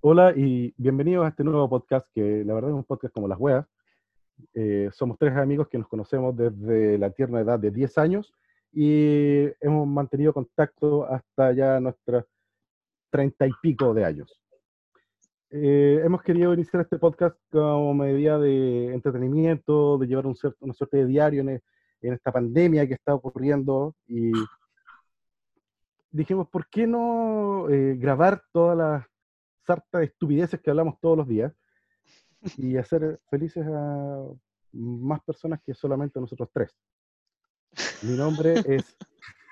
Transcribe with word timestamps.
Hola 0.00 0.32
y 0.36 0.72
bienvenidos 0.76 1.26
a 1.26 1.30
este 1.30 1.42
nuevo 1.42 1.68
podcast 1.68 2.06
que 2.14 2.44
la 2.44 2.54
verdad 2.54 2.70
es 2.70 2.76
un 2.76 2.84
podcast 2.84 3.12
como 3.12 3.26
las 3.26 3.36
weas. 3.40 3.66
Eh, 4.54 4.88
somos 4.92 5.18
tres 5.18 5.36
amigos 5.36 5.66
que 5.66 5.76
nos 5.76 5.88
conocemos 5.88 6.36
desde 6.36 6.96
la 6.98 7.10
tierna 7.10 7.40
edad 7.40 7.58
de 7.58 7.72
10 7.72 7.98
años 7.98 8.32
y 8.72 9.46
hemos 9.60 9.88
mantenido 9.88 10.32
contacto 10.32 11.04
hasta 11.04 11.52
ya 11.52 11.80
nuestras 11.80 12.24
treinta 13.10 13.44
y 13.44 13.50
pico 13.60 13.92
de 13.92 14.04
años. 14.04 14.40
Eh, 15.50 16.00
hemos 16.04 16.22
querido 16.22 16.54
iniciar 16.54 16.82
este 16.82 16.98
podcast 16.98 17.36
como 17.50 17.92
medida 17.92 18.38
de 18.38 18.94
entretenimiento, 18.94 19.98
de 19.98 20.06
llevar 20.06 20.26
un 20.26 20.36
una 20.60 20.74
suerte 20.74 20.98
de 20.98 21.06
diario 21.06 21.40
en, 21.40 21.60
en 22.02 22.12
esta 22.12 22.30
pandemia 22.30 22.86
que 22.86 22.94
está 22.94 23.16
ocurriendo 23.16 23.96
y 24.06 24.30
dijimos, 26.12 26.48
¿por 26.48 26.68
qué 26.68 26.86
no 26.86 27.68
eh, 27.68 27.96
grabar 27.98 28.44
todas 28.52 28.78
las 28.78 29.17
sarta 29.68 29.98
de 29.98 30.06
estupideces 30.06 30.60
que 30.60 30.70
hablamos 30.70 30.98
todos 30.98 31.18
los 31.18 31.28
días 31.28 31.52
y 32.56 32.76
hacer 32.78 33.20
felices 33.30 33.66
a 33.66 34.24
más 34.72 35.20
personas 35.22 35.60
que 35.64 35.74
solamente 35.74 36.18
nosotros 36.18 36.48
tres? 36.52 36.74
Mi 38.02 38.16
nombre 38.16 38.54
es, 38.66 38.96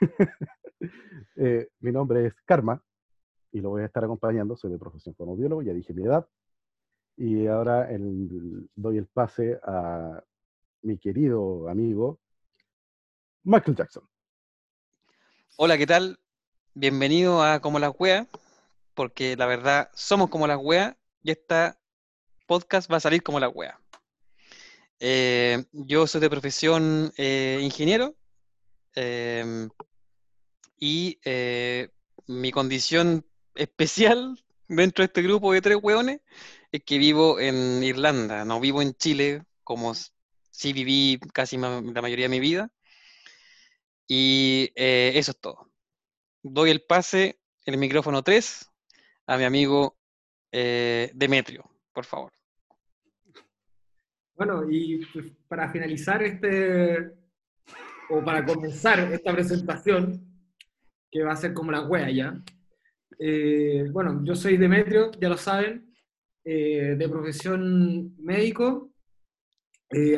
eh, 1.37 1.69
mi 1.81 1.93
nombre 1.93 2.27
es 2.27 2.35
Karma 2.47 2.83
y 3.53 3.61
lo 3.61 3.71
voy 3.71 3.83
a 3.83 3.87
estar 3.87 4.05
acompañando. 4.05 4.57
Soy 4.57 4.71
de 4.71 4.79
profesión 4.79 5.15
fonoaudiólogo, 5.15 5.63
ya 5.63 5.75
dije 5.75 5.93
mi 5.93 6.05
edad. 6.05 6.27
Y 7.19 7.47
ahora 7.47 7.91
el, 7.91 8.69
doy 8.75 8.99
el 8.99 9.07
pase 9.07 9.59
a 9.63 10.23
mi 10.83 10.99
querido 10.99 11.69
amigo 11.69 12.21
Michael 13.43 13.77
Jackson. 13.77 14.05
Hola, 15.57 15.77
¿qué 15.77 15.87
tal? 15.87 16.19
Bienvenido 16.75 17.43
a 17.43 17.61
Como 17.61 17.79
la 17.79 17.91
Wea, 17.91 18.27
porque 18.97 19.37
la 19.37 19.47
verdad 19.47 19.91
somos 19.95 20.29
como 20.31 20.49
la 20.49 20.59
Wea 20.59 20.97
y 21.23 21.31
esta 21.31 21.79
podcast 22.47 22.91
va 22.91 22.97
a 22.97 23.01
salir 23.01 23.23
como 23.23 23.39
la 23.39 23.49
Wea. 23.49 23.79
Eh, 24.99 25.65
yo 25.73 26.07
soy 26.07 26.21
de 26.21 26.31
profesión 26.31 27.13
eh, 27.19 27.61
ingeniero 27.63 28.17
em, 28.95 29.69
y 30.79 31.21
eh, 31.25 31.91
mi 32.27 32.51
condición 32.51 33.25
especial 33.55 34.43
dentro 34.67 35.03
de 35.03 35.07
este 35.07 35.23
grupo 35.23 35.53
de 35.53 35.61
tres 35.61 35.79
hueones 35.81 36.21
es 36.73 36.83
que 36.83 36.99
vivo 36.99 37.39
en 37.39 37.85
Irlanda, 37.85 38.45
no 38.45 38.59
vivo 38.59 38.83
en 38.83 38.95
Chile 38.95 39.45
como 39.63 39.95
sí 39.95 40.73
viví 40.73 41.21
casi 41.35 41.59
la 41.59 42.03
mayoría 42.03 42.25
de 42.25 42.31
mi 42.31 42.41
vida. 42.41 42.71
Y 44.09 44.73
eso 44.77 45.33
es 45.33 45.41
todo 45.41 45.71
doy 46.53 46.71
el 46.71 46.83
pase, 46.83 47.39
el 47.65 47.77
micrófono 47.77 48.23
3, 48.23 48.71
a 49.27 49.37
mi 49.37 49.45
amigo 49.45 49.97
eh, 50.53 51.11
Demetrio, 51.15 51.65
por 51.93 52.05
favor. 52.05 52.33
Bueno, 54.35 54.71
y 54.71 55.05
pues, 55.13 55.27
para 55.49 55.71
finalizar 55.71 56.23
este, 56.23 57.11
o 58.11 58.25
para 58.25 58.45
comenzar 58.45 59.01
esta 59.13 59.33
presentación, 59.33 60.23
que 61.11 61.23
va 61.23 61.33
a 61.33 61.37
ser 61.37 61.55
como 61.55 61.73
la 61.73 61.83
wea 61.83 62.11
ya, 62.11 62.43
eh, 63.19 63.89
bueno, 63.91 64.23
yo 64.25 64.35
soy 64.35 64.57
Demetrio, 64.57 65.11
ya 65.19 65.29
lo 65.29 65.37
saben, 65.37 65.93
eh, 66.45 66.95
de 66.97 67.09
profesión 67.09 68.15
médico. 68.19 68.93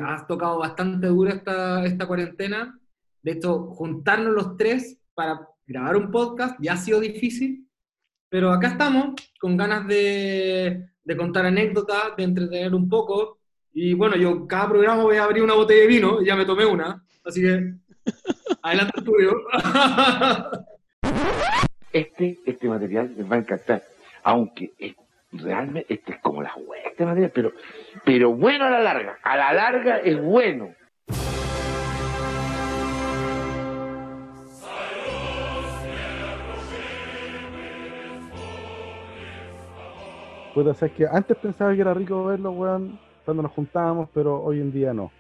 has 0.03 0.27
tocado 0.27 0.59
bastante 0.59 1.07
duro 1.07 1.31
esta, 1.31 1.85
esta 1.85 2.07
cuarentena. 2.07 2.79
De 3.23 3.33
hecho, 3.33 3.71
juntarnos 3.75 4.35
los 4.35 4.57
tres 4.57 4.99
para 5.15 5.47
grabar 5.67 5.97
un 5.97 6.11
podcast 6.11 6.57
ya 6.61 6.73
ha 6.73 6.77
sido 6.77 7.01
difícil, 7.01 7.68
pero 8.29 8.53
acá 8.53 8.69
estamos 8.69 9.15
con 9.41 9.57
ganas 9.57 9.87
de, 9.87 10.89
de 11.05 11.17
contar 11.17 11.47
anécdotas, 11.47 12.17
de 12.17 12.25
entretener 12.25 12.75
un 12.75 12.89
poco. 12.89 13.39
Y 13.73 13.95
bueno, 13.95 14.17
yo 14.17 14.47
cada 14.47 14.69
programa 14.69 15.03
voy 15.03 15.17
a 15.17 15.25
abrir 15.25 15.43
una 15.43 15.55
botella 15.55 15.83
de 15.83 15.87
vino, 15.87 16.23
ya 16.23 16.37
me 16.37 16.45
tomé 16.45 16.67
una, 16.67 17.03
así 17.25 17.41
que 17.41 17.75
adelante 18.63 19.03
tuyo. 19.03 19.35
este, 21.93 22.39
este 22.45 22.69
material 22.69 23.15
les 23.17 23.31
va 23.31 23.37
a 23.37 23.39
encantar, 23.39 23.83
aunque 24.23 24.73
realmente 25.33 25.95
este 25.95 26.13
es 26.13 26.19
como 26.21 26.43
la 26.43 26.55
wea, 26.57 26.83
este 26.87 27.05
material, 27.05 27.31
pero, 27.35 27.53
pero 28.05 28.33
bueno 28.33 28.65
a 28.65 28.71
la 28.71 28.81
larga, 28.81 29.19
a 29.23 29.37
la 29.37 29.53
larga 29.53 29.99
es 29.99 30.21
bueno. 30.21 30.75
Puta, 40.55 40.75
sabes 40.75 40.95
que 40.95 41.07
antes 41.07 41.37
pensaba 41.37 41.75
que 41.75 41.81
era 41.81 41.95
rico 41.95 42.25
verlo, 42.25 42.51
weón, 42.53 42.99
cuando 43.25 43.43
nos 43.43 43.53
juntábamos, 43.53 44.09
pero 44.13 44.43
hoy 44.43 44.61
en 44.61 44.73
día 44.73 44.93
no. 44.93 45.13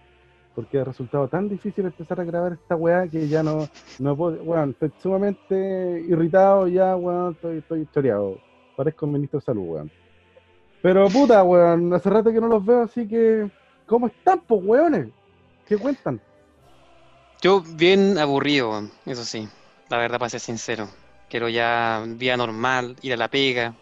Porque 0.54 0.80
ha 0.80 0.84
resultado 0.84 1.28
tan 1.28 1.48
difícil 1.48 1.84
empezar 1.84 2.20
a 2.20 2.24
grabar 2.24 2.54
esta 2.54 2.74
weá 2.74 3.06
que 3.06 3.28
ya 3.28 3.42
no, 3.42 3.68
no 3.98 4.16
puedo, 4.16 4.42
weón, 4.42 4.70
estoy 4.70 4.92
sumamente 5.00 6.04
irritado 6.08 6.66
ya, 6.66 6.96
weón, 6.96 7.34
estoy, 7.34 7.58
estoy 7.58 7.88
choreado. 7.92 8.38
Parezco 8.74 9.06
un 9.06 9.12
ministro 9.12 9.38
de 9.38 9.44
salud, 9.44 9.64
weón. 9.64 9.90
Pero 10.82 11.08
puta, 11.08 11.42
weón, 11.42 11.92
hace 11.92 12.10
rato 12.10 12.32
que 12.32 12.40
no 12.40 12.48
los 12.48 12.64
veo, 12.64 12.82
así 12.82 13.06
que, 13.06 13.48
¿cómo 13.86 14.06
están, 14.06 14.40
pues, 14.40 14.60
weones? 14.64 15.08
¿Qué 15.66 15.76
cuentan? 15.76 16.20
Yo 17.40 17.60
bien 17.60 18.18
aburrido, 18.18 18.82
eso 19.06 19.24
sí, 19.24 19.48
la 19.90 19.98
verdad 19.98 20.18
para 20.18 20.30
ser 20.30 20.40
sincero. 20.40 20.88
Quiero 21.28 21.48
ya 21.48 22.04
día 22.16 22.36
normal, 22.36 22.96
ir 23.02 23.12
a 23.12 23.16
la 23.16 23.28
pega, 23.28 23.74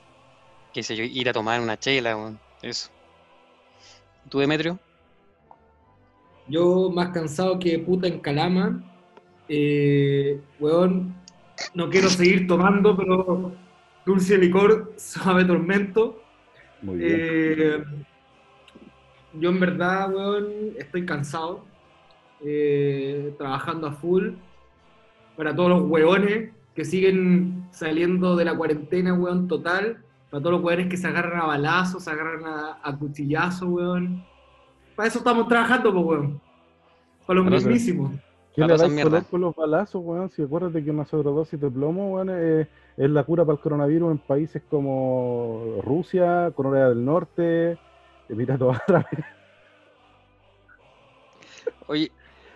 qué 0.77 0.83
sé 0.83 0.95
yo, 0.95 1.05
ir 1.05 1.27
a 1.27 1.33
tomar 1.33 1.59
una 1.59 1.79
chela, 1.79 2.37
eso. 2.61 2.91
¿Tú, 4.29 4.41
Demetrio? 4.41 4.79
Yo 6.49 6.91
más 6.91 7.09
cansado 7.15 7.59
que 7.59 7.79
puta 7.79 8.07
en 8.09 8.19
Calama. 8.21 8.85
Eh, 9.49 10.39
weón, 10.61 11.15
no 11.73 11.89
quiero 11.89 12.11
seguir 12.11 12.47
tomando, 12.47 12.95
pero 12.95 13.53
dulce 14.05 14.37
licor, 14.37 14.93
suave 14.99 15.47
tormento. 15.47 16.23
Muy 16.83 16.99
bien. 16.99 17.17
Eh, 17.19 17.85
yo 19.33 19.49
en 19.49 19.61
verdad, 19.61 20.15
weón, 20.15 20.75
estoy 20.77 21.07
cansado. 21.07 21.65
Eh, 22.45 23.35
trabajando 23.39 23.87
a 23.87 23.93
full. 23.93 24.33
Para 25.39 25.57
todos 25.57 25.71
los 25.71 25.89
weones 25.89 26.51
que 26.75 26.85
siguen 26.85 27.67
saliendo 27.71 28.37
de 28.37 28.45
la 28.45 28.55
cuarentena, 28.55 29.15
weón, 29.15 29.49
total. 29.49 30.03
Para 30.31 30.43
todos 30.43 30.57
los 30.57 30.63
weones 30.65 30.89
que 30.89 30.97
se 30.97 31.07
agarran 31.07 31.41
a 31.41 31.47
balazos, 31.47 32.05
se 32.05 32.11
agarran 32.11 32.45
a, 32.45 32.79
a 32.83 32.97
cuchillazos, 32.97 33.69
weón. 33.69 34.25
Para 34.95 35.09
eso 35.09 35.19
estamos 35.19 35.47
trabajando, 35.49 35.93
pues, 35.93 36.05
weón. 36.05 36.41
Para 37.27 37.41
los 37.41 37.51
mismísimos. 37.51 38.13
¿Qué 38.57 38.63
le 38.63 38.75
va 38.75 39.19
a 39.19 39.23
con 39.25 39.43
los 39.43 39.55
balazos, 39.55 40.03
weón? 40.03 40.31
Si 40.31 40.43
acuérdate 40.43 40.83
que 40.83 40.91
una 40.91 41.05
sobredosis 41.05 41.61
de 41.61 41.71
plomo, 41.71 42.15
weón, 42.15 42.31
es, 42.31 42.67
la 42.97 43.23
cura 43.25 43.45
para 43.45 43.57
el 43.57 43.61
coronavirus 43.61 44.13
en 44.13 44.19
países 44.19 44.63
como 44.71 45.83
Rusia, 45.85 46.51
Corea 46.57 46.89
del 46.89 47.05
Norte, 47.05 47.79
toda 48.59 48.83
la 48.89 49.07
Oye, 51.89 52.11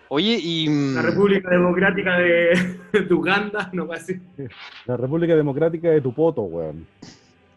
oye, 0.09 0.39
y... 0.41 0.93
La 0.95 1.03
República 1.03 1.51
Democrática 1.51 2.17
de, 2.17 2.79
de 3.07 3.13
Uganda, 3.13 3.69
no 3.71 3.85
va 3.85 3.95
a 3.95 3.99
decir. 3.99 4.21
La 4.87 4.97
República 4.97 5.35
Democrática 5.35 5.89
de 5.89 6.01
Tupoto, 6.01 6.41
weón. 6.41 6.87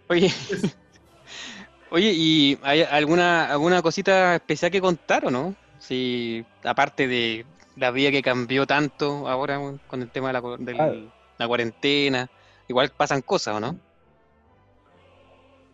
Oye, 0.09 0.31
oye, 1.91 2.13
¿y 2.15 2.59
hay 2.63 2.83
alguna, 2.83 3.51
alguna 3.51 3.83
cosita 3.83 4.37
especial 4.37 4.71
que 4.71 4.81
contar 4.81 5.27
o 5.27 5.31
no? 5.31 5.55
Si, 5.79 6.45
aparte 6.63 7.09
de 7.09 7.47
la 7.77 7.91
vida 7.91 8.11
que 8.11 8.23
cambió 8.23 8.67
tanto 8.67 9.29
ahora 9.29 9.61
con 9.87 10.03
el 10.03 10.11
tema 10.11 10.29
de, 10.29 10.75
la, 10.75 10.85
ah. 10.85 10.93
la 11.39 11.49
cuarentena, 11.49 12.31
igual 12.69 12.91
pasan 12.91 13.23
cosas, 13.23 13.57
¿o 13.57 13.61
no? 13.61 13.79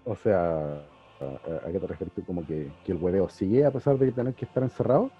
O 0.05 0.17
sea, 0.17 0.83
¿a, 1.21 1.73
qué 1.73 1.79
te 1.79 1.87
refieres 1.87 2.15
tú? 2.15 2.25
¿Como 2.25 2.47
que, 2.47 2.71
el 2.87 2.97
hueveo 2.97 3.29
sigue 3.29 3.65
a 3.65 3.71
pesar 3.71 3.99
de 3.99 4.13
tener 4.13 4.35
que 4.35 4.45
estar 4.45 4.63
encerrado? 4.63 5.11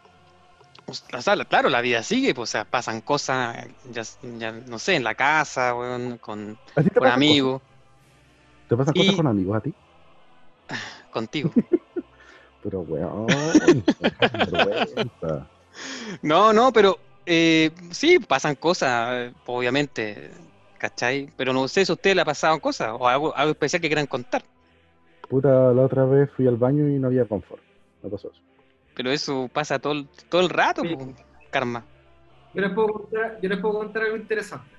Pues, 0.87 1.05
claro, 1.49 1.69
la 1.69 1.81
vida 1.81 2.03
sigue, 2.03 2.35
pues, 2.35 2.51
o 2.51 2.53
sea, 2.53 2.65
pasan 2.65 3.01
cosas, 3.01 3.69
ya, 3.93 4.53
no 4.53 4.79
sé, 4.79 4.97
en 4.97 5.05
la 5.05 5.15
casa, 5.15 5.73
con, 5.73 6.19
con 6.19 6.59
amigos. 7.07 7.63
¿Te 8.71 8.77
pasan 8.77 8.95
cosas 8.95 9.17
con 9.17 9.27
amigos 9.27 9.57
a 9.57 9.61
ti? 9.61 9.75
Contigo. 11.11 11.51
pero, 12.63 12.83
weón. 12.83 13.27
no, 16.23 16.53
no, 16.53 16.73
pero 16.73 16.97
eh, 17.27 17.73
sí, 17.91 18.21
pasan 18.21 18.55
cosas, 18.55 19.33
obviamente, 19.45 20.31
¿cachai? 20.79 21.29
Pero 21.37 21.53
no 21.53 21.67
sé 21.67 21.85
si 21.85 21.91
a 21.91 21.95
usted 21.97 22.15
le 22.15 22.23
ha 22.23 22.25
pasado 22.25 22.61
cosas 22.61 22.93
o 22.97 23.09
algo, 23.09 23.37
algo 23.37 23.51
especial 23.51 23.83
que 23.83 23.89
quieran 23.89 24.07
contar. 24.07 24.45
Puta, 25.29 25.73
la 25.73 25.83
otra 25.83 26.05
vez 26.05 26.31
fui 26.37 26.47
al 26.47 26.57
baño 26.57 26.89
y 26.89 27.01
no 27.01 27.09
había 27.09 27.25
confort. 27.25 27.63
No 28.05 28.09
pasó 28.09 28.31
eso. 28.31 28.41
Pero 28.95 29.11
eso 29.11 29.51
pasa 29.53 29.81
todo, 29.81 30.05
todo 30.29 30.43
el 30.43 30.49
rato, 30.49 30.83
karma. 31.51 31.85
Yo 32.55 32.61
les, 32.61 32.71
puedo 32.73 32.87
contar, 32.87 33.41
yo 33.43 33.49
les 33.49 33.59
puedo 33.59 33.79
contar 33.79 34.05
algo 34.05 34.17
interesante. 34.17 34.71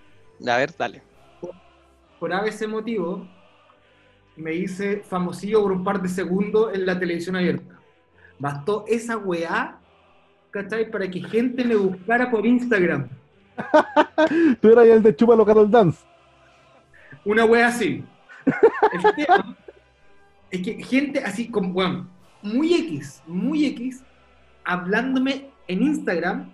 A 0.47 0.55
ver, 0.55 0.73
dale. 0.77 1.01
Por, 1.41 1.51
por 2.19 2.47
ese 2.47 2.67
motivo, 2.67 3.27
me 4.35 4.53
hice 4.53 4.97
famosillo 4.97 5.61
por 5.61 5.71
un 5.71 5.83
par 5.83 6.01
de 6.01 6.09
segundos 6.09 6.73
en 6.73 6.85
la 6.85 6.97
televisión 6.97 7.35
abierta. 7.35 7.75
Bastó 8.39 8.85
esa 8.87 9.17
weá, 9.17 9.79
¿cachai? 10.49 10.89
Para 10.89 11.09
que 11.09 11.21
gente 11.21 11.63
me 11.63 11.75
buscara 11.75 12.29
por 12.31 12.45
Instagram. 12.45 13.07
Tú 14.61 14.69
eras 14.69 14.87
el 14.87 15.03
de 15.03 15.15
Chúpalo 15.15 15.45
Carol 15.45 15.69
Dance. 15.69 15.99
Una 17.23 17.45
wea 17.45 17.67
así. 17.67 18.03
El 18.45 19.15
tema 19.15 19.57
es 20.49 20.61
que 20.61 20.83
gente 20.83 21.19
así 21.19 21.49
como, 21.49 21.71
bueno, 21.73 22.07
muy 22.41 22.73
X, 22.73 23.21
muy 23.27 23.65
X, 23.67 24.03
hablándome 24.63 25.51
en 25.67 25.83
Instagram, 25.83 26.51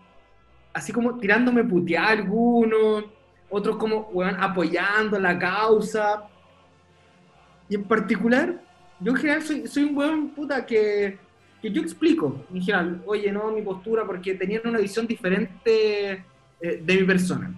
así 0.73 0.91
como 0.91 1.17
tirándome 1.17 1.63
putear 1.63 2.19
algunos, 2.19 3.05
otros 3.49 3.77
como, 3.77 4.09
weón, 4.11 4.35
apoyando 4.39 5.17
la 5.19 5.39
causa. 5.39 6.23
Y 7.69 7.75
en 7.75 7.83
particular, 7.83 8.61
yo 8.99 9.11
en 9.11 9.17
general 9.17 9.41
soy, 9.41 9.67
soy 9.67 9.83
un 9.83 9.97
weón 9.97 10.29
puta 10.29 10.65
que, 10.65 11.17
que 11.61 11.71
yo 11.71 11.81
explico, 11.81 12.45
en 12.53 12.61
general, 12.61 13.01
oye, 13.05 13.31
no, 13.31 13.51
mi 13.51 13.61
postura, 13.61 14.05
porque 14.05 14.33
tenían 14.35 14.61
una 14.65 14.79
visión 14.79 15.05
diferente 15.07 16.23
eh, 16.61 16.81
de 16.83 16.95
mi 16.97 17.03
persona. 17.03 17.53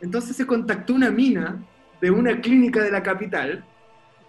Entonces 0.00 0.34
se 0.36 0.46
contactó 0.46 0.94
una 0.94 1.10
mina 1.10 1.62
de 2.00 2.10
una 2.10 2.40
clínica 2.40 2.82
de 2.82 2.90
la 2.90 3.02
capital, 3.02 3.64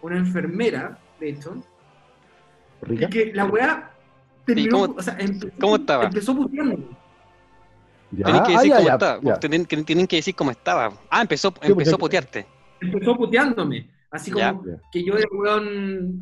una 0.02 0.18
enfermera, 0.18 0.98
de 1.20 1.30
hecho, 1.30 1.64
¿Rica? 2.82 3.06
y 3.06 3.10
que 3.10 3.34
la 3.34 3.46
weá 3.46 3.92
terminó, 4.46 4.80
cómo- 4.82 4.96
o 4.98 5.02
sea, 5.02 5.16
empezó, 5.18 5.48
cómo 5.60 5.76
estaba? 5.78 6.04
Empezó 6.06 6.36
puteándome. 6.36 6.84
Ya, 8.12 8.26
Tienen 8.26 8.44
que 8.44 8.54
ah, 8.54 8.58
decir 8.58 8.70
ya, 8.70 8.76
cómo 8.78 8.88
ya, 8.88 8.94
estaba. 8.94 9.20
ya. 9.24 9.40
Tienen, 9.40 9.66
que- 9.66 9.84
tienen 9.84 10.08
que 10.08 10.16
decir 10.18 10.36
cómo 10.36 10.52
estaba. 10.52 10.94
Ah, 11.10 11.22
empezó, 11.22 11.52
porque- 11.52 11.70
empezó 11.72 11.96
a 11.96 11.98
putearte. 11.98 12.46
Empezó 12.82 13.16
puteándome. 13.16 13.90
Así 14.14 14.32
como. 14.32 14.64
Ya. 14.66 14.80
que 14.92 15.04
yo 15.04 15.18
era 15.18 15.28
weón, 15.32 16.22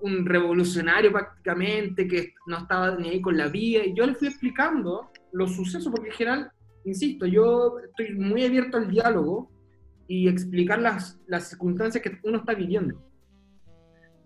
un 0.00 0.26
revolucionario 0.26 1.12
prácticamente, 1.12 2.08
que 2.08 2.34
no 2.46 2.58
estaba 2.58 2.96
ni 2.96 3.10
ahí 3.10 3.20
con 3.20 3.36
la 3.36 3.48
vida, 3.48 3.84
y 3.84 3.94
yo 3.94 4.04
le 4.04 4.14
fui 4.14 4.28
explicando 4.28 5.10
los 5.30 5.54
sucesos, 5.54 5.92
porque 5.92 6.08
en 6.08 6.14
general, 6.14 6.52
insisto, 6.84 7.26
yo 7.26 7.78
estoy 7.78 8.14
muy 8.16 8.44
abierto 8.44 8.78
al 8.78 8.90
diálogo 8.90 9.50
y 10.08 10.26
explicar 10.26 10.80
las, 10.80 11.20
las 11.26 11.50
circunstancias 11.50 12.02
que 12.02 12.18
uno 12.24 12.38
está 12.38 12.54
viviendo. 12.54 13.00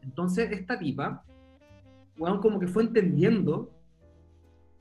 Entonces, 0.03 0.51
esta 0.53 0.79
tipa, 0.79 1.23
weón, 2.17 2.41
como 2.41 2.59
que 2.59 2.69
fue 2.69 2.85
entendiendo, 2.85 3.71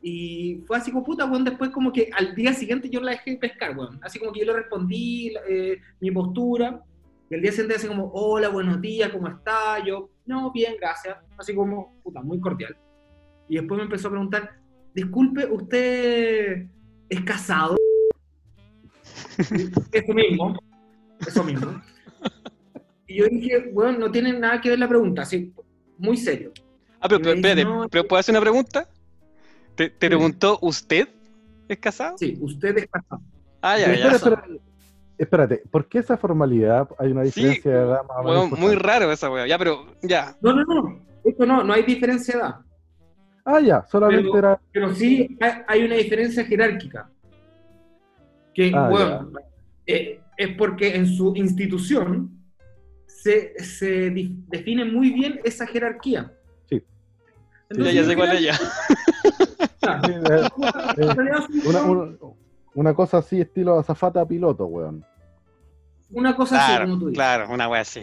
y 0.01 0.63
fue 0.67 0.77
así 0.77 0.91
como 0.91 1.03
puta, 1.03 1.25
weón, 1.25 1.43
después 1.43 1.71
como 1.71 1.91
que 1.91 2.09
al 2.15 2.35
día 2.35 2.53
siguiente 2.53 2.89
yo 2.89 3.01
la 3.01 3.11
dejé 3.11 3.35
pescar, 3.37 3.75
weón. 3.75 3.99
Así 4.01 4.19
como 4.19 4.31
que 4.31 4.41
yo 4.41 4.45
le 4.45 4.53
respondí 4.53 5.33
eh, 5.49 5.77
mi 5.99 6.11
postura, 6.11 6.81
y 7.29 7.35
al 7.35 7.41
día 7.41 7.51
siguiente 7.51 7.75
así 7.75 7.87
como, 7.87 8.11
hola, 8.13 8.49
buenos 8.49 8.79
días, 8.81 9.09
¿cómo 9.09 9.27
está? 9.27 9.83
Yo, 9.85 10.09
no, 10.25 10.51
bien, 10.51 10.75
gracias. 10.79 11.17
Así 11.37 11.55
como, 11.55 11.95
puta, 12.03 12.21
muy 12.21 12.39
cordial. 12.39 12.77
Y 13.47 13.55
después 13.55 13.77
me 13.77 13.83
empezó 13.83 14.07
a 14.07 14.11
preguntar, 14.11 14.59
disculpe, 14.93 15.45
¿usted 15.45 16.67
es 17.09 17.21
casado? 17.21 17.75
eso 19.91 20.13
mismo, 20.13 20.59
eso 21.25 21.43
mismo. 21.43 21.81
Y 23.07 23.17
yo 23.17 23.25
dije, 23.27 23.69
bueno, 23.71 23.99
no 23.99 24.11
tiene 24.11 24.33
nada 24.37 24.61
que 24.61 24.69
ver 24.69 24.79
la 24.79 24.87
pregunta, 24.87 25.23
así, 25.23 25.53
muy 25.97 26.17
serio. 26.17 26.51
Ah, 26.99 27.07
pero, 27.07 27.21
pero 27.21 27.35
espérate, 27.35 27.63
no, 27.63 27.87
¿pero 27.89 28.07
¿puedo 28.07 28.19
hacer 28.19 28.33
una 28.33 28.41
pregunta? 28.41 28.87
¿Te, 29.75 29.89
te 29.89 30.05
Sí. 30.05 30.09
preguntó 30.09 30.57
usted? 30.61 31.07
¿Es 31.67 31.77
casado? 31.79 32.17
Sí, 32.17 32.37
usted 32.39 32.77
es 32.77 32.87
casado. 32.87 33.21
Ah, 33.61 33.77
ya, 33.77 33.87
ya. 33.87 33.93
espera, 34.11 34.15
espera, 34.15 34.47
espérate, 35.17 35.63
¿por 35.71 35.87
qué 35.87 35.99
esa 35.99 36.17
formalidad? 36.17 36.87
Hay 36.99 37.11
una 37.11 37.23
Sí, 37.25 37.41
diferencia 37.41 37.71
de 37.71 37.77
edad 37.79 38.01
más 38.07 38.17
o 38.17 38.23
menos 38.23 38.51
Weón, 38.51 38.59
muy 38.59 38.75
raro 38.75 39.11
esa 39.11 39.29
weá. 39.31 39.47
Ya, 39.47 39.57
pero 39.57 39.85
ya. 40.01 40.35
No, 40.41 40.53
no, 40.53 40.63
no, 40.63 40.99
esto 41.23 41.45
no, 41.45 41.63
no 41.63 41.73
hay 41.73 41.83
diferencia 41.83 42.33
de 42.35 42.39
edad. 42.41 42.55
Ah, 43.45 43.59
ya, 43.59 43.85
solamente 43.85 44.23
Pero- 44.23 44.37
era. 44.39 44.59
Pero 44.71 44.93
sí 44.95 45.37
hay, 45.39 45.51
hay 45.67 45.83
una 45.85 45.95
diferencia 45.95 46.43
jerárquica. 46.45 47.09
Que, 48.53 48.71
Ah, 48.73 48.89
bueno, 48.89 49.31
eh, 49.85 50.19
es 50.37 50.49
porque 50.57 50.95
en 50.95 51.05
su 51.07 51.33
institución 51.35 52.31
se, 53.05 53.53
se 53.63 54.09
define 54.47 54.85
muy 54.85 55.11
bien 55.11 55.39
esa 55.43 55.67
jerarquía. 55.67 56.31
Sí. 56.69 56.81
Ya, 57.71 57.91
ya 57.91 58.03
sé 58.03 58.15
cuál 58.15 58.31
es 58.35 58.41
ya. 58.41 58.53
Sí, 59.85 60.11
Una, 61.67 61.83
una- 61.83 62.17
una 62.75 62.93
cosa 62.93 63.17
así, 63.19 63.41
estilo 63.41 63.79
azafata 63.79 64.21
a 64.21 64.27
piloto, 64.27 64.65
weón. 64.67 65.03
Una 66.11 66.35
cosa 66.35 66.57
así, 66.57 66.67
Claro, 66.71 66.85
como 66.85 66.99
tú 66.99 67.05
dices. 67.07 67.17
claro, 67.17 67.53
una 67.53 67.67
weá 67.67 67.81
así. 67.81 68.01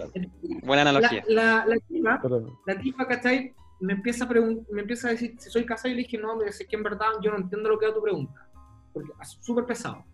Buena 0.64 0.84
La, 0.84 0.90
analogía. 0.90 1.24
la, 1.28 1.64
la 1.66 1.76
tipa, 1.88 2.18
Pero- 2.20 2.58
la 2.66 2.78
tipa, 2.78 3.06
¿cachai? 3.06 3.54
Me 3.80 3.92
empieza, 3.94 4.24
a 4.24 4.28
me 4.28 4.80
empieza 4.80 5.08
a 5.08 5.10
decir 5.12 5.34
si 5.38 5.50
soy 5.50 5.64
casado 5.64 5.88
y 5.92 5.96
le 5.96 6.02
dije, 6.02 6.18
no, 6.18 6.36
me 6.36 6.44
dice 6.46 6.66
que 6.66 6.76
en 6.76 6.82
verdad 6.82 7.06
yo 7.22 7.30
no 7.30 7.38
entiendo 7.38 7.68
lo 7.68 7.78
que 7.78 7.86
da 7.86 7.94
tu 7.94 8.02
pregunta. 8.02 8.46
Porque 8.92 9.10
es 9.20 9.38
súper 9.40 9.64
pesado. 9.64 10.04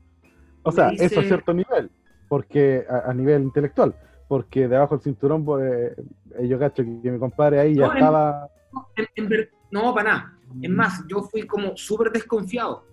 o 0.63 0.73
sea, 0.73 0.91
dice- 0.91 1.07
eso 1.07 1.21
a 1.21 1.25
cierto 1.25 1.53
nivel, 1.55 1.91
porque 2.29 2.85
a, 2.89 3.11
a 3.11 3.15
nivel 3.15 3.43
intelectual, 3.43 3.95
porque 4.29 4.69
debajo 4.69 4.95
del 4.97 5.05
cinturón, 5.05 5.45
pues, 5.45 5.97
eh, 6.39 6.47
yo 6.47 6.59
cacho 6.59 6.83
que, 6.85 7.01
que 7.03 7.11
mi 7.11 7.19
compadre 7.19 7.59
ahí 7.61 7.75
ya 7.75 7.87
No, 7.87 7.93
en- 7.93 7.99
estaba. 7.99 8.49
No, 8.73 8.89
en- 8.97 9.09
en 9.17 9.29
ver- 9.29 9.51
no, 9.71 9.95
para 9.95 10.11
nada. 10.13 10.39
Es 10.63 10.71
más, 10.71 11.05
yo 11.09 11.23
fui 11.23 11.47
como 11.47 11.77
súper 11.77 12.11
desconfiado. 12.13 12.85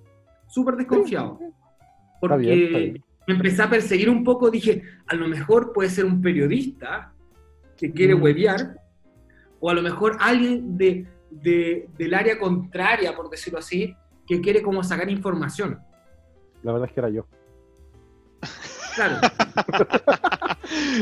Súper 0.55 0.75
desconfiado. 0.77 1.37
Porque 2.21 2.37
bien, 2.37 2.63
está 2.63 2.77
bien. 2.77 3.03
me 3.27 3.33
empecé 3.33 3.61
a 3.61 3.69
perseguir 3.69 4.09
un 4.09 4.23
poco. 4.23 4.49
Dije, 4.49 4.81
a 5.05 5.15
lo 5.15 5.27
mejor 5.27 5.73
puede 5.73 5.89
ser 5.89 6.05
un 6.05 6.21
periodista 6.21 7.11
que 7.75 7.91
quiere 7.91 8.15
Mm. 8.15 8.23
huevear, 8.23 8.79
o 9.59 9.69
a 9.69 9.73
lo 9.73 9.81
mejor 9.81 10.15
alguien 10.21 10.77
de, 10.77 11.05
de- 11.29 11.89
del 11.97 12.13
área 12.13 12.39
contraria, 12.39 13.13
por 13.15 13.29
decirlo 13.29 13.59
así, 13.59 13.93
que 14.25 14.39
quiere 14.39 14.61
como 14.61 14.81
sacar 14.81 15.09
información. 15.09 15.79
La 16.63 16.71
verdad 16.71 16.87
es 16.87 16.93
que 16.93 16.99
era 17.01 17.09
yo. 17.09 17.25
Claro. 18.95 19.15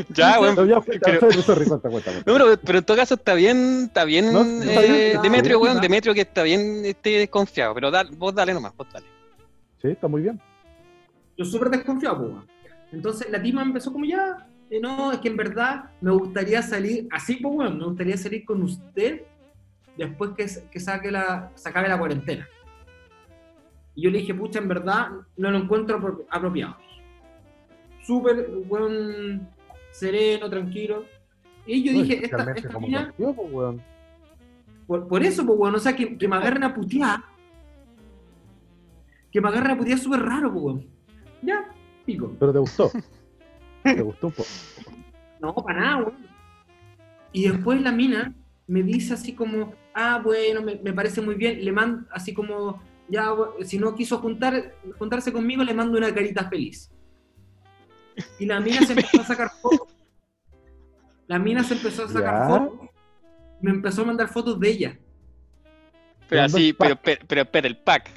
Ya, 0.09 0.39
weón. 0.41 0.56
No, 0.56 0.65
ya 0.65 0.81
pero- 0.81 1.19
sorry, 1.21 1.41
sorry, 1.41 1.65
cuenta, 1.65 1.89
cuenta, 1.89 2.11
cuenta. 2.11 2.31
No, 2.31 2.38
pero, 2.38 2.57
pero 2.65 2.77
en 2.79 2.83
todo 2.83 2.97
caso 2.97 3.13
está 3.15 3.33
bien, 3.33 3.83
está 3.85 4.03
bien, 4.03 4.33
No, 4.33 4.41
está 4.41 4.83
eh, 4.83 5.09
bien, 5.11 5.21
Demetrio, 5.21 5.59
weón. 5.59 5.79
Demetrio 5.79 6.13
que 6.13 6.21
está 6.21 6.44
bien 6.44 6.83
esté 6.85 7.11
desconfiado, 7.19 7.73
pero 7.73 7.89
da- 7.89 8.06
vos 8.17 8.35
dale 8.35 8.53
nomás, 8.53 8.75
vos 8.75 8.88
dale. 8.91 9.06
Sí, 9.83 9.89
está 9.89 10.07
muy 10.07 10.21
bien. 10.21 10.39
Yo 11.38 11.44
súper 11.44 11.69
desconfiado, 11.69 12.19
pues. 12.31 12.45
Entonces 12.94 13.30
la 13.30 13.41
tima 13.41 13.62
empezó 13.63 13.91
como 13.91 14.06
ya, 14.06 14.47
eh, 14.69 14.80
no, 14.80 15.12
es 15.12 15.18
que 15.19 15.27
en 15.27 15.35
verdad 15.35 15.89
me 16.00 16.12
gustaría 16.12 16.62
salir, 16.62 17.07
así 17.12 17.35
pues 17.35 17.53
bueno, 17.53 17.71
me 17.75 17.85
gustaría 17.85 18.15
salir 18.15 18.45
con 18.45 18.61
usted 18.61 19.23
después 19.97 20.31
que, 20.37 20.45
que 20.71 20.80
saque 20.80 21.11
la, 21.11 21.52
se 21.56 21.68
acabe 21.69 21.90
la 21.90 21.97
cuarentena. 21.99 22.47
Y 23.95 24.04
yo 24.04 24.09
le 24.09 24.19
dije, 24.19 24.33
pucha, 24.33 24.59
en 24.59 24.68
verdad 24.69 25.09
no 25.35 25.52
lo 25.52 25.57
encuentro 25.57 25.99
apro- 25.99 26.25
apropiado. 26.30 26.78
Súper 28.04 28.47
buen, 28.66 29.47
sereno, 29.92 30.49
tranquilo. 30.49 31.06
Y 31.66 31.83
yo 31.83 31.92
No, 31.94 31.99
dije, 32.04 32.25
esta, 32.25 32.52
esta 32.54 32.80
mina, 32.80 33.13
pues, 33.18 33.35
por, 34.87 35.07
por 35.07 35.23
eso, 35.23 35.45
pues 35.45 35.57
bueno, 35.57 35.78
o 35.78 35.80
sea, 35.80 35.95
que, 35.95 36.18
que 36.18 36.28
me 36.28 36.35
agarren 36.35 36.63
a 36.63 36.73
putear. 36.73 37.19
Que 39.33 39.42
me 39.42 39.49
agarren 39.49 39.71
a 39.71 39.78
putear 39.78 39.97
súper 39.99 40.21
raro, 40.21 40.49
bueno. 40.52 40.83
Ya, 41.42 41.66
pico. 42.06 42.33
Pero 42.40 42.54
te 42.54 42.59
gustó. 42.59 42.92
te 43.83 44.02
gustó 44.02 44.28
un 44.28 44.33
poco. 44.33 44.49
No, 45.42 45.54
para 45.56 45.80
nada, 45.81 45.97
weón. 45.97 46.28
Y 47.33 47.47
después 47.49 47.81
la 47.81 47.92
mina 47.92 48.33
me 48.68 48.83
dice 48.83 49.16
así 49.16 49.33
como, 49.33 49.73
ah, 49.94 50.21
bueno, 50.23 50.61
me, 50.61 50.75
me 50.75 50.94
parece 50.94 51.19
muy 51.19 51.35
bien, 51.35 51.66
le 51.66 51.71
mando 51.71 52.07
así 52.11 52.33
como, 52.33 52.81
ya, 53.09 53.30
si 53.63 53.78
no 53.80 53.95
quiso 53.95 54.19
juntar, 54.19 54.75
juntarse 54.99 55.33
conmigo, 55.33 55.63
le 55.63 55.73
mando 55.73 55.97
una 55.97 56.13
carita 56.13 56.47
feliz. 56.47 56.90
Y 58.40 58.45
la 58.45 58.59
mina 58.59 58.81
se 58.85 58.94
empezó 58.94 59.21
a 59.21 59.25
sacar 59.25 59.49
fotos. 59.61 59.87
La 61.28 61.40
mina 61.40 61.63
se 61.63 61.73
empezó 61.73 62.04
a 62.06 62.07
sacar 62.07 62.47
Ya. 62.47 62.47
fotos. 62.47 62.90
Me 63.61 63.71
empezó 63.71 64.04
a 64.04 64.06
mandar 64.06 64.28
fotos 64.28 64.59
de 64.59 64.69
ella. 64.69 64.99
Pero 66.30 66.44
así, 66.44 66.73
pero, 66.73 66.95
pero, 67.28 67.45
pero 67.52 67.68
el 67.68 67.78
pack. 67.78 68.09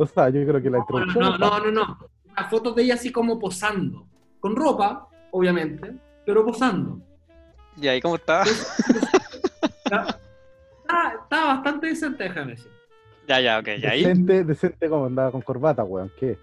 O 0.00 0.06
sea, 0.06 0.28
yo 0.30 0.46
creo 0.46 0.62
que 0.62 0.70
la 0.70 0.78
No, 0.78 0.84
introducción. 0.84 1.24
no, 1.24 1.38
no, 1.38 1.58
no, 1.58 1.70
no. 1.72 1.98
Las 2.36 2.48
fotos 2.48 2.74
de 2.76 2.82
ella 2.84 2.94
así 2.94 3.10
como 3.10 3.38
posando. 3.38 4.06
Con 4.40 4.54
ropa, 4.54 5.08
obviamente, 5.32 5.92
pero 6.24 6.44
posando. 6.46 7.00
¿Y 7.76 7.88
ahí 7.88 8.00
cómo 8.00 8.14
estaba? 8.14 8.44
Está, 9.84 10.18
está- 10.82 11.14
está 11.22 11.44
bastante 11.46 11.86
decente, 11.88 12.24
déjame 12.24 12.52
decir. 12.52 12.70
Ya, 13.26 13.40
ya, 13.40 13.58
ok, 13.58 13.68
¿y 13.82 13.86
ahí? 13.86 14.00
Decente, 14.04 14.44
decente 14.44 14.88
como 14.88 15.06
andaba 15.06 15.30
con 15.32 15.42
corbata, 15.42 15.82
weón. 15.84 16.10
¿Qué? 16.18 16.38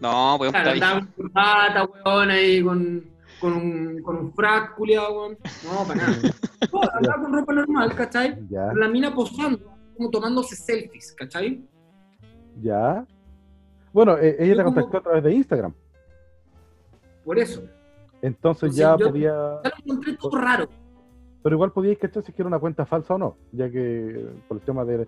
No, 0.00 0.34
pues 0.38 0.50
Claro, 0.52 0.70
andaba 0.72 1.00
con 1.00 1.12
corbata, 1.12 1.84
weón, 2.04 2.30
ahí 2.30 2.62
con, 2.62 3.04
con 3.40 3.52
un, 3.54 4.02
con 4.02 4.16
un 4.16 4.32
frac, 4.34 4.74
culiado, 4.76 5.18
weón. 5.20 5.38
No, 5.64 5.86
para 5.86 6.02
nada. 6.06 6.16
No, 6.72 6.80
andaba 6.92 7.22
con 7.22 7.32
ropa 7.32 7.52
normal, 7.52 7.94
¿cachai? 7.94 8.36
Ya, 8.50 8.72
la 8.74 8.88
mina 8.88 9.14
posando, 9.14 9.72
como 9.96 10.10
tomándose 10.10 10.56
selfies, 10.56 11.14
¿cachai? 11.16 11.62
Ya. 12.60 13.06
Bueno, 13.92 14.16
eh, 14.18 14.36
ella 14.38 14.56
te 14.56 14.64
como- 14.64 14.74
contactó 14.74 14.98
a 14.98 15.02
través 15.02 15.24
de 15.24 15.32
Instagram. 15.34 15.72
Por 17.24 17.38
eso. 17.38 17.62
Entonces 18.22 18.70
Entonces, 18.70 18.76
ya 18.76 18.96
yo- 18.96 19.06
podía... 19.08 19.60
Ya 19.64 19.70
lo 19.70 19.76
encontré 19.84 20.16
todo 20.16 20.38
raro. 20.38 20.68
Pero 21.42 21.54
igual 21.54 21.72
podíais 21.72 21.98
cachar 21.98 22.22
si 22.24 22.30
es 22.30 22.34
que 22.36 22.42
era 22.42 22.48
una 22.48 22.58
cuenta 22.58 22.84
falsa 22.84 23.14
o 23.14 23.18
no, 23.18 23.36
ya 23.52 23.70
que 23.70 24.26
por 24.48 24.56
el 24.58 24.62
tema 24.64 24.84
de 24.84 25.06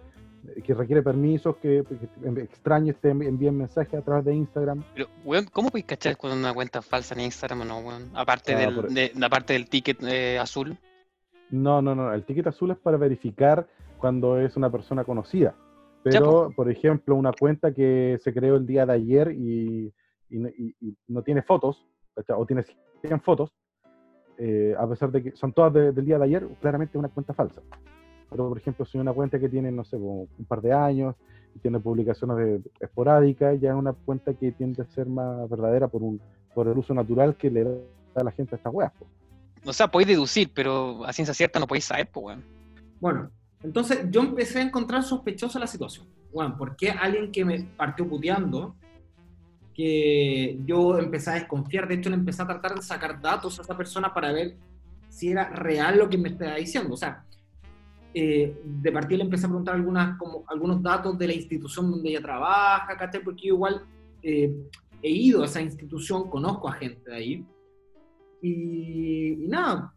que 0.64 0.72
requiere 0.72 1.02
permisos, 1.02 1.56
que, 1.56 1.84
que 1.84 2.40
extraños 2.40 2.96
te 2.96 3.10
envíen 3.10 3.58
mensajes 3.58 3.92
a 3.94 4.02
través 4.02 4.24
de 4.24 4.34
Instagram. 4.34 4.82
Pero, 4.94 5.08
weón, 5.24 5.46
¿cómo 5.52 5.68
podéis 5.68 5.84
cachar 5.86 6.16
con 6.16 6.32
una 6.32 6.54
cuenta 6.54 6.80
falsa 6.80 7.14
en 7.14 7.20
Instagram 7.22 7.62
o 7.62 7.64
no, 7.64 7.78
weón? 7.80 8.10
Aparte, 8.14 8.54
Ah, 8.54 8.58
del, 8.60 8.74
por- 8.74 8.88
de, 8.88 9.12
aparte 9.22 9.52
del 9.52 9.68
ticket 9.68 10.02
eh, 10.04 10.38
azul. 10.38 10.78
No, 11.50 11.82
no, 11.82 11.94
no, 11.94 12.12
el 12.14 12.24
ticket 12.24 12.46
azul 12.46 12.70
es 12.70 12.78
para 12.78 12.96
verificar 12.96 13.66
cuando 13.98 14.38
es 14.38 14.56
una 14.56 14.70
persona 14.70 15.04
conocida. 15.04 15.54
Ya, 16.04 16.12
Pero, 16.12 16.52
por 16.56 16.70
ejemplo, 16.70 17.14
una 17.14 17.32
cuenta 17.32 17.72
que 17.74 18.18
se 18.22 18.32
creó 18.32 18.56
el 18.56 18.66
día 18.66 18.86
de 18.86 18.92
ayer 18.94 19.32
y, 19.32 19.92
y 20.30 20.38
no- 20.38 20.48
y- 20.48 20.74
y 20.80 20.96
no 21.08 21.22
tiene 21.22 21.42
fotos, 21.42 21.86
o 22.28 22.46
tiene 22.46 22.64
100 23.02 23.20
fotos, 23.20 23.52
eh, 24.38 24.74
a 24.78 24.88
pesar 24.88 25.10
de 25.12 25.22
que 25.22 25.36
son 25.36 25.52
todas 25.52 25.74
de- 25.74 25.92
del 25.92 26.06
día 26.06 26.18
de 26.18 26.24
ayer, 26.24 26.46
claramente 26.60 26.92
es 26.92 26.98
una 26.98 27.08
cuenta 27.10 27.34
falsa. 27.34 27.60
Pero, 28.30 28.48
por 28.48 28.56
ejemplo, 28.56 28.86
si 28.86 28.96
una 28.96 29.12
cuenta 29.12 29.38
que 29.38 29.48
tiene, 29.48 29.70
no 29.70 29.84
sé, 29.84 29.96
un 29.96 30.28
par 30.48 30.62
de 30.62 30.72
años 30.72 31.16
y 31.54 31.58
tiene 31.58 31.78
publicaciones 31.80 32.36
de- 32.38 32.70
esporádicas, 32.80 33.60
ya 33.60 33.70
es 33.70 33.76
una 33.76 33.92
cuenta 33.92 34.32
que 34.32 34.52
tiende 34.52 34.82
a 34.82 34.86
ser 34.86 35.06
más 35.06 35.48
verdadera 35.50 35.88
por, 35.88 36.02
un, 36.02 36.18
por 36.54 36.66
el 36.68 36.78
uso 36.78 36.94
natural 36.94 37.36
que 37.36 37.50
le 37.50 37.64
da 37.64 37.70
a 38.14 38.24
la 38.24 38.30
gente 38.30 38.54
a 38.54 38.56
estas 38.56 38.72
weas. 38.72 38.92
po. 38.92 39.06
O 39.66 39.72
sea, 39.74 39.88
podéis 39.88 40.08
deducir, 40.08 40.50
pero 40.54 41.04
a 41.04 41.12
ciencia 41.12 41.34
cierta 41.34 41.58
no 41.60 41.66
podéis 41.66 41.84
saber, 41.84 42.08
pues, 42.10 42.24
weón. 42.24 42.44
Bueno, 43.00 43.30
entonces 43.62 44.06
yo 44.10 44.22
empecé 44.22 44.60
a 44.60 44.62
encontrar 44.62 45.02
sospechosa 45.02 45.58
la 45.58 45.66
situación. 45.66 46.06
Bueno, 46.32 46.56
¿por 46.56 46.76
qué 46.76 46.90
alguien 46.90 47.30
que 47.30 47.44
me 47.44 47.62
partió 47.76 48.08
puteando, 48.08 48.74
que 49.74 50.58
yo 50.64 50.98
empecé 50.98 51.30
a 51.30 51.34
desconfiar, 51.34 51.88
de 51.88 51.96
hecho 51.96 52.10
le 52.10 52.16
empecé 52.16 52.42
a 52.42 52.46
tratar 52.46 52.74
de 52.74 52.82
sacar 52.82 53.20
datos 53.20 53.58
a 53.58 53.62
esa 53.62 53.76
persona 53.76 54.12
para 54.14 54.32
ver 54.32 54.56
si 55.08 55.30
era 55.30 55.48
real 55.50 55.98
lo 55.98 56.08
que 56.08 56.16
me 56.16 56.30
estaba 56.30 56.56
diciendo? 56.56 56.94
O 56.94 56.96
sea, 56.96 57.24
eh, 58.14 58.60
de 58.64 58.92
partida 58.92 59.18
le 59.18 59.24
empecé 59.24 59.46
a 59.46 59.48
preguntar 59.48 59.74
algunas, 59.74 60.16
como, 60.18 60.44
algunos 60.48 60.82
datos 60.82 61.18
de 61.18 61.26
la 61.26 61.34
institución 61.34 61.90
donde 61.90 62.10
ella 62.10 62.22
trabaja, 62.22 62.96
¿cachai? 62.96 63.22
Porque 63.22 63.48
yo 63.48 63.54
igual 63.54 63.82
eh, 64.22 64.52
he 65.02 65.10
ido 65.10 65.42
a 65.42 65.46
esa 65.46 65.60
institución, 65.60 66.30
conozco 66.30 66.68
a 66.68 66.72
gente 66.72 67.10
de 67.10 67.16
ahí. 67.16 67.46
Y, 68.42 69.44
y 69.44 69.48
nada, 69.48 69.92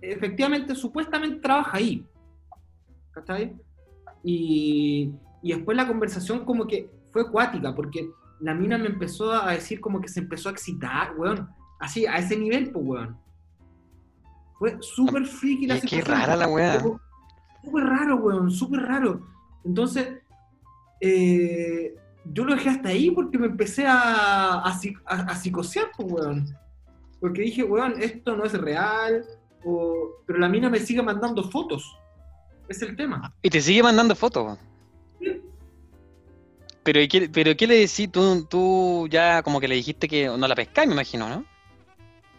efectivamente, 0.00 0.74
supuestamente 0.74 1.40
trabaja 1.40 1.76
ahí. 1.76 2.04
¿Cachai? 3.26 3.54
Y, 4.24 5.12
y 5.42 5.52
después 5.54 5.76
la 5.76 5.86
conversación 5.86 6.44
como 6.44 6.66
que 6.66 6.90
fue 7.12 7.22
acuática, 7.22 7.74
porque 7.74 8.08
la 8.40 8.54
mina 8.54 8.78
me 8.78 8.86
empezó 8.86 9.32
a 9.32 9.52
decir 9.52 9.80
como 9.80 10.00
que 10.00 10.08
se 10.08 10.20
empezó 10.20 10.48
a 10.48 10.52
excitar, 10.52 11.14
weón. 11.16 11.48
Así, 11.78 12.06
a 12.06 12.16
ese 12.18 12.36
nivel, 12.36 12.70
pues, 12.70 12.84
weón. 12.86 13.16
Fue 14.58 14.76
súper 14.80 15.24
freaky 15.26 15.66
la 15.66 15.74
Qué- 15.76 15.80
qué 15.82 15.88
situación. 16.00 16.18
rara 16.20 16.36
la 16.36 16.48
weá. 16.48 16.80
Súper 16.80 17.84
raro, 17.84 18.16
weón, 18.16 18.50
súper 18.50 18.80
raro. 18.82 19.26
Entonces, 19.64 20.18
eh, 21.00 21.94
yo 22.24 22.44
lo 22.44 22.54
dejé 22.54 22.68
hasta 22.70 22.90
ahí 22.90 23.10
porque 23.10 23.38
me 23.38 23.46
empecé 23.46 23.86
a, 23.86 24.54
a- 24.62 24.80
a 25.06 25.34
psicosear, 25.34 25.86
pues, 25.96 26.12
weón. 26.12 26.46
Porque 27.20 27.42
dije, 27.42 27.62
weón, 27.64 27.94
esto 28.00 28.36
no 28.36 28.44
es 28.44 28.52
real, 28.58 29.24
o- 29.64 30.22
pero 30.26 30.38
la 30.38 30.48
mina 30.48 30.68
me 30.70 30.78
sigue 30.78 31.02
mandando 31.02 31.42
fotos. 31.44 31.96
Es 32.70 32.80
el 32.82 32.94
tema. 32.96 33.34
Y 33.42 33.50
te 33.50 33.60
sigue 33.60 33.82
mandando 33.82 34.14
fotos. 34.14 34.56
Sí. 35.18 35.42
Pero, 36.84 37.00
¿y 37.00 37.08
¿qué, 37.08 37.28
pero 37.28 37.56
¿qué 37.56 37.66
le 37.66 37.74
decís? 37.74 38.10
Tú, 38.10 38.46
tú 38.48 39.08
ya 39.10 39.42
como 39.42 39.60
que 39.60 39.66
le 39.68 39.74
dijiste 39.74 40.06
que 40.08 40.26
no 40.28 40.46
la 40.48 40.54
pescáis, 40.54 40.86
me 40.88 40.94
imagino, 40.94 41.28
¿no? 41.28 41.44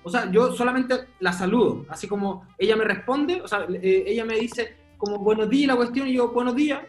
O 0.03 0.09
sea, 0.09 0.31
yo 0.31 0.53
solamente 0.53 0.95
la 1.19 1.31
saludo, 1.33 1.85
así 1.89 2.07
como 2.07 2.47
ella 2.57 2.75
me 2.75 2.85
responde, 2.85 3.41
o 3.41 3.47
sea, 3.47 3.67
eh, 3.69 4.05
ella 4.07 4.25
me 4.25 4.35
dice 4.39 4.75
como 4.97 5.19
buenos 5.19 5.47
días 5.50 5.67
la 5.67 5.75
cuestión 5.75 6.07
y 6.07 6.13
yo 6.13 6.29
buenos 6.29 6.55
días 6.55 6.81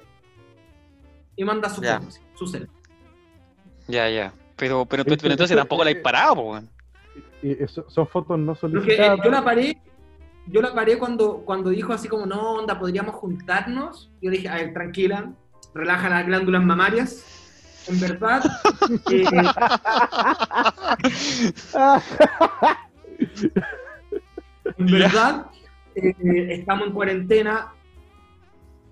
y 1.36 1.44
manda 1.44 1.68
su 1.68 1.82
Ya. 1.82 2.00
foto, 2.00 2.14
su 2.34 2.46
cel. 2.46 2.68
Ya, 3.88 4.08
ya. 4.08 4.32
Pero, 4.56 4.86
pero, 4.86 5.02
entonces 5.06 5.56
tampoco 5.56 5.84
la 5.84 5.90
he 5.90 5.96
parado, 5.96 6.36
po, 6.36 6.42
weón. 6.52 6.70
Y 7.42 7.62
eso- 7.62 7.84
son 7.90 8.06
fotos 8.06 8.38
no 8.38 8.54
Porque 8.54 8.76
eh, 8.76 8.80
solicitadas. 8.80 9.20
yo 9.24 9.30
la 9.30 9.44
paré, 9.44 9.76
yo 10.46 10.60
la 10.60 10.74
paré 10.74 10.98
cuando, 10.98 11.38
cuando 11.44 11.70
dijo 11.70 11.92
así 11.92 12.08
como, 12.08 12.26
no, 12.26 12.54
onda, 12.54 12.78
podríamos 12.78 13.14
juntarnos. 13.14 14.10
Yo 14.20 14.30
dije, 14.30 14.48
a 14.48 14.56
ver, 14.56 14.72
tranquila, 14.72 15.32
relaja 15.74 16.08
las 16.08 16.26
glándulas 16.26 16.64
mamarias. 16.64 17.24
En 17.88 17.98
verdad, 17.98 18.42
eh, 19.10 19.24
en 24.78 24.86
verdad, 24.86 25.46
eh, 25.96 26.14
estamos 26.50 26.86
en 26.86 26.92
cuarentena. 26.92 27.72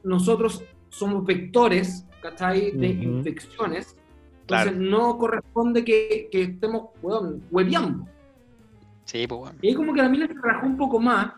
Nosotros 0.02 0.64
somos 0.88 1.25
vectores, 1.25 2.04
¿cachai? 2.21 2.73
De 2.73 2.88
infecciones. 2.88 3.97
Claro. 4.47 4.71
Entonces, 4.71 4.90
no 4.90 5.19
corresponde 5.19 5.85
que, 5.85 6.28
que 6.33 6.42
estemos, 6.42 6.88
weón, 7.00 7.45
hueveando. 7.50 8.09
Sí, 9.04 9.26
pues, 9.28 9.40
weón. 9.40 9.57
Y 9.62 9.75
como 9.75 9.95
que 9.95 10.02
la 10.02 10.09
mina 10.09 10.26
se 10.26 10.35
rajó 10.35 10.66
un 10.66 10.76
poco 10.76 10.99
más 10.99 11.33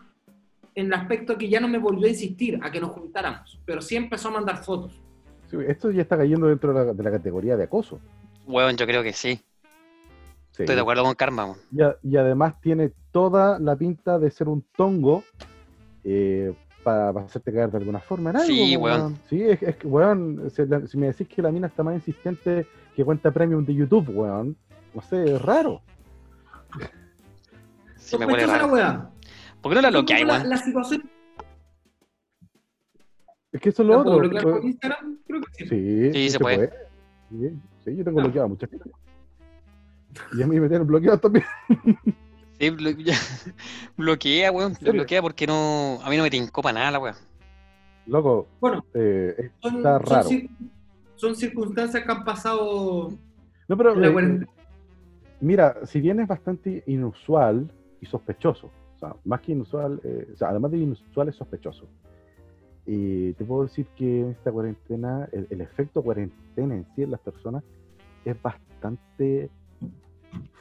en 0.75 0.87
el 0.87 0.93
aspecto 0.93 1.37
que 1.37 1.49
ya 1.49 1.59
no 1.59 1.67
me 1.67 1.77
volvió 1.77 2.07
a 2.07 2.09
insistir 2.09 2.59
a 2.61 2.71
que 2.71 2.79
nos 2.81 2.91
juntáramos, 2.91 3.59
pero 3.65 3.81
sí 3.81 3.95
empezó 3.95 4.29
a 4.29 4.31
mandar 4.31 4.63
fotos. 4.63 4.99
Sí, 5.49 5.57
esto 5.67 5.91
ya 5.91 6.01
está 6.01 6.17
cayendo 6.17 6.47
dentro 6.47 6.73
de 6.73 6.85
la, 6.85 6.93
de 6.93 7.03
la 7.03 7.11
categoría 7.11 7.55
de 7.55 7.63
acoso. 7.65 7.99
Weón, 8.47 8.75
yo 8.75 8.85
creo 8.85 9.03
que 9.03 9.13
sí. 9.13 9.39
Sí. 10.51 10.63
Estoy 10.63 10.75
de 10.75 10.81
acuerdo 10.81 11.03
con 11.03 11.13
Karma, 11.15 11.45
weón. 11.45 11.57
Y, 11.71 11.81
a- 11.81 11.95
y 12.03 12.17
además 12.17 12.59
tiene 12.61 12.91
toda 13.11 13.59
la 13.59 13.75
pinta 13.75 14.19
de 14.19 14.29
ser 14.31 14.47
un 14.49 14.63
tongo 14.75 15.23
eh, 16.03 16.53
para, 16.83 17.13
para 17.13 17.25
hacerte 17.25 17.53
caer 17.53 17.71
de 17.71 17.77
alguna 17.77 17.99
forma 17.99 18.31
en 18.31 18.35
algo. 18.37 18.47
Sí, 18.47 18.75
weón. 18.77 19.17
Sí, 19.29 19.41
es, 19.43 19.61
es 19.63 19.75
que, 19.77 19.87
weón, 19.87 20.49
si, 20.53 20.65
la- 20.65 20.85
si 20.87 20.97
me 20.97 21.07
decís 21.07 21.27
que 21.27 21.41
la 21.41 21.51
mina 21.51 21.67
está 21.67 21.81
más 21.83 21.95
insistente 21.95 22.67
que 22.95 23.03
cuenta 23.05 23.31
premium 23.31 23.63
de 23.65 23.73
YouTube, 23.73 24.09
weón, 24.09 24.55
no 24.93 25.01
sé, 25.01 25.35
es 25.35 25.41
raro. 25.41 25.81
Sí, 27.97 28.17
me 28.17 28.25
huele 28.25 28.45
raro. 28.45 28.67
weá. 28.67 29.09
¿Por 29.63 29.71
qué 29.71 29.75
no 29.75 29.81
la 29.81 29.87
Un 29.87 29.93
poco 29.93 30.05
bloqueáis, 30.05 30.27
la, 30.27 30.43
la 30.43 30.57
situación. 30.57 31.09
Es 33.51 33.61
que 33.61 33.69
eso 33.69 33.81
es 33.83 33.87
lo 33.87 33.93
¿La 33.95 33.99
otro. 34.01 34.11
puedo 34.13 34.19
bloquear 34.29 34.45
weón. 34.45 34.57
por 34.61 34.65
Instagram? 34.69 35.17
Creo 35.27 35.41
que 35.41 35.53
sí. 35.53 35.67
Sí, 35.67 36.11
Sí, 36.13 36.29
se 36.29 36.39
puede. 36.39 36.69
Sí, 37.29 37.49
sí, 37.85 37.95
yo 37.97 38.03
tengo 38.03 38.19
bloqueado 38.21 38.45
a 38.45 38.49
mucha 38.49 38.67
gente. 38.67 38.89
Y 40.37 40.41
a 40.43 40.47
mí 40.47 40.59
me 40.59 40.67
tienen 40.69 40.87
bloqueado 40.87 41.17
también. 41.17 41.45
Sí, 42.59 42.69
blo- 42.69 42.95
ya. 43.03 43.15
bloquea, 43.97 44.51
weón. 44.51 44.73
Bloquea 44.79 45.21
porque 45.23 45.47
no. 45.47 45.99
A 46.03 46.09
mí 46.09 46.15
no 46.17 46.23
me 46.23 46.29
tincó 46.29 46.61
para 46.61 46.79
nada 46.79 46.91
la 46.91 46.99
weón. 46.99 47.15
Loco, 48.05 48.47
Bueno, 48.61 48.85
eh, 48.93 49.49
son, 49.61 49.77
está 49.77 49.97
son 49.97 50.05
raro. 50.05 50.29
son 51.15 51.35
circunstancias 51.35 52.03
que 52.05 52.11
han 52.11 52.23
pasado 52.23 53.11
No, 53.67 53.75
pero 53.77 53.93
en 53.93 54.01
la 54.01 54.07
eh, 54.07 54.11
cuarentena. 54.13 54.51
Mira, 55.41 55.77
si 55.85 55.99
bien 55.99 56.19
es 56.19 56.27
bastante 56.27 56.83
inusual 56.85 57.69
y 58.01 58.05
sospechoso, 58.05 58.69
sea, 59.07 59.15
más 59.25 59.41
que 59.41 59.51
inusual, 59.51 59.99
eh, 60.03 60.27
o 60.33 60.37
sea, 60.37 60.49
además 60.49 60.71
de 60.71 60.77
inusual 60.79 61.29
es 61.29 61.35
sospechoso. 61.35 61.87
Y 62.85 63.33
te 63.33 63.45
puedo 63.45 63.63
decir 63.63 63.85
que 63.95 64.21
en 64.21 64.29
esta 64.31 64.51
cuarentena, 64.51 65.27
el, 65.31 65.47
el 65.49 65.61
efecto 65.61 66.01
cuarentena 66.01 66.75
en 66.75 66.85
sí 66.95 67.03
en 67.03 67.11
las 67.11 67.19
personas 67.21 67.63
es 68.25 68.41
bastante 68.41 69.49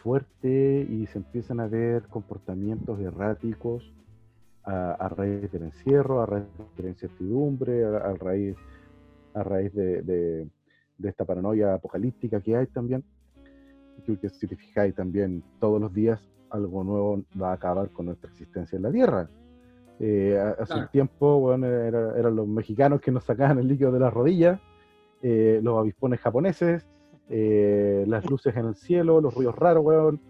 fuerte 0.03 0.87
y 0.89 1.07
se 1.07 1.19
empiezan 1.19 1.61
a 1.61 1.67
ver 1.69 2.03
comportamientos 2.09 2.99
erráticos 3.01 3.93
a, 4.65 4.93
a 4.93 5.09
raíz 5.09 5.51
del 5.51 5.63
encierro, 5.65 6.21
a 6.21 6.27
raíz 6.27 6.47
de 6.77 6.83
la 6.83 6.89
incertidumbre, 6.91 7.85
a, 7.85 7.97
a 7.99 8.15
raíz, 8.15 8.57
a 9.35 9.43
raíz 9.43 9.73
de, 9.75 10.03
de- 10.03 10.49
de 10.99 11.09
esta 11.09 11.25
paranoia 11.25 11.75
apocalíptica 11.75 12.41
que 12.41 12.55
hay 12.55 12.67
también 12.67 13.03
que, 14.07 14.17
que 14.19 14.29
si 14.29 14.47
te 14.47 14.55
fijáis 14.57 14.95
también 14.95 15.43
todos 15.59 15.81
los 15.81 15.93
días 15.93 16.21
algo 16.52 16.85
nuevo 16.85 17.23
va 17.40 17.50
a 17.50 17.54
acabar 17.54 17.90
con 17.90 18.06
nuestra 18.06 18.30
existencia 18.30 18.76
en 18.76 18.82
la 18.82 18.90
Tierra. 18.92 19.28
Eh, 19.99 20.38
hace 20.59 20.64
Claro. 20.66 20.82
un 20.82 20.88
tiempo, 20.88 21.40
bueno, 21.40 21.66
era- 21.66 22.18
eran 22.18 22.37
los 22.37 22.47
mexicanos 22.47 23.00
que 23.00 23.11
nos 23.11 23.25
sacaban 23.25 23.59
el 23.59 23.68
líquido 23.68 23.92
de 23.92 24.00
las 24.00 24.12
rodillas, 24.12 24.61
eh, 25.23 25.61
los 25.62 25.78
avispones 25.78 26.21
japoneses, 26.21 26.87
eh, 27.28 28.04
las 28.09 28.28
luces 28.28 28.56
en 28.56 28.66
el 28.66 28.75
cielo, 28.75 29.21
los 29.21 29.35
ruidos 29.35 29.56
raros, 29.56 29.85
weón. 29.85 30.21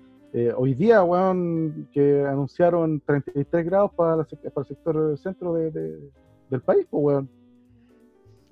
Hoy 0.57 0.73
día, 0.75 1.03
weón, 1.05 1.89
que 1.93 2.25
anunciaron 2.25 3.01
33 3.05 3.67
grados 3.67 3.93
para, 3.95 4.17
la 4.17 4.25
para 4.25 4.63
el 4.63 4.67
sector 4.67 5.19
centro 5.19 5.53
de- 5.53 5.71
de- 5.71 6.11
del 6.49 6.61
país, 6.63 6.87
pues, 6.91 7.05
weón. 7.05 7.29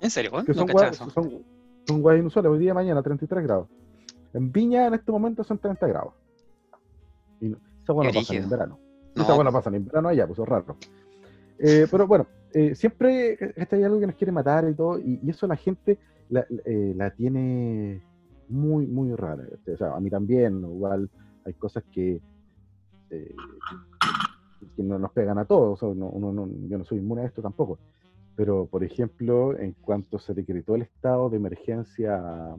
¿En 0.01 0.11
serio, 0.11 0.31
weón? 0.33 0.45
Que 0.45 0.53
No 0.53 0.59
son 0.59 0.67
cachaba 0.67 0.83
weas 0.83 0.97
eso. 1.01 1.11
son, 1.11 1.31
son 1.87 2.05
weas 2.05 2.21
inusuales. 2.21 2.51
Hoy 2.53 2.59
día, 2.59 2.75
mañana, 2.75 3.03
33 3.03 3.45
grados. 3.45 3.69
En 4.35 4.53
Viña, 4.53 4.87
en 4.87 4.95
este 4.95 5.11
momento, 5.11 5.43
son 5.43 5.57
30 5.59 5.87
grados. 5.87 6.13
Y 7.41 7.47
esa 7.53 7.59
Qué 7.87 7.93
no 7.95 8.13
pasa 8.13 8.35
en 8.35 8.49
verano. 8.49 8.79
No, 9.17 9.23
Esa 9.23 9.35
wea 9.35 9.45
no 9.45 9.53
pasa 9.53 9.71
en 9.71 9.85
verano 9.85 10.09
allá, 10.09 10.27
pues 10.27 10.39
es 10.39 10.47
raro. 10.49 10.77
Eh, 11.59 11.87
pero 11.91 12.07
bueno, 12.07 12.27
eh, 12.53 12.75
siempre 12.75 13.37
este 13.57 13.77
hay 13.77 13.83
algo 13.85 14.01
que 14.01 14.07
nos 14.07 14.17
quiere 14.17 14.33
matar 14.33 14.69
y 14.69 14.75
todo, 14.75 14.99
y, 14.99 15.21
y 15.23 15.31
eso 15.31 15.47
la 15.47 15.57
gente 15.57 15.99
la, 16.31 16.47
eh, 16.65 16.93
la 16.97 17.11
tiene 17.11 18.03
muy, 18.49 18.87
muy 18.87 19.15
rara. 19.15 19.45
este, 19.53 19.73
O 19.73 19.77
sea, 19.77 19.95
a 19.95 20.01
mí 20.01 20.09
también, 20.11 20.61
igual 20.61 21.11
hay 21.45 21.53
cosas 21.55 21.83
que, 21.93 22.21
eh, 23.11 23.35
que 24.77 24.83
no 24.83 24.99
nos 24.99 25.11
pegan 25.13 25.39
a 25.39 25.45
todos, 25.45 25.83
o 25.83 25.87
sea, 25.87 25.95
no- 25.95 26.09
uno 26.11 26.33
no- 26.33 26.49
yo 26.69 26.79
no 26.79 26.85
soy 26.85 26.99
inmune 26.99 27.23
a 27.23 27.27
esto 27.27 27.43
tampoco, 27.43 27.79
pero 28.37 28.67
por 28.67 28.85
ejemplo, 28.85 29.59
en 29.59 29.73
cuanto 29.81 30.19
se 30.19 30.35
decretó 30.35 30.75
el 30.77 30.83
estado 30.83 31.29
de 31.31 31.37
emergencia, 31.37 32.55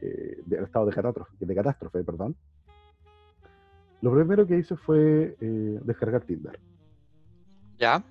eh, 0.00 0.42
del 0.46 0.64
estado 0.64 0.86
de 0.86 0.92
catástrofe, 0.92 1.36
de 1.38 1.54
catástrofe, 1.54 2.04
perdón, 2.04 2.36
lo 4.02 4.12
primero 4.12 4.46
que 4.46 4.58
hice 4.58 4.76
fue 4.76 5.36
eh, 5.40 5.78
descargar 5.84 6.22
Tinder. 6.22 6.58
¿Ya? 7.78 8.04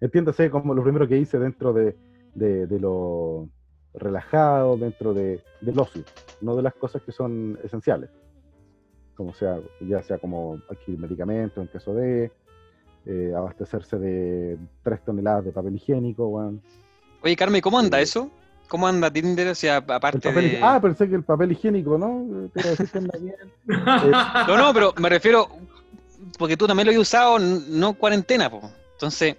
Entiéndase 0.00 0.50
como 0.50 0.74
lo 0.74 0.82
primero 0.82 1.06
que 1.08 1.16
hice 1.16 1.38
dentro 1.38 1.72
de, 1.72 1.96
de- 2.34 2.66
de 2.66 2.80
lo 2.80 3.48
relajado, 3.94 4.76
dentro 4.76 5.14
de, 5.14 5.40
del 5.60 5.78
ocio, 5.78 6.02
no 6.40 6.56
de 6.56 6.62
las 6.62 6.74
cosas 6.74 7.02
que 7.02 7.12
son 7.12 7.58
esenciales. 7.62 8.10
Como 9.16 9.32
sea, 9.34 9.60
ya 9.80 10.02
sea 10.02 10.18
como 10.18 10.58
adquirir 10.68 10.98
medicamentos 11.00 11.58
en 11.62 11.68
caso 11.68 11.94
de, 11.94 12.32
eh, 13.06 13.32
abastecerse 13.36 13.98
de 13.98 14.58
3 14.82 15.04
toneladas 15.04 15.44
de 15.44 15.52
papel 15.52 15.74
higiénico. 15.76 16.52
Oye, 17.22 17.36
Carmen, 17.36 17.60
¿cómo 17.60 17.78
anda 17.78 18.00
Eh, 18.00 18.02
eso? 18.02 18.30
¿Cómo 18.72 18.86
anda 18.88 19.10
Tinder? 19.10 19.48
O 19.48 19.54
sea, 19.54 19.76
aparte 19.76 20.18
papel 20.30 20.52
de... 20.52 20.60
Ah, 20.62 20.80
pensé 20.80 21.06
que 21.06 21.14
el 21.14 21.24
papel 21.24 21.52
higiénico, 21.52 21.98
¿no? 21.98 22.48
Te 22.54 22.68
decir 22.70 22.88
que 22.88 22.96
anda 22.96 23.18
bien. 23.18 23.34
No, 24.48 24.56
no, 24.56 24.72
pero 24.72 24.94
me 24.98 25.10
refiero, 25.10 25.46
porque 26.38 26.56
tú 26.56 26.66
también 26.66 26.86
lo 26.86 26.92
has 26.92 26.98
usado, 26.98 27.38
no 27.38 27.88
en 27.90 27.94
cuarentena, 27.94 28.48
po. 28.48 28.62
Entonces, 28.94 29.36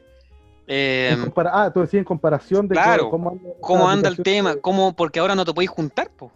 eh, 0.68 1.18
compara- 1.20 1.50
ah, 1.52 1.74
tú 1.74 1.80
decías 1.80 2.02
en 2.02 2.06
comparación 2.06 2.68
de 2.68 2.76
claro, 2.76 3.10
cómo 3.10 3.32
anda, 3.32 3.50
¿cómo 3.60 3.90
anda 3.90 4.08
el 4.10 4.18
tema? 4.18 4.54
de- 4.54 4.62
¿Cómo? 4.62 4.96
Porque 4.96 5.20
ahora 5.20 5.34
no 5.34 5.46
te 5.46 5.52
podéis 5.52 5.72
juntar, 5.72 6.12
po. 6.12 6.32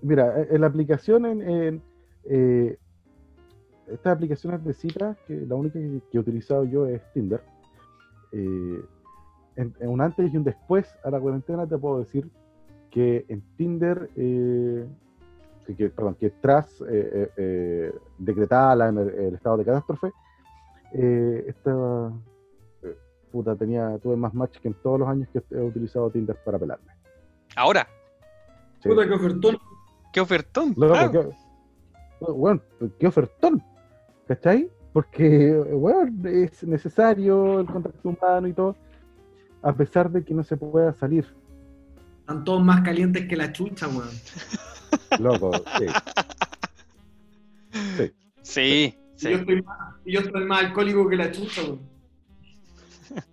Mira, 0.00 0.32
eh, 0.42 0.46
en 0.52 0.60
la 0.60 0.68
aplicación, 0.68 1.26
en, 1.26 1.42
en, 1.42 1.82
eh, 2.30 2.78
estas 3.92 4.12
aplicaciones 4.14 4.64
de 4.64 4.74
citas, 4.74 5.16
que 5.26 5.34
la 5.34 5.56
única 5.56 5.80
que, 5.80 6.00
que 6.08 6.18
he 6.18 6.20
utilizado 6.20 6.64
yo 6.66 6.86
es 6.86 7.02
Tinder. 7.14 7.42
eh, 8.30 8.80
en, 9.56 9.74
en 9.80 9.88
un 9.88 10.00
antes 10.00 10.32
y 10.32 10.36
un 10.36 10.44
después 10.44 10.94
a 11.04 11.10
la 11.10 11.20
cuarentena 11.20 11.66
te 11.66 11.78
puedo 11.78 11.98
decir 12.00 12.28
que 12.90 13.24
en 13.28 13.42
Tinder, 13.56 14.10
eh, 14.16 14.86
que, 15.76 15.88
perdón, 15.90 16.16
que 16.16 16.30
tras 16.30 16.80
eh, 16.82 16.84
eh, 16.90 17.30
eh, 17.36 17.92
decretada 18.18 18.76
la 18.76 18.88
el 18.88 19.34
estado 19.34 19.56
de 19.56 19.64
catástrofe, 19.64 20.12
eh, 20.92 21.44
esta 21.48 22.12
eh, 22.82 22.96
puta 23.30 23.56
tenía, 23.56 23.98
tuve 23.98 24.16
más 24.16 24.34
match 24.34 24.58
que 24.58 24.68
en 24.68 24.74
todos 24.74 25.00
los 25.00 25.08
años 25.08 25.28
que 25.32 25.42
he 25.50 25.60
utilizado 25.62 26.10
Tinder 26.10 26.36
para 26.44 26.58
pelarme. 26.58 26.92
Ahora, 27.56 27.86
Sí. 28.82 28.88
Puta, 28.88 29.06
qué 29.06 29.14
ofertón. 29.14 29.58
qué 30.12 30.20
ofertón. 30.20 30.74
Loco, 30.76 30.92
claro. 30.92 31.12
qué, 32.18 32.32
bueno, 32.32 32.60
qué 32.98 33.06
ofertón, 33.06 33.62
¿cachai? 34.26 34.68
Porque, 34.92 35.54
bueno, 35.72 36.28
es 36.28 36.64
necesario 36.64 37.60
el 37.60 37.66
contacto 37.66 38.08
humano 38.08 38.48
y 38.48 38.52
todo, 38.52 38.74
a 39.62 39.72
pesar 39.74 40.10
de 40.10 40.24
que 40.24 40.34
no 40.34 40.42
se 40.44 40.56
pueda 40.56 40.92
salir, 40.94 41.26
Están 42.20 42.44
todos 42.44 42.62
más 42.64 42.82
calientes 42.82 43.26
que 43.28 43.36
la 43.36 43.52
chucha, 43.52 43.88
weón. 43.88 44.08
loco. 45.18 45.52
sí. 45.78 45.86
Sí. 48.02 48.12
Sí, 48.42 48.60
Y 48.60 49.18
sí. 49.18 49.30
yo, 49.30 49.36
estoy 49.38 49.62
más, 49.62 49.78
yo 50.04 50.20
estoy 50.20 50.44
más 50.44 50.64
alcohólico 50.64 51.08
que 51.08 51.16
la 51.16 51.30
chucha, 51.30 51.62
weón. 51.62 51.80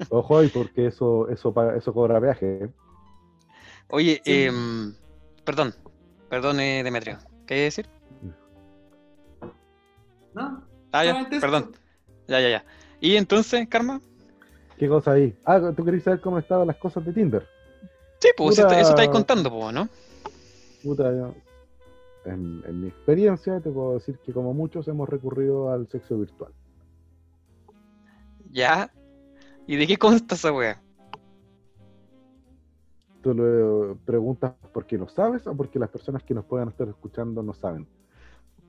Ojo 0.10 0.38
ahí, 0.40 0.50
porque 0.50 0.88
eso, 0.88 1.30
eso, 1.30 1.54
eso 1.76 1.94
cobra 1.94 2.20
viaje. 2.20 2.66
¿eh? 2.66 2.70
Oye, 3.90 4.22
Sí. 4.26 4.44
em, 4.44 4.94
perdón, 5.46 5.74
perdón, 6.30 6.60
eh, 6.60 6.84
Demetrio. 6.84 7.18
¿Qué 7.48 7.54
hay 7.54 7.60
que 7.62 7.64
decir? 7.64 7.90
¿No? 10.34 10.64
Ah, 10.92 11.06
ya, 11.06 11.28
perdón. 11.40 11.72
Ya, 12.28 12.40
ya, 12.40 12.50
ya. 12.50 12.66
¿Y 13.00 13.16
entonces, 13.16 13.68
Karma? 13.68 14.02
¿Qué 14.80 14.88
cosa 14.88 15.12
ahí? 15.12 15.38
Ah, 15.46 15.74
tú 15.76 15.84
querías 15.84 16.04
saber 16.04 16.22
cómo 16.22 16.40
estaban 16.40 16.66
las 16.66 16.78
cosas 16.78 17.06
de 17.06 17.12
Tinder. 17.14 17.46
Sí, 18.20 18.30
pues 18.36 18.56
Puta. 18.60 18.80
eso, 18.80 18.90
estáis 18.92 19.10
contando, 19.10 19.52
pues, 19.52 19.74
¿no? 19.74 19.90
Puta, 20.82 21.12
yo- 21.12 21.34
en, 22.26 22.64
en 22.66 22.82
mi 22.82 22.88
experiencia 22.88 23.60
te 23.60 23.70
puedo 23.72 23.94
decir 23.96 24.18
que 24.20 24.32
como 24.34 24.54
muchos 24.54 24.88
hemos 24.88 25.08
recurrido 25.08 25.72
al 25.72 25.88
sexo 25.90 26.18
virtual. 26.18 26.52
Ya. 28.52 28.92
¿Y 29.68 29.76
de 29.76 29.86
qué 29.88 29.98
consta 29.98 30.36
esa 30.36 30.52
wea? 30.52 30.82
¿Tú 33.22 33.34
lo 33.34 33.98
preguntas 34.06 34.54
porque 34.74 34.98
no 34.98 35.08
sabes 35.10 35.46
o 35.46 35.56
porque 35.56 35.78
las 35.78 35.90
personas 35.90 36.24
que 36.24 36.34
nos 36.34 36.46
puedan 36.46 36.70
estar 36.70 36.88
escuchando 36.88 37.44
no 37.44 37.54
saben? 37.54 37.86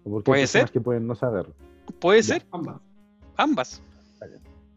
¿O 0.05 0.11
porque 0.11 0.31
hay 0.31 0.33
Puede 0.33 0.43
personas 0.43 0.69
ser. 0.69 0.73
que 0.73 0.81
pueden 0.81 1.07
no 1.07 1.15
saber? 1.15 1.47
Puede 2.01 2.23
Ya. 2.23 2.35
ser, 2.35 2.47
Ambas. 2.51 2.81
ambas. 3.37 3.83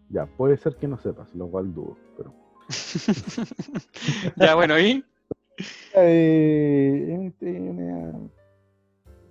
Ya, 0.09 0.25
puede 0.25 0.57
ser 0.57 0.75
que 0.75 0.87
no 0.87 0.97
sepas, 0.99 1.33
lo 1.35 1.47
cual 1.47 1.73
dudo. 1.73 1.97
Pero... 2.17 2.33
ya, 4.35 4.55
bueno, 4.55 4.79
¿y? 4.79 5.03
Eh, 5.95 7.25
este, 7.27 7.59
una- 7.59 8.13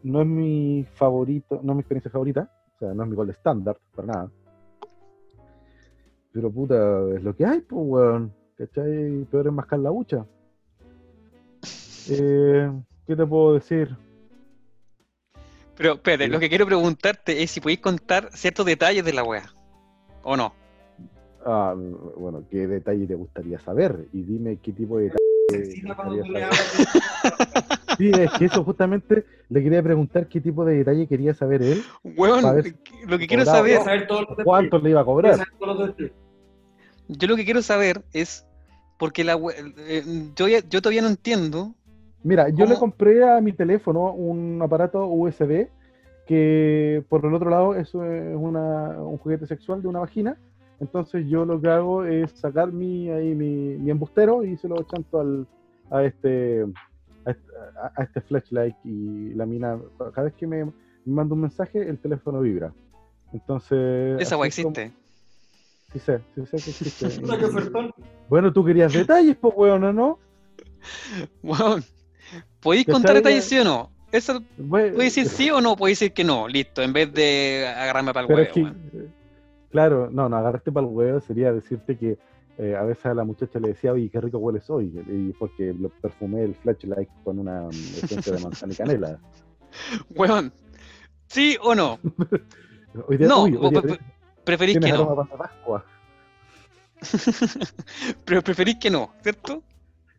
no 0.02 0.20
es 0.20 0.26
mi 0.26 0.85
favorito, 0.94 1.61
no 1.62 1.72
es 1.72 1.76
mi 1.76 1.80
experiencia 1.80 2.11
favorita, 2.11 2.50
o 2.74 2.78
sea, 2.78 2.94
no 2.94 3.02
es 3.04 3.08
mi 3.08 3.16
gol 3.16 3.30
estándar, 3.30 3.78
para 3.94 4.06
nada. 4.08 4.30
Pero 6.32 6.50
puta, 6.50 6.74
es 7.14 7.22
lo 7.22 7.37
que 7.37 7.44
hay, 7.46 7.61
pues, 7.61 7.82
weón. 7.85 8.32
¿Cachai? 8.56 9.24
Peor 9.30 9.46
es 9.48 9.52
mascar 9.52 9.78
la 9.80 9.90
hucha. 9.90 10.24
Eh, 12.11 12.70
¿Qué 13.06 13.16
te 13.16 13.26
puedo 13.26 13.54
decir? 13.54 13.96
Pero, 15.76 15.94
espérate, 15.94 16.24
Sí. 16.26 16.30
lo 16.30 16.38
que 16.38 16.48
quiero 16.48 16.66
preguntarte 16.66 17.42
es 17.42 17.50
si 17.50 17.61
podéis 17.61 17.80
contar 17.80 18.28
ciertos 18.32 18.66
detalles 18.66 19.04
de 19.04 19.12
la 19.12 19.24
wea. 19.24 19.52
¿O 20.22 20.37
no? 20.37 20.54
Ah, 21.44 21.74
bueno, 22.16 22.44
¿qué 22.50 22.66
detalle 22.66 23.07
te 23.07 23.14
gustaría 23.14 23.59
saber? 23.59 24.07
Y 24.12 24.22
dime 24.22 24.59
qué 24.62 24.72
tipo 24.72 24.98
de 24.98 25.05
detalle. 25.05 25.22
Sí, 27.98 28.11
es 28.11 28.33
que 28.33 28.46
eso 28.46 28.64
justamente 28.64 29.24
le 29.50 29.62
quería 29.62 29.83
preguntar 29.83 30.26
qué 30.26 30.40
tipo 30.40 30.64
de 30.64 30.76
detalle 30.78 31.07
quería 31.07 31.35
saber 31.35 31.61
él, 31.62 31.83
A 32.44 32.52
ver, 32.52 32.74
lo 33.07 33.18
que 33.18 33.26
quiero 33.26 33.44
saber, 33.44 33.83
saber 33.83 34.09
cuánto 34.44 34.78
le 34.78 34.90
iba 34.90 35.00
a 35.02 35.05
cobrar. 35.05 35.33
saber 35.37 35.48
todos 35.59 35.78
los 35.78 35.87
detalles. 35.88 36.12
yo 37.09 37.28
lo 37.28 37.37
que 37.37 37.44
quiero 37.44 37.61
saber 37.61 38.02
es, 38.14 38.46
porque 38.98 39.24
la 39.24 39.37
we- 39.37 39.55
eh, 39.78 40.02
yo, 40.35 40.48
ya- 40.48 40.66
yo 40.68 40.81
todavía 40.81 41.02
no 41.02 41.09
entiendo. 41.09 41.74
Mira, 42.22 42.48
yo 42.48 42.64
le 42.64 42.76
compré 42.78 43.28
a 43.28 43.40
mi 43.40 43.52
teléfono 43.52 44.12
un 44.12 44.61
aparato 44.62 45.07
USB 45.07 45.68
que 46.26 47.05
por 47.11 47.26
el 47.26 47.35
otro 47.35 47.50
lado 47.50 47.74
eso 47.74 48.05
es 48.05 48.35
una- 48.35 49.02
un 49.02 49.18
juguete 49.18 49.46
sexual 49.46 49.83
de 49.83 49.88
una 49.88 49.98
vagina. 50.00 50.37
Entonces 50.80 51.26
yo 51.28 51.44
lo 51.44 51.61
que 51.61 51.68
hago 51.68 52.04
es 52.04 52.32
sacar 52.32 52.72
mi, 52.72 53.08
ahí, 53.11 53.35
mi, 53.35 53.76
mi 53.78 53.90
embustero 53.90 54.44
y 54.44 54.56
se 54.56 54.68
lo 54.68 54.82
chanto 54.85 55.20
al, 55.20 55.46
a 55.90 56.02
este 56.04 56.62
a 57.24 57.30
este, 57.30 57.46
a- 57.80 57.92
a 57.96 58.02
este 58.02 58.20
flashlight 58.20 58.74
y 58.85 59.32
la 59.35 59.46
mina, 59.46 59.78
cada 60.12 60.24
vez 60.24 60.35
que 60.35 60.46
me, 60.46 60.64
me 60.64 60.72
manda 61.04 61.35
un 61.35 61.42
mensaje, 61.42 61.88
el 61.88 61.98
teléfono 61.98 62.40
vibra. 62.40 62.72
Entonces... 63.32 64.20
Esa 64.20 64.37
wea 64.37 64.48
es 64.48 64.56
como- 64.56 64.70
existe. 64.70 64.92
Sí 65.92 65.98
sé, 65.98 66.20
sí 66.35 66.46
sé 66.46 66.56
que 66.56 66.70
existe. 66.70 67.22
Bueno, 68.28 68.52
tú 68.52 68.64
querías 68.64 68.92
detalles, 68.92 69.37
pues, 69.40 69.52
weón, 69.56 69.85
¿o 69.85 69.92
¿no? 69.92 70.18
Weón, 71.42 71.85
¿podéis 72.61 72.87
contar 72.87 73.14
detalles 73.14 73.44
sí 73.44 73.58
o 73.58 73.64
no? 73.64 73.90
Eso 74.11 74.40
Bueno, 74.56 74.94
puede 74.94 75.04
decir 75.08 75.26
sí 75.26 75.50
o 75.50 75.61
no, 75.61 75.76
puede 75.76 75.92
decir 75.92 76.12
que 76.12 76.24
no, 76.24 76.48
listo, 76.48 76.82
en 76.82 76.92
vez 76.92 77.12
de 77.12 77.66
agarrarme 77.76 78.12
para 78.12 78.26
el 78.26 78.32
huevo. 78.32 78.74
Claro, 79.72 80.08
no, 80.11 80.28
no, 80.28 80.37
agarraste 80.37 80.70
para 80.70 80.87
el 80.87 80.92
huevo 80.92 81.20
sería 81.20 81.52
decirte 81.52 81.96
que 81.98 82.16
eh, 82.58 82.76
a 82.76 82.82
veces 82.82 83.06
a 83.06 83.14
la 83.14 83.24
muchacha 83.24 83.58
le 83.58 83.68
decía, 83.68 83.92
oye, 83.92 84.08
qué 84.11 84.20
rico 84.20 84.38
hueles 84.38 84.68
hoy, 84.70 84.92
y 85.08 85.32
porque 85.32 85.74
lo 85.74 85.88
perfumé 85.88 86.44
el 86.44 86.54
flashlight 86.54 87.08
con 87.24 87.38
una 87.38 87.68
esencia 87.70 88.35
de 88.35 88.40
manzana 88.40 88.72
y 88.72 88.76
canela. 88.76 89.18
Weón, 90.14 90.52
¿sí 91.28 91.56
o 91.62 91.74
no? 91.74 91.98
Hoy 93.08 93.16
día, 93.16 93.26
No, 93.26 93.44
uy, 93.44 93.52
hoy 93.52 93.56
vos 93.56 93.70
día 93.70 93.80
pre- 93.80 93.98
preferís 94.44 94.78
que 94.78 94.92
no. 94.92 95.26
Pero 98.24 98.42
preferís 98.42 98.76
que 98.76 98.90
no, 98.90 99.11
¿cierto? 99.22 99.62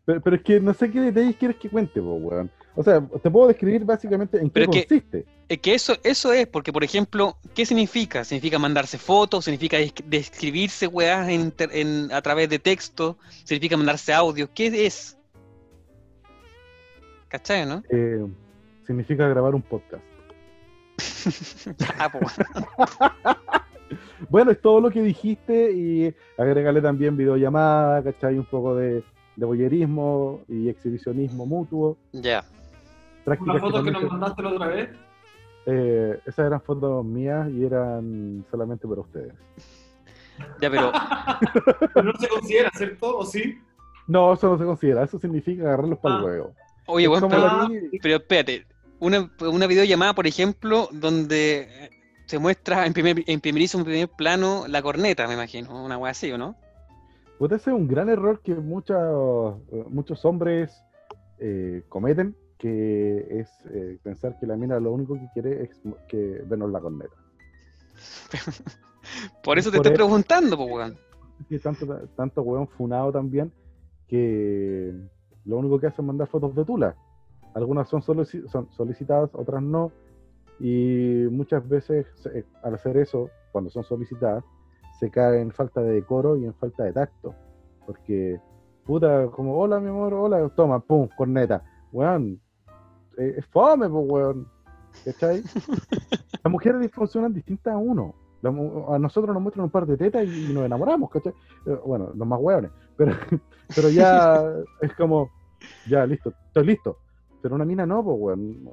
Pero, 0.04 0.20
pero 0.20 0.36
es 0.36 0.42
que 0.42 0.60
no 0.60 0.74
sé 0.74 0.90
qué 0.90 1.00
detalles 1.00 1.36
quieres 1.36 1.56
que 1.56 1.70
cuente, 1.70 2.00
po, 2.00 2.14
weón. 2.14 2.50
O 2.76 2.82
sea, 2.82 3.00
te 3.22 3.30
puedo 3.30 3.46
describir 3.48 3.84
básicamente 3.84 4.38
en 4.38 4.44
qué 4.44 4.50
Pero 4.50 4.64
es 4.72 4.76
que- 4.78 4.86
consiste. 4.86 5.24
Es 5.48 5.58
que 5.58 5.74
eso, 5.74 5.94
eso 6.02 6.32
es, 6.32 6.46
porque 6.48 6.72
por 6.72 6.82
ejemplo, 6.82 7.36
¿qué 7.54 7.66
significa? 7.66 8.24
¿Significa 8.24 8.58
mandarse 8.58 8.98
fotos? 8.98 9.44
¿Significa 9.44 9.76
des- 9.76 9.92
describirse 10.06 10.86
weas 10.86 11.28
en, 11.28 11.52
en- 11.58 12.10
a 12.12 12.20
través 12.22 12.48
de 12.48 12.58
texto? 12.58 13.18
¿Significa 13.44 13.76
mandarse 13.76 14.12
audio? 14.12 14.48
¿Qué 14.54 14.86
es? 14.86 15.16
¿Cachai, 17.28 17.66
no? 17.66 17.82
Eh, 17.90 18.24
significa 18.86 19.28
grabar 19.28 19.54
un 19.54 19.62
podcast. 19.62 20.02
Ah, 21.98 22.10
pues, 22.10 22.34
Bueno, 24.28 24.50
es 24.50 24.60
todo 24.60 24.80
lo 24.80 24.90
que 24.90 25.02
dijiste 25.02 25.72
y 25.72 26.14
agregarle 26.38 26.80
también 26.80 27.16
videollamada, 27.16 28.02
¿cachai? 28.02 28.38
Un 28.38 28.44
poco 28.46 28.74
de, 28.76 29.02
de 29.36 29.46
voyerismo 29.46 30.40
y 30.48 30.68
exhibicionismo 30.68 31.46
mutuo. 31.46 31.96
ya. 32.12 32.44
Prácticas 33.24 33.54
Una 33.54 33.60
foto 33.60 33.82
que 33.84 33.90
nos 33.90 34.04
mandaste 34.04 34.42
la 34.42 34.50
otra 34.50 34.66
vez. 34.68 34.90
eh, 35.66 36.20
esas 36.26 36.46
eran 36.46 36.60
fotos 36.60 37.04
mías 37.04 37.48
y 37.50 37.64
eran 37.64 38.44
solamente 38.50 38.86
para 38.86 39.00
ustedes. 39.00 39.32
Ya, 40.60 40.68
pero 40.70 40.92
Pero 41.94 42.12
no 42.12 42.18
se 42.18 42.28
considera, 42.28 42.70
¿cierto? 42.74 43.18
¿O 43.18 43.24
sí? 43.24 43.58
No, 44.06 44.34
eso 44.34 44.48
no 44.50 44.58
se 44.58 44.64
considera, 44.64 45.04
eso 45.04 45.18
significa 45.18 45.62
agarrarlos 45.62 45.98
para 46.00 46.16
el 46.16 46.20
Ah. 46.20 46.24
huevo. 46.24 46.54
Oye, 46.86 47.06
Es 47.06 47.20
como 47.20 47.28
pero, 47.30 47.46
Ah. 47.46 47.68
pero 48.02 48.16
espérate. 48.16 48.66
Una, 49.00 49.30
una 49.40 49.66
videollamada, 49.66 50.12
por 50.14 50.26
ejemplo, 50.26 50.88
donde 50.92 51.90
se 52.26 52.38
muestra 52.38 52.86
en 52.86 52.92
primer, 52.92 53.22
en 53.26 53.40
primerizo, 53.40 53.78
en 53.78 53.84
primer 53.84 54.08
plano, 54.08 54.64
la 54.68 54.82
corneta, 54.82 55.26
me 55.28 55.34
imagino. 55.34 55.82
Una 55.84 55.96
wea 55.98 56.10
así, 56.12 56.30
¿o 56.32 56.38
no? 56.38 56.56
Puede 57.38 57.58
ser 57.58 57.72
un 57.74 57.88
gran 57.88 58.08
error 58.08 58.40
que 58.42 58.54
muchos, 58.54 59.56
eh, 59.72 59.84
muchos 59.88 60.24
hombres 60.24 60.82
eh, 61.38 61.82
cometen, 61.88 62.36
que 62.58 63.26
es 63.40 63.48
eh, 63.70 63.98
pensar 64.02 64.38
que 64.38 64.46
la 64.46 64.56
mina 64.56 64.78
lo 64.80 64.92
único 64.92 65.14
que 65.14 65.28
quiere 65.32 65.62
es 65.62 65.80
que 66.08 66.42
vernos 66.46 66.70
la 66.70 66.80
corneta. 66.80 67.14
Por 69.42 69.58
eso 69.58 69.70
te 69.70 69.76
Por 69.76 69.86
estoy 69.86 69.92
eso- 69.94 70.06
preguntando, 70.06 70.56
pues, 70.56 70.70
weón. 70.70 70.96
Tanto, 71.62 71.86
tanto 72.16 72.42
hueón 72.42 72.68
funado 72.68 73.12
también, 73.12 73.52
que 74.08 74.94
lo 75.44 75.58
único 75.58 75.78
que 75.80 75.88
hace 75.88 76.00
es 76.00 76.06
mandar 76.06 76.28
fotos 76.28 76.54
de 76.54 76.64
tula. 76.64 76.96
Algunas 77.54 77.88
son, 77.88 78.02
solici- 78.02 78.46
son 78.48 78.70
solicitadas, 78.72 79.30
otras 79.34 79.62
no. 79.62 79.92
Y 80.60 81.26
muchas 81.30 81.68
veces, 81.68 82.06
se- 82.16 82.44
al 82.62 82.74
hacer 82.74 82.96
eso, 82.96 83.30
cuando 83.52 83.70
son 83.70 83.84
solicitadas, 83.84 84.44
se 85.00 85.10
cae 85.10 85.40
en 85.40 85.50
falta 85.50 85.82
de 85.82 85.92
decoro 85.92 86.36
y 86.36 86.44
en 86.46 86.54
falta 86.54 86.84
de 86.84 86.92
tacto. 86.92 87.34
Porque, 87.84 88.40
puta, 88.84 89.26
como, 89.28 89.58
hola 89.58 89.80
mi 89.80 89.88
amor, 89.88 90.14
hola, 90.14 90.48
toma, 90.50 90.80
pum, 90.80 91.08
corneta. 91.16 91.62
Weón, 91.92 92.40
eh, 93.18 93.34
es 93.38 93.46
fome, 93.46 93.88
pues, 93.88 94.04
weón. 94.08 94.48
¿Cachai? 95.04 95.42
Las 96.44 96.50
mujeres 96.50 96.90
funcionan 96.92 97.34
distintas 97.34 97.74
a 97.74 97.76
uno. 97.76 98.14
A 98.88 98.98
nosotros 98.98 99.32
nos 99.32 99.42
muestran 99.42 99.64
un 99.64 99.70
par 99.70 99.86
de 99.86 99.96
tetas 99.96 100.26
y 100.26 100.52
nos 100.52 100.66
enamoramos, 100.66 101.10
¿cachai? 101.10 101.32
Eh, 101.66 101.78
Bueno, 101.84 102.12
los 102.14 102.28
más 102.28 102.38
hueones. 102.40 102.70
Pero, 102.96 103.12
pero 103.74 103.88
ya 103.88 104.44
es 104.82 104.92
como, 104.94 105.30
ya, 105.88 106.06
listo, 106.06 106.32
estoy 106.46 106.66
listo. 106.66 106.98
Pero 107.42 107.54
una 107.54 107.64
mina 107.64 107.86
no, 107.86 108.04
pues, 108.04 108.16
weón. 108.18 108.70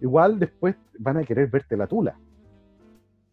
Igual 0.00 0.38
después 0.38 0.76
van 0.98 1.18
a 1.18 1.24
querer 1.24 1.48
verte 1.48 1.76
la 1.76 1.86
tula. 1.86 2.18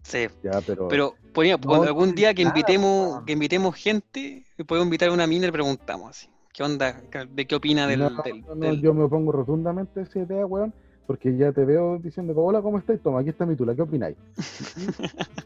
Sí. 0.04 0.28
Ya, 0.44 0.62
pero. 0.66 0.88
Pero 0.88 1.16
ponía, 1.34 1.58
No, 1.58 1.84
algún 1.84 2.14
día 2.14 2.34
que 2.34 2.42
invitemos, 2.42 3.24
que 3.24 3.34
invitemos 3.34 3.76
gente, 3.76 4.46
podemos 4.66 4.88
invitar 4.88 5.10
a 5.10 5.14
una 5.14 5.28
mina 5.28 5.46
y 5.46 5.48
le 5.48 5.54
preguntamos 5.54 6.10
así. 6.10 6.30
¿Qué 6.58 6.64
onda? 6.64 7.00
¿De 7.30 7.46
qué 7.46 7.54
opina 7.54 7.86
del, 7.86 8.00
no, 8.00 8.10
del- 8.24 8.42
no, 8.42 8.56
no, 8.56 8.66
del- 8.66 8.82
yo 8.82 8.92
me 8.92 9.04
opongo 9.04 9.32
rotundamente 9.32 10.00
a 10.00 10.04
esa 10.04 10.18
idea, 10.18 10.44
weón. 10.44 10.74
Porque 11.06 11.38
ya 11.38 11.52
te 11.52 11.64
veo 11.64 12.00
diciendo, 12.00 12.34
hola, 12.36 12.64
¿cómo 12.64 12.80
estás? 12.80 13.00
Toma, 13.00 13.20
aquí 13.20 13.30
está 13.30 13.46
mi 13.46 13.56
tula, 13.56 13.76
¿qué 13.76 13.84
opináis? 13.84 14.18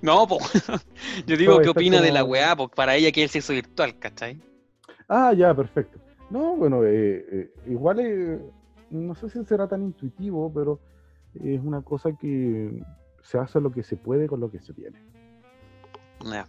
No, 0.00 0.26
po. 0.26 0.38
Yo 1.26 1.36
digo, 1.36 1.60
¿qué 1.60 1.68
opina 1.68 2.00
de 2.00 2.10
la 2.10 2.24
weá? 2.24 2.56
Porque 2.56 2.74
para 2.74 2.94
ella 2.96 3.12
que 3.12 3.24
es 3.24 3.26
el 3.36 3.42
sexo 3.42 3.52
virtual, 3.52 3.98
¿cachai? 3.98 4.40
Ah, 5.08 5.34
ya, 5.34 5.52
perfecto. 5.54 5.98
No, 6.30 6.56
bueno, 6.56 6.82
eh, 6.84 7.26
eh, 7.30 7.50
igual 7.66 8.00
eh, 8.00 8.40
no 8.90 9.14
sé 9.16 9.28
si 9.28 9.44
será 9.44 9.68
tan 9.68 9.82
intuitivo, 9.82 10.50
pero 10.54 10.80
es 11.34 11.60
una 11.62 11.82
cosa 11.82 12.10
que 12.18 12.82
se 13.22 13.36
hace 13.38 13.60
lo 13.60 13.70
que 13.70 13.82
se 13.82 13.96
puede 13.96 14.26
con 14.28 14.40
lo 14.40 14.50
que 14.50 14.60
se 14.60 14.72
tiene. 14.72 14.98
Ya. 16.24 16.46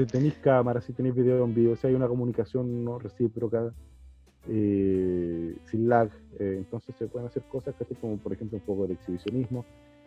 Si 0.00 0.06
tenéis 0.06 0.34
cámara, 0.38 0.80
si 0.80 0.94
tenéis 0.94 1.14
video 1.14 1.44
en 1.44 1.54
vivo, 1.54 1.76
si 1.76 1.86
hay 1.86 1.94
una 1.94 2.08
comunicación 2.08 2.84
no 2.84 2.98
recíproca, 2.98 3.70
eh, 4.48 5.54
sin 5.66 5.88
lag, 5.90 6.08
eh, 6.38 6.54
entonces 6.56 6.94
se 6.96 7.06
pueden 7.06 7.28
hacer 7.28 7.42
cosas 7.42 7.74
casi 7.78 7.94
como 7.96 8.16
por 8.16 8.32
ejemplo 8.32 8.56
un 8.56 8.64
poco 8.64 8.86
de 8.86 8.94
exhibicionismo, 8.94 9.66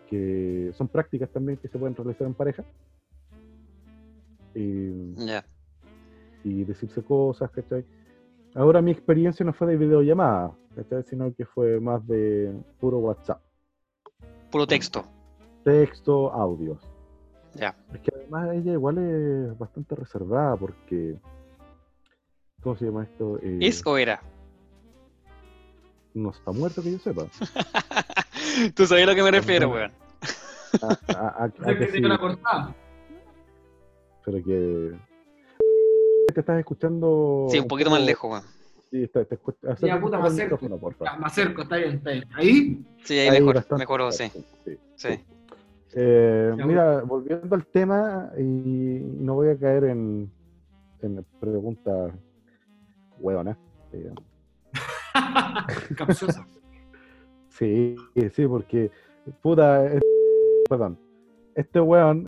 que 0.10 0.72
son 0.74 0.88
prácticas 0.88 1.30
también 1.30 1.60
que 1.60 1.68
se 1.68 1.78
pueden 1.78 1.96
realizar 1.96 2.26
en 2.26 2.34
pareja. 2.34 2.64
Eh, 4.56 5.14
y 6.44 6.64
decirse 6.64 7.04
cosas, 7.04 7.52
¿cachai? 7.52 7.86
Ahora 8.56 8.82
mi 8.82 8.90
experiencia 8.90 9.46
no 9.46 9.54
fue 9.54 9.68
de 9.68 9.78
videollamada, 9.78 10.56
¿cachai? 10.76 11.04
Sino 11.04 11.32
que 11.36 11.46
fue 11.46 11.80
más 11.80 12.06
de 12.08 12.52
puro 12.80 12.98
WhatsApp, 12.98 13.42
Puro 14.50 14.66
texto. 14.66 15.06
texto, 15.64 16.34
audios. 16.34 16.80
Ya. 17.54 17.76
Es 17.94 18.00
que 18.02 18.13
además 18.24 18.50
ella 18.56 18.72
igual 18.74 18.98
es 18.98 19.58
bastante 19.58 19.96
reservada 19.96 20.56
porque, 20.56 21.18
¿cómo 22.62 22.76
se 22.78 22.86
llama 22.86 23.04
esto? 23.04 23.38
Eh, 23.42 23.60
¿Es 23.62 23.82
o 23.86 23.98
era? 23.98 24.22
No 26.14 26.32
está 26.32 26.52
muerto 26.52 26.82
que 26.84 26.92
yo 26.92 27.00
sepa. 27.00 27.26
Tú 28.76 28.86
sabes 28.86 29.04
a 29.06 29.08
lo 29.08 29.16
que 29.16 29.24
me 29.24 29.32
refiero, 29.32 29.70
weón. 29.70 29.92
A, 30.82 30.88
a- 30.88 31.28
a- 31.28 31.44
a 31.46 31.50
¿Sabes 31.58 31.78
que 31.80 31.86
que 31.86 31.92
sí, 31.92 32.02
pero 32.02 32.18
que... 34.44 34.92
Te 36.34 36.40
estás 36.40 36.60
escuchando... 36.60 37.48
Sí, 37.50 37.60
un 37.60 37.68
poquito 37.68 37.90
más 37.90 38.02
lejos, 38.02 38.32
weón. 38.32 38.44
Sí, 38.90 39.08
te, 39.08 39.26
te 39.26 39.36
acércate 39.36 39.88
Ya, 39.88 40.00
puta, 40.00 40.18
porfa. 40.80 41.06
Ya, 41.06 41.18
me 41.18 41.26
acerco, 41.26 41.62
está 41.64 41.78
bien, 41.78 41.96
está 41.96 42.12
bien. 42.12 42.26
¿Ahí? 42.36 42.86
Sí, 43.04 43.20
ahí 43.20 43.30
Ahí 43.30 43.40
mejor, 43.42 43.66
mejoró, 43.78 44.12
sí. 44.12 44.32
Sí. 44.96 45.26
Eh, 45.96 46.54
mira, 46.66 47.02
volviendo 47.02 47.56
al 47.56 47.66
tema, 47.68 48.32
y 48.38 48.42
no 48.44 49.36
voy 49.36 49.50
a 49.50 49.58
caer 49.58 49.86
en, 49.86 50.32
en 51.02 51.26
preguntas 51.40 52.14
hueonas. 53.20 53.58
eh, 53.92 54.12
Capciosa. 55.98 56.46
sí, 57.50 57.96
sí, 58.32 58.48
porque, 58.48 58.92
puta, 59.42 59.86
es- 59.94 60.02
perdón, 60.70 60.98
este 61.56 61.80
weón 61.80 62.28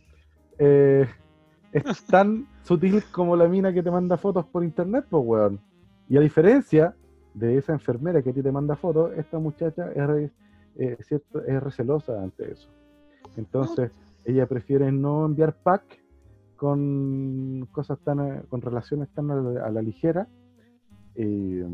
eh, 0.58 1.06
es 1.72 1.82
tan 2.06 2.46
sutil 2.62 3.02
como 3.12 3.36
la 3.36 3.48
mina 3.48 3.72
que 3.72 3.82
te 3.82 3.90
manda 3.90 4.16
fotos 4.16 4.46
por 4.46 4.62
internet, 4.64 5.06
pues 5.10 5.22
weón. 5.26 5.60
Y 6.08 6.16
a 6.16 6.20
diferencia 6.20 6.94
de 7.34 7.58
esa 7.58 7.72
enfermera 7.72 8.22
que 8.22 8.30
a 8.30 8.32
ti 8.32 8.42
te 8.42 8.52
manda 8.52 8.76
fotos, 8.76 9.12
esta 9.16 9.38
muchacha 9.38 9.90
es, 9.92 10.06
re- 10.06 10.30
eh, 10.76 10.96
cierto, 11.00 11.42
es 11.44 11.62
recelosa 11.62 12.22
ante 12.22 12.52
eso. 12.52 12.70
Entonces, 13.36 13.92
ella 14.24 14.46
prefiere 14.46 14.90
no 14.90 15.24
enviar 15.24 15.54
pack 15.54 15.82
con 16.56 17.68
cosas 17.70 17.98
tan, 18.00 18.20
eh, 18.20 18.42
con 18.48 18.60
relaciones 18.60 19.08
tan 19.10 19.30
a 19.30 19.70
la, 19.70 19.82
ligera, 19.82 20.26
eh, 21.14 21.66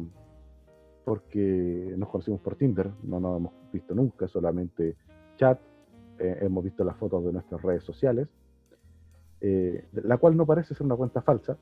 porque 1.05 1.95
nos 1.97 2.09
conocimos 2.09 2.41
por 2.41 2.57
Tinder, 2.57 2.91
no 3.05 3.21
nos 3.21 3.39
hemos 3.39 3.53
visto 3.73 3.95
nunca, 3.95 4.29
solamente 4.29 4.97
chat, 5.37 5.59
eh, 6.19 6.39
hemos 6.43 6.63
visto 6.65 6.85
las 6.85 6.97
fotos 6.97 7.25
de 7.25 7.33
nuestras 7.33 7.63
redes 7.63 7.85
sociales, 7.85 8.29
la 9.93 10.19
cual 10.19 10.37
no 10.37 10.47
parece 10.47 10.73
ser 10.73 10.87
una 10.87 10.95
cuenta 10.95 11.21
falsa, 11.21 11.57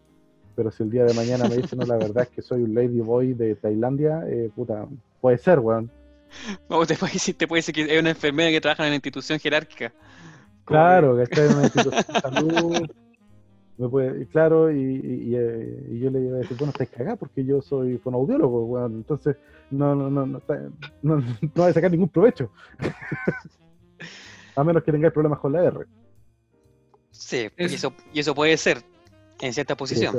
pero 0.55 0.71
si 0.71 0.83
el 0.83 0.91
día 0.91 1.05
de 1.05 1.15
mañana 1.15 1.49
me 1.49 1.57
dicen, 1.57 1.79
no, 1.79 1.87
la 1.87 1.97
verdad 1.97 2.25
es 2.25 2.29
que 2.29 2.43
soy 2.43 2.63
un 2.63 2.75
ladyboy 2.75 3.33
de 3.33 3.55
Tailandia, 3.55 4.23
puta, 4.55 4.87
puede 5.23 5.39
ser, 5.39 5.61
weón. 5.61 5.91
O 6.69 6.87
te 6.87 6.97
puede 6.97 7.15
decir, 7.15 7.37
te 7.37 7.47
puede 7.49 7.59
decir 7.61 7.75
que 7.75 7.83
es 7.95 8.01
una 8.01 8.11
enfermera 8.11 8.51
que 8.51 8.61
trabaja 8.61 8.85
en 8.85 8.89
una 8.89 8.97
institución 8.97 9.39
jerárquica. 9.39 9.93
Claro, 10.65 11.17
que 11.17 11.25
está 11.25 11.45
en 11.45 11.53
una 11.55 11.63
institución 11.65 12.05
de 12.07 12.21
salud. 12.21 12.91
Me 13.79 13.89
puede, 13.89 14.27
claro, 14.27 14.71
y, 14.71 14.77
y- 14.79 15.29
y, 15.31 15.37
eh, 15.37 15.87
y 15.91 15.99
yo 16.01 16.11
le 16.11 16.21
iba 16.21 16.37
a 16.37 16.41
decir, 16.41 16.57
bueno, 16.59 16.71
estáis 16.71 16.91
cagados 16.91 17.19
porque 17.19 17.45
yo 17.45 17.63
soy 17.63 17.97
fonoaudiólogo, 17.97 18.67
weón, 18.67 18.93
entonces 18.97 19.37
no, 19.71 19.95
no, 19.95 20.11
no, 20.11 20.27
no, 20.27 20.39
está- 20.39 20.69
no, 21.03 21.17
no 21.17 21.25
vais 21.55 21.71
a 21.71 21.75
sacar 21.75 21.91
ningún 21.91 22.11
provecho. 22.11 22.51
a 24.57 24.65
menos 24.65 24.83
que 24.85 24.93
tengáis 24.93 25.13
problemas 25.15 25.39
con 25.39 25.53
la 25.53 25.65
R. 25.65 25.87
Sí, 27.11 27.49
y 27.57 27.65
Es- 27.65 27.73
eso, 27.75 27.95
y 28.13 28.21
eso 28.21 28.35
puede 28.35 28.57
ser 28.57 28.83
en 29.41 29.53
cierta 29.55 29.77
posición. 29.77 30.15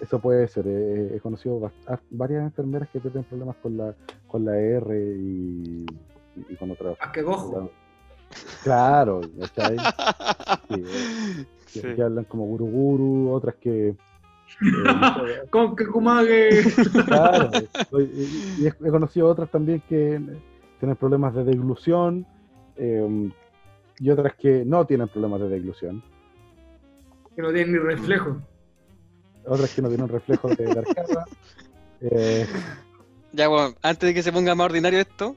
Eso 0.00 0.18
puede 0.18 0.46
ser. 0.48 0.64
eh, 0.66 1.16
he 1.16 1.20
conocido 1.20 1.70
a- 1.86 2.00
varias 2.10 2.42
enfermeras 2.44 2.88
que 2.90 3.00
tienen 3.00 3.24
problemas 3.24 3.56
con 3.56 3.76
la, 3.76 3.94
con 4.28 4.44
la 4.44 4.58
R 4.58 4.94
y, 5.16 5.86
y- 6.36 6.46
y 6.50 6.56
con 6.56 6.70
otras. 6.70 6.96
Ah, 7.00 7.10
qué 7.12 7.22
gojo. 7.22 7.70
Claro, 8.62 9.20
¿cachai? 9.40 9.76
Sí, 10.68 10.74
eh, 10.74 11.44
que, 11.72 11.80
Sí. 11.80 11.94
que 11.94 12.02
hablan 12.02 12.24
como 12.24 12.46
guru 12.46 12.66
guru, 12.66 13.30
otras 13.32 13.54
que... 13.56 13.88
eh, 13.88 13.96
Con 15.50 15.76
que 15.76 15.86
kumague. 15.86 16.62
claro, 17.06 17.50
y, 17.92 18.02
y- 18.02 18.54
y 18.58 18.66
he 18.66 18.68
he 18.68 18.90
conocido 18.90 19.28
otras 19.28 19.50
también 19.50 19.82
que 19.88 20.20
tienen 20.80 20.96
problemas 20.96 21.34
de 21.34 21.44
deglución 21.44 22.26
eh, 22.76 23.30
y 23.98 24.10
otras 24.10 24.34
que 24.34 24.64
no 24.64 24.84
tienen 24.86 25.08
problemas 25.08 25.40
de 25.40 25.48
deglución, 25.48 26.02
Que 27.34 27.42
no 27.42 27.52
tiene 27.52 27.72
ni 27.72 27.78
reflejo. 27.78 28.38
Otras 29.46 29.72
que 29.74 29.82
no 29.82 29.88
tienen 29.88 30.08
reflejo 30.08 30.48
de 30.48 30.70
arcada. 30.70 31.24
Eh, 32.00 32.46
Ya, 33.32 33.48
bueno, 33.48 33.74
antes 33.82 34.08
de 34.08 34.14
que 34.14 34.22
se 34.22 34.32
ponga 34.32 34.54
más 34.54 34.66
ordinario 34.66 34.98
esto, 35.00 35.36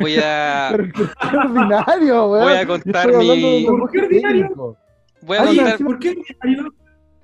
voy 0.00 0.16
a, 0.22 0.68
pero 0.72 0.92
qué 0.92 1.36
ordinario, 1.36 2.30
weón. 2.30 2.44
Voy 2.44 2.52
a 2.56 2.66
contar 2.66 3.08
mi- 3.16 3.66
¿Por 3.66 3.90
qué 3.90 3.98
ordinario? 4.00 4.76
voy 5.22 5.36
a 5.38 5.42
Ay, 5.42 5.56
contar. 5.56 5.78
¿Por 5.78 5.98
qué 5.98 6.08
ordinario? 6.10 6.74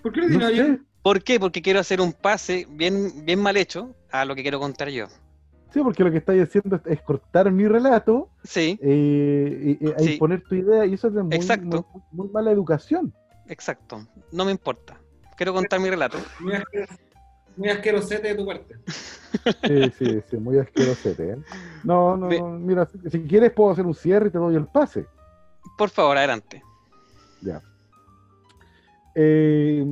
¿Por 0.02 0.12
qué 0.12 0.20
No 0.20 0.26
ordinario? 0.26 0.64
sé. 0.66 0.78
¿Por 1.02 1.22
qué? 1.22 1.40
Porque 1.40 1.62
quiero 1.62 1.80
hacer 1.80 2.00
un 2.00 2.12
pase 2.12 2.66
bien, 2.70 3.24
bien 3.24 3.40
mal 3.40 3.56
hecho 3.56 3.94
a 4.10 4.24
lo 4.24 4.34
que 4.34 4.42
quiero 4.42 4.58
contar 4.58 4.88
yo. 4.88 5.06
Sí, 5.72 5.80
porque 5.82 6.02
lo 6.02 6.10
que 6.10 6.18
estáis 6.18 6.42
haciendo 6.42 6.76
es, 6.76 6.82
es 6.86 7.02
cortar 7.02 7.50
mi 7.52 7.68
relato 7.68 8.30
Sí, 8.42 8.78
eh, 8.82 9.76
y, 9.80 9.86
y- 9.86 9.90
y 9.90 10.04
Sí. 10.04 10.12
imponer 10.14 10.42
tu 10.42 10.54
idea, 10.54 10.86
y 10.86 10.94
eso 10.94 11.08
es 11.08 11.14
de 11.14 11.22
muy, 11.22 11.36
Exacto. 11.36 11.86
muy- 11.92 12.02
muy 12.12 12.28
mala 12.32 12.50
educación. 12.50 13.12
exacto. 13.48 14.06
No 14.32 14.44
me 14.44 14.50
importa. 14.50 14.98
Quiero 15.38 15.54
contar 15.54 15.78
mi 15.78 15.88
relato. 15.88 16.18
Muy, 16.40 16.52
asqueros- 16.54 16.98
muy 17.56 17.68
asquerosete 17.68 18.28
de 18.28 18.34
tu 18.34 18.44
parte. 18.44 18.74
Sí, 19.64 19.90
sí, 19.96 20.20
sí, 20.28 20.36
muy 20.36 20.58
asquerosete. 20.58 21.30
¿eh? 21.30 21.36
No, 21.84 22.16
no, 22.16 22.26
Ve- 22.26 22.42
mira, 22.42 22.86
si, 22.86 22.98
si 23.08 23.22
quieres 23.22 23.52
puedo 23.52 23.70
hacer 23.70 23.86
un 23.86 23.94
cierre 23.94 24.28
y 24.28 24.30
te 24.32 24.38
doy 24.38 24.56
el 24.56 24.66
pase. 24.66 25.06
Por 25.76 25.90
favor, 25.90 26.18
adelante. 26.18 26.60
Ya. 27.40 27.62
Eh, 29.14 29.86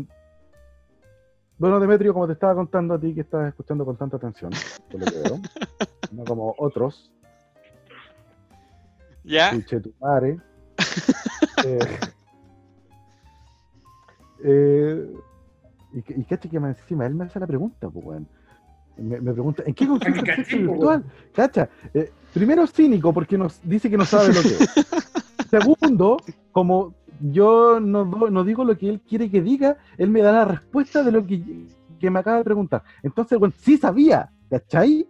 bueno, 1.58 1.78
Demetrio, 1.78 2.12
como 2.12 2.26
te 2.26 2.32
estaba 2.32 2.56
contando 2.56 2.94
a 2.94 3.00
ti 3.00 3.14
que 3.14 3.20
estás 3.20 3.48
escuchando 3.48 3.84
con 3.84 3.96
tanta 3.96 4.16
atención, 4.16 4.50
por 4.90 5.00
lo 5.00 5.06
que 5.06 5.18
veo, 5.18 5.38
no 6.10 6.24
como 6.24 6.54
otros, 6.58 7.12
¿Ya? 9.22 9.50
escuché 9.50 9.80
tu 9.80 9.94
madre. 10.00 10.38
Eh, 11.64 11.78
eh, 14.44 15.14
y, 15.96 16.20
y 16.20 16.24
cacha 16.24 16.48
que 16.48 16.60
más 16.60 16.78
encima 16.78 17.06
él 17.06 17.14
me 17.14 17.24
hace 17.24 17.40
la 17.40 17.46
pregunta, 17.46 17.88
pues, 17.90 18.04
weón. 18.04 18.28
Me, 18.98 19.20
me 19.20 19.32
pregunta, 19.32 19.62
¿en 19.66 19.74
qué 19.74 19.86
consiste 19.88 20.20
el 20.20 20.26
sexo 20.26 20.56
pues, 20.56 20.68
virtual? 20.70 21.04
Cacha, 21.34 21.68
eh, 21.92 22.10
primero 22.32 22.66
cínico 22.66 23.12
porque 23.12 23.36
nos 23.36 23.60
dice 23.62 23.90
que 23.90 23.96
no 23.96 24.04
sabe 24.04 24.28
lo 24.28 24.40
que 24.42 24.48
es. 24.48 24.70
Segundo, 25.50 26.16
como 26.52 26.94
yo 27.20 27.78
no, 27.80 28.04
no 28.04 28.44
digo 28.44 28.64
lo 28.64 28.76
que 28.76 28.88
él 28.88 29.00
quiere 29.00 29.30
que 29.30 29.40
diga, 29.40 29.76
él 29.98 30.10
me 30.10 30.20
da 30.22 30.32
la 30.32 30.44
respuesta 30.44 31.02
de 31.02 31.12
lo 31.12 31.26
que, 31.26 31.42
que 31.98 32.10
me 32.10 32.18
acaba 32.20 32.38
de 32.38 32.44
preguntar. 32.44 32.82
Entonces, 33.02 33.38
bueno, 33.38 33.54
sí 33.58 33.76
sabía, 33.78 34.30
¿cachai? 34.50 35.06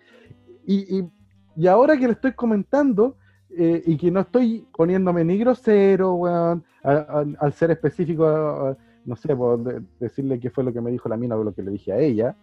Y, 0.67 0.99
y, 0.99 1.09
y 1.57 1.67
ahora 1.67 1.97
que 1.97 2.07
le 2.07 2.13
estoy 2.13 2.33
comentando, 2.33 3.17
eh, 3.51 3.83
y 3.87 3.97
que 3.97 4.11
no 4.11 4.21
estoy 4.21 4.67
poniéndome 4.77 5.25
ni 5.25 5.39
grosero, 5.39 6.15
weón, 6.15 6.65
al 6.83 7.53
ser 7.55 7.71
específico, 7.71 8.27
a- 8.27 8.71
a- 8.71 8.77
no 9.07 9.17
sé, 9.17 9.35
por 9.35 9.59
de- 9.63 9.83
decirle 10.01 10.39
qué 10.39 10.51
fue 10.51 10.65
lo 10.65 10.73
que 10.73 10.81
me 10.83 10.91
dijo 10.91 11.09
la 11.09 11.17
mina 11.17 11.37
o 11.37 11.43
lo 11.45 11.55
que 11.55 11.63
le 11.63 11.71
dije 11.71 11.93
a 11.93 11.99
ella, 11.99 12.37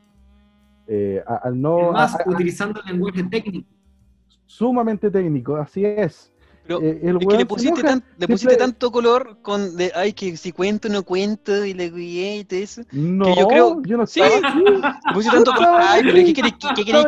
eh, 0.88 1.22
a- 1.28 1.36
al 1.44 1.62
no... 1.62 1.78
Además, 1.92 2.16
a- 2.16 2.24
a- 2.24 2.30
utilizando 2.30 2.82
el 2.86 2.92
lenguaje 2.94 3.24
técnico. 3.24 3.68
sumamente 4.46 5.10
técnico, 5.12 5.56
así 5.56 5.86
es. 5.86 6.30
Pero 6.66 6.82
Eh, 6.82 7.00
el 7.04 7.18
es 7.20 7.28
que 7.28 7.38
le 7.38 7.46
pusiste, 7.46 7.82
enoja, 7.82 7.88
tan- 8.00 8.04
le 8.18 8.26
pusiste 8.28 8.52
simple- 8.54 8.58
tanto 8.58 8.90
color 8.92 9.40
con 9.42 9.76
de, 9.76 9.92
ay, 9.96 10.14
que 10.14 10.38
si 10.38 10.54
cuento 10.54 10.88
no 10.88 11.04
cuento 11.04 11.66
y 11.66 11.74
le 11.74 11.90
guié 11.90 12.38
y 12.38 12.44
todo 12.46 12.60
eso. 12.60 12.82
No, 12.94 13.36
yo 13.36 13.48
creo- 13.50 13.82
yo 13.84 13.98
no 13.98 14.06
Sí. 14.08 14.22
aquí. 14.22 14.60
Le 14.64 15.14
pusiste 15.14 15.36
tanto 15.36 15.52
color. 15.54 15.76
Ay, 15.82 16.04
pero. 16.04 16.14
¿qué 16.16 16.34
querés, 16.34 16.54
que 16.54 16.68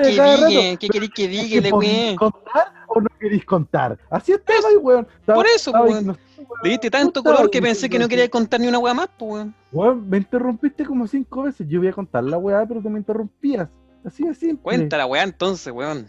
diga? 0.09 0.77
¿Qué 0.77 0.89
querés 0.89 1.09
que 1.15 1.27
diga? 1.29 1.71
que 1.71 2.15
contar 2.17 2.73
o 2.87 3.01
no 3.01 3.07
queréis 3.19 3.45
contar? 3.45 3.97
Así 4.09 4.31
estaba 4.33 4.67
ahí, 4.69 4.75
weón. 4.77 5.07
Estaba- 5.19 5.37
Por 5.37 5.47
eso, 5.47 5.75
ahí, 5.75 5.91
weón. 5.91 6.05
no. 6.07 6.17
Le 6.63 6.69
diste 6.69 6.89
tanto 6.91 7.23
color 7.23 7.49
que 7.49 7.61
pensé 7.61 7.89
que 7.89 7.97
no 7.99 8.07
quería 8.07 8.29
contar 8.29 8.59
ni 8.59 8.67
una 8.67 8.79
weá 8.79 8.93
más, 8.93 9.09
pues, 9.17 9.31
weón. 9.31 9.55
Weón, 9.71 10.09
me 10.09 10.17
interrumpiste 10.17 10.85
como 10.85 11.07
cinco 11.07 11.43
veces. 11.43 11.67
Yo 11.67 11.79
voy 11.79 11.87
a 11.89 11.93
contar 11.93 12.23
la 12.23 12.37
weá, 12.37 12.65
pero 12.65 12.81
tú 12.81 12.89
me 12.89 12.99
interrumpías. 12.99 13.69
Así 14.03 14.23
de 14.25 14.33
simple. 14.35 14.61
Cuenta 14.61 14.97
la 14.97 15.05
weá 15.05 15.23
entonces, 15.23 15.71
weón. 15.73 16.07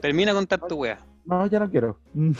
Termina 0.00 0.32
de 0.32 0.36
contar 0.36 0.60
tu 0.60 0.76
weá. 0.76 0.98
No, 1.24 1.46
ya 1.46 1.58
no 1.60 1.70
quiero. 1.70 1.98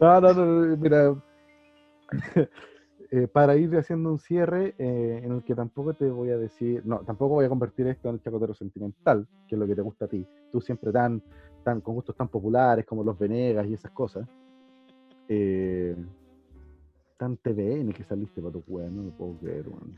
No, 0.00 0.20
no, 0.20 0.32
no, 0.34 0.76
mira. 0.78 1.14
Eh, 3.14 3.28
para 3.28 3.56
ir 3.56 3.76
haciendo 3.76 4.10
un 4.10 4.18
cierre 4.18 4.74
eh, 4.78 5.20
en 5.22 5.32
el 5.32 5.42
que 5.42 5.54
tampoco 5.54 5.92
te 5.92 6.08
voy 6.08 6.30
a 6.30 6.38
decir, 6.38 6.80
no, 6.86 7.00
tampoco 7.00 7.34
voy 7.34 7.44
a 7.44 7.48
convertir 7.50 7.86
esto 7.86 8.08
en 8.08 8.14
el 8.14 8.22
chacotero 8.22 8.54
sentimental, 8.54 9.28
que 9.46 9.54
es 9.54 9.58
lo 9.58 9.66
que 9.66 9.74
te 9.74 9.82
gusta 9.82 10.06
a 10.06 10.08
ti. 10.08 10.26
Tú 10.50 10.62
siempre 10.62 10.90
tan, 10.92 11.22
tan 11.62 11.82
con 11.82 11.94
gustos 11.94 12.16
tan 12.16 12.28
populares 12.28 12.86
como 12.86 13.04
los 13.04 13.18
Venegas 13.18 13.66
y 13.66 13.74
esas 13.74 13.90
cosas. 13.90 14.26
Eh, 15.28 15.94
tan 17.18 17.36
TVN 17.36 17.92
que 17.92 18.02
saliste 18.02 18.40
para 18.40 18.54
tu 18.54 18.64
weá, 18.66 18.88
no 18.88 19.02
lo 19.02 19.10
puedo 19.10 19.36
creer, 19.40 19.68
weón. 19.68 19.94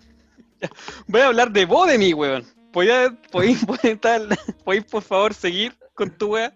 Voy 1.07 1.21
a 1.21 1.29
hablar 1.29 1.53
de 1.53 1.67
vos 1.67 1.87
de 1.87 1.99
mí, 1.99 2.13
weón. 2.13 2.43
¿Podéis, 2.73 3.65
por 4.91 5.03
favor, 5.03 5.35
seguir 5.35 5.73
con 5.95 6.11
tu 6.11 6.33
weá? 6.33 6.53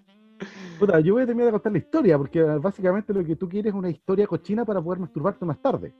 Puta, 0.80 0.98
yo 0.98 1.14
voy 1.14 1.22
a 1.22 1.26
terminar 1.26 1.46
de 1.46 1.52
contar 1.52 1.70
la 1.70 1.78
historia, 1.78 2.18
porque 2.18 2.42
básicamente 2.42 3.14
lo 3.14 3.24
que 3.24 3.36
tú 3.36 3.48
quieres 3.48 3.70
es 3.72 3.78
una 3.78 3.90
historia 3.90 4.26
cochina 4.26 4.64
para 4.64 4.82
poder 4.82 4.98
masturbarte 4.98 5.44
más 5.44 5.62
tarde. 5.62 5.94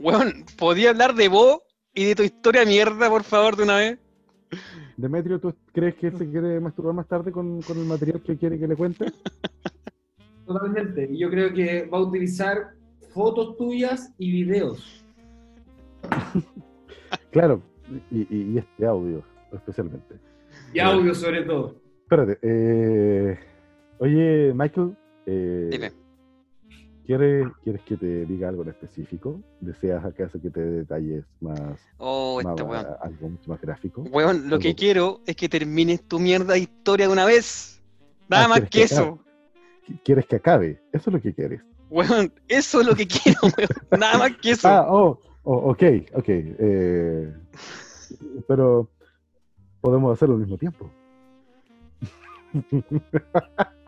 Weón, 0.00 0.44
¿podía 0.58 0.90
hablar 0.90 1.14
de 1.14 1.28
vos 1.28 1.58
y 1.94 2.06
de 2.06 2.14
tu 2.14 2.22
historia 2.22 2.64
mierda, 2.64 3.08
por 3.10 3.22
favor, 3.22 3.56
de 3.56 3.62
una 3.64 3.76
vez? 3.76 3.98
Demetrio, 4.96 5.38
¿tú 5.38 5.54
crees 5.72 5.94
que 5.96 6.10
se 6.10 6.30
quiere 6.30 6.58
masturbar 6.60 6.94
más 6.94 7.06
tarde 7.06 7.30
con, 7.30 7.62
con 7.62 7.78
el 7.78 7.84
material 7.84 8.22
que 8.22 8.36
quiere 8.36 8.58
que 8.58 8.66
le 8.66 8.76
cuente? 8.76 9.06
Totalmente. 10.46 11.08
Y 11.10 11.18
yo 11.18 11.30
creo 11.30 11.52
que 11.52 11.86
va 11.86 11.98
a 11.98 12.02
utilizar 12.02 12.70
fotos 13.12 13.56
tuyas 13.56 14.12
y 14.18 14.30
videos. 14.32 15.04
Claro, 17.32 17.62
y, 18.10 18.22
y- 18.22 18.52
y 18.54 18.58
este 18.58 18.86
audio, 18.86 19.22
especialmente. 19.52 20.16
Y 20.74 20.80
audio 20.80 21.14
sobre 21.14 21.42
todo. 21.42 21.76
Espérate, 22.02 22.38
eh, 22.42 23.38
oye, 23.98 24.52
Michael, 24.52 24.96
eh, 25.26 25.68
Dime. 25.70 25.92
¿Quieres, 27.06 27.46
¿quieres 27.64 27.82
que 27.82 27.96
te 27.96 28.26
diga 28.26 28.48
algo 28.48 28.62
en 28.62 28.68
específico? 28.70 29.40
¿Deseas 29.60 30.04
acaso 30.04 30.40
que 30.40 30.50
te 30.50 30.60
dé 30.60 30.70
detalles 30.78 31.24
más, 31.40 31.60
Oh, 31.98 32.40
más- 32.42 32.52
este 32.52 32.62
weón. 32.62 32.86
algo 33.00 33.28
mucho 33.30 33.50
más 33.50 33.60
gráfico? 33.60 34.02
Weón, 34.02 34.48
lo 34.48 34.58
que 34.58 34.74
quiero 34.74 35.20
es 35.26 35.36
que 35.36 35.48
termines 35.48 36.02
tu 36.06 36.18
mierda 36.20 36.54
de 36.54 36.60
historia 36.60 37.06
de 37.06 37.12
una 37.12 37.24
vez. 37.24 37.80
Nada 38.28 38.44
Ah, 38.44 38.48
más 38.48 38.58
¿quieres 38.60 38.70
que 38.70 38.78
que 38.78 38.84
eso. 38.84 39.18
¿Quieres 40.04 40.26
que 40.26 40.36
acabe? 40.36 40.80
Eso 40.92 41.10
es 41.10 41.14
lo 41.14 41.20
que 41.20 41.34
quieres. 41.34 41.62
Weón, 41.90 42.32
eso 42.46 42.80
es 42.80 42.86
lo 42.86 42.94
que 42.94 43.06
quiero, 43.08 43.38
weón. 43.42 43.68
Nada 44.00 44.18
más 44.18 44.36
que 44.36 44.50
eso. 44.52 44.68
Ah, 44.68 44.86
oh, 44.88 45.18
oh, 45.44 45.70
ok, 45.70 45.82
ok. 46.14 46.24
eh, 46.28 47.34
pero 48.46 48.88
podemos 49.80 50.12
hacerlo 50.12 50.34
al 50.36 50.40
mismo 50.42 50.56
tiempo. 50.58 50.90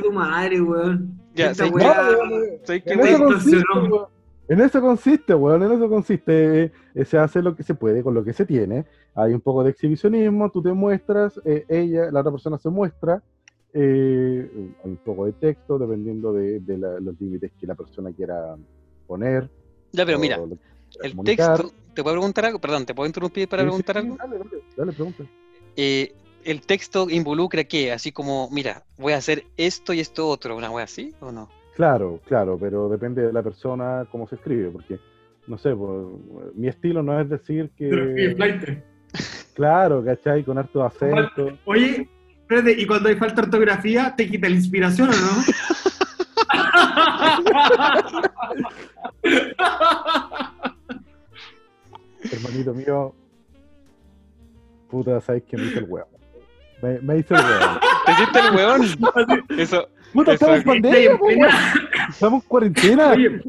Che 0.00 0.08
tu 0.08 0.12
madre, 0.12 0.60
weón. 0.60 1.20
Ya, 1.34 1.50
Esta 1.50 1.64
sé 1.64 1.70
que- 1.70 1.76
weá- 1.76 2.60
¿Sabes 2.64 2.82
qué, 2.84 2.92
En 2.94 3.00
eso 3.00 3.24
consiste, 3.24 3.64
weón. 3.74 4.06
En 4.50 4.60
eso 4.62 4.80
consiste, 4.80 5.34
weón, 5.34 5.62
en 5.62 5.72
eso 5.72 5.88
consiste. 5.88 6.62
eh, 6.64 6.72
eh, 6.94 7.04
se 7.04 7.18
hace 7.18 7.42
lo 7.42 7.54
que 7.54 7.62
se 7.62 7.74
puede 7.74 8.02
con 8.02 8.14
lo 8.14 8.24
que 8.24 8.32
se 8.32 8.46
tiene. 8.46 8.86
Hay 9.14 9.34
un 9.34 9.40
poco 9.40 9.62
de 9.64 9.70
exhibicionismo, 9.70 10.50
tú 10.50 10.62
te 10.62 10.72
muestras, 10.72 11.38
eh, 11.44 11.64
ella, 11.68 12.10
la 12.10 12.20
otra 12.20 12.32
persona 12.32 12.58
se 12.58 12.70
muestra, 12.70 13.22
eh, 13.74 14.50
un 14.84 14.96
poco 15.04 15.26
de 15.26 15.32
texto, 15.34 15.78
dependiendo 15.78 16.32
de, 16.32 16.60
de 16.60 16.78
la- 16.78 16.98
los 17.00 17.20
límites 17.20 17.52
que 17.60 17.66
la 17.66 17.74
persona 17.74 18.10
quiera 18.12 18.56
poner. 19.06 19.50
Ya, 19.92 20.06
pero 20.06 20.16
o 20.16 20.20
mira, 20.20 20.36
el 21.02 21.10
comunicar. 21.14 21.56
texto, 21.58 21.74
¿te 21.94 22.02
puedo 22.02 22.14
preguntar 22.16 22.46
algo? 22.46 22.58
Perdón, 22.58 22.86
¿te 22.86 22.94
puedo 22.94 23.06
interrumpir 23.06 23.48
para 23.48 23.62
Sí, 23.62 23.66
preguntar 23.66 23.96
sí, 23.96 24.02
algo? 24.02 24.16
Dale, 24.16 24.38
dale, 24.38 24.62
dale, 24.76 24.92
pregunta. 24.92 25.24
El 26.48 26.62
texto 26.62 27.10
involucra 27.10 27.64
qué? 27.64 27.92
Así 27.92 28.10
como, 28.10 28.48
mira, 28.50 28.82
voy 28.96 29.12
a 29.12 29.18
hacer 29.18 29.44
esto 29.58 29.92
y 29.92 30.00
esto 30.00 30.26
otro, 30.26 30.56
una 30.56 30.70
wea 30.70 30.84
así 30.84 31.14
o 31.20 31.30
no? 31.30 31.50
Claro, 31.76 32.20
claro, 32.26 32.56
pero 32.58 32.88
depende 32.88 33.20
de 33.20 33.34
la 33.34 33.42
persona 33.42 34.06
cómo 34.10 34.26
se 34.26 34.36
escribe, 34.36 34.70
porque, 34.70 34.98
no 35.46 35.58
sé, 35.58 35.76
pues, 35.76 36.06
mi 36.54 36.68
estilo 36.68 37.02
no 37.02 37.20
es 37.20 37.28
decir 37.28 37.70
Pero, 37.76 38.14
que, 38.14 38.34
flight. 38.34 38.62
claro, 39.52 40.02
¿cachai? 40.02 40.42
Con 40.42 40.56
harto 40.56 40.82
acento. 40.82 41.58
Oye, 41.66 42.08
espérate, 42.40 42.80
y 42.80 42.86
cuando 42.86 43.10
hay 43.10 43.16
falta 43.16 43.42
de 43.42 43.44
ortografía, 43.48 44.14
¿te 44.16 44.26
quita 44.26 44.48
la 44.48 44.54
inspiración 44.54 45.10
o 45.10 45.12
no? 45.12 45.18
Hermanito 52.32 52.72
mío, 52.72 53.14
puta, 54.90 55.20
¿sabes 55.20 55.42
que 55.42 55.58
me 55.58 55.66
hizo 55.66 55.80
el 55.80 55.84
huevo? 55.84 56.17
Me, 56.82 57.00
me 57.00 57.18
hizo 57.18 57.34
el 57.34 57.40
huevo. 57.44 57.80
¿Te 58.06 58.12
hiciste 58.12 58.38
el 58.38 58.54
weón? 58.54 58.82
Eso, 59.58 59.88
Puta, 60.12 60.32
Eso 60.32 60.46
estamos 60.46 60.56
es- 60.56 60.60
en 60.62 60.66
pandemia, 60.82 61.10
en 61.10 61.20
weón. 61.20 61.38
plena- 61.38 61.74
estamos 62.08 62.42
en 62.42 62.48
cuarentena. 62.48 63.12
Oye, 63.12 63.42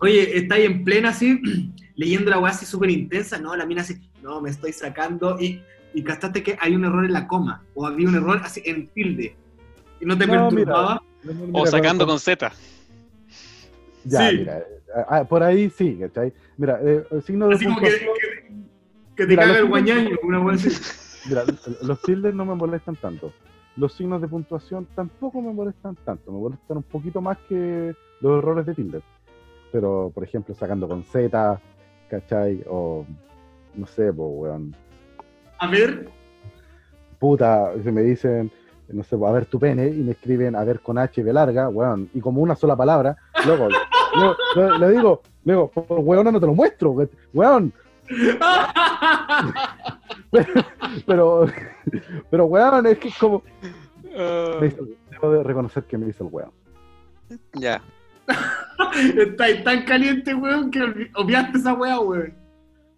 oye, 0.00 0.36
está 0.38 0.54
ahí 0.56 0.64
en 0.66 0.84
plena 0.84 1.08
así, 1.08 1.40
leyendo 1.96 2.30
la 2.30 2.38
weá 2.38 2.52
así 2.52 2.66
súper 2.66 2.90
intensa, 2.90 3.38
no, 3.38 3.56
la 3.56 3.64
mina 3.66 3.80
así, 3.82 3.96
no, 4.22 4.40
me 4.42 4.50
estoy 4.50 4.72
sacando, 4.72 5.38
y, 5.40 5.62
y 5.94 6.02
castaste 6.04 6.42
que 6.42 6.56
hay 6.60 6.74
un 6.76 6.84
error 6.84 7.04
en 7.06 7.12
la 7.14 7.26
coma, 7.26 7.62
o 7.74 7.86
había 7.86 8.06
un 8.08 8.14
error 8.14 8.40
así 8.44 8.60
en 8.66 8.86
tilde, 8.88 9.34
y 10.00 10.04
no 10.04 10.16
te 10.18 10.26
No, 10.26 10.48
perturbaba. 10.50 11.02
o 11.52 11.66
sacando 11.66 12.06
con 12.06 12.20
Z. 12.20 12.52
Ya, 14.04 14.30
Sí. 14.30 14.36
mira, 14.38 14.62
ah, 15.08 15.24
por 15.24 15.42
ahí 15.42 15.68
sí, 15.70 15.96
¿cachai? 16.00 16.32
Mira, 16.58 16.78
eh, 16.84 17.02
el 17.10 17.22
signo 17.22 17.48
de 17.48 17.54
Así 17.56 17.64
como 17.64 17.80
que, 17.80 17.86
puntuación, 17.86 18.14
que, 18.20 19.16
que 19.16 19.22
te 19.24 19.26
Mira, 19.28 19.42
caga 19.46 19.58
el 19.58 19.64
guañaño, 19.64 20.16
una 20.22 20.52
así. 20.52 20.68
Mira, 21.28 21.44
los 21.82 22.00
tildes 22.02 22.34
no 22.34 22.44
me 22.44 22.54
molestan 22.54 22.96
tanto. 22.96 23.32
Los 23.76 23.92
signos 23.94 24.20
de 24.22 24.28
puntuación 24.28 24.86
tampoco 24.94 25.40
me 25.42 25.52
molestan 25.52 25.96
tanto, 26.04 26.32
me 26.32 26.38
molestan 26.38 26.78
un 26.78 26.82
poquito 26.82 27.20
más 27.20 27.36
que 27.48 27.94
los 28.20 28.38
errores 28.38 28.64
de 28.66 28.74
tilde. 28.74 29.02
Pero, 29.72 30.10
por 30.14 30.24
ejemplo, 30.24 30.54
sacando 30.54 30.88
con 30.88 31.02
Z, 31.04 31.60
¿cachai? 32.08 32.64
O, 32.68 33.04
no 33.74 33.86
sé, 33.86 34.12
pues, 34.12 34.28
weón. 34.32 34.74
A 35.58 35.66
ver. 35.68 36.08
Puta, 37.18 37.72
si 37.82 37.90
me 37.92 38.02
dicen, 38.02 38.50
no 38.88 39.02
sé, 39.02 39.16
a 39.16 39.32
ver 39.32 39.46
tu 39.46 39.58
pene, 39.58 39.88
y 39.88 40.02
me 40.02 40.12
escriben 40.12 40.54
a 40.56 40.64
ver 40.64 40.80
con 40.80 40.96
H 40.98 41.20
y 41.20 41.24
B 41.24 41.32
larga, 41.32 41.68
weón, 41.68 42.08
y 42.14 42.20
como 42.20 42.40
una 42.40 42.54
sola 42.56 42.76
palabra, 42.76 43.16
luego, 43.44 43.68
le, 43.68 44.78
le- 44.78 44.90
digo, 44.90 45.22
le 45.44 45.52
digo, 45.52 45.68
por 45.70 46.00
weón 46.00 46.32
no 46.32 46.40
te 46.40 46.46
lo 46.46 46.54
muestro, 46.54 46.90
we- 46.92 47.08
weón, 47.34 47.72
pero, 51.06 51.46
pero 52.30 52.44
weón, 52.46 52.86
es 52.86 52.98
que 52.98 53.08
es 53.08 53.18
como, 53.18 53.42
Ah, 54.18 54.56
me 54.60 54.68
hizo- 54.68 54.86
debo 55.10 55.30
de 55.32 55.42
reconocer 55.42 55.84
que 55.84 55.98
me 55.98 56.08
hizo 56.08 56.24
el 56.24 56.30
weón. 56.32 56.50
ya. 57.54 57.82
Está 59.18 59.44
tan 59.62 59.84
caliente, 59.84 60.34
weón, 60.34 60.70
que 60.70 61.10
obviaste 61.14 61.58
esa 61.58 61.74
weá, 61.74 62.00
weón. 62.00 62.34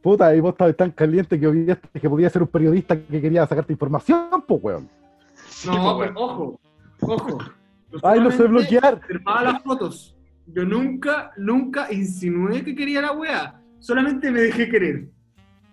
Puta, 0.00 0.34
y 0.34 0.40
vos 0.40 0.52
estabas 0.52 0.76
tan 0.76 0.90
caliente 0.92 1.38
que 1.38 1.46
olvidaste 1.46 2.00
que 2.00 2.08
podía 2.08 2.30
ser 2.30 2.42
un 2.42 2.48
periodista 2.48 2.96
que 2.98 3.20
quería 3.20 3.46
sacarte 3.46 3.72
información, 3.72 4.42
pues 4.46 4.60
weón. 4.62 4.88
Sí, 5.48 5.68
No, 5.68 5.96
pues, 5.96 6.08
pero 6.10 6.20
ojo, 6.20 6.60
ojo. 7.00 7.38
Yo 7.90 7.98
Ay, 8.02 8.20
no 8.20 8.30
sé 8.30 8.44
bloquear. 8.44 8.94
observaba 8.94 9.42
las 9.42 9.62
fotos. 9.62 10.14
Yo 10.46 10.64
nunca, 10.64 11.32
nunca 11.36 11.92
insinué 11.92 12.64
que 12.64 12.74
quería 12.74 13.02
la 13.02 13.12
weá. 13.12 13.60
Solamente 13.80 14.30
me 14.30 14.40
dejé 14.40 14.68
querer. 14.70 15.08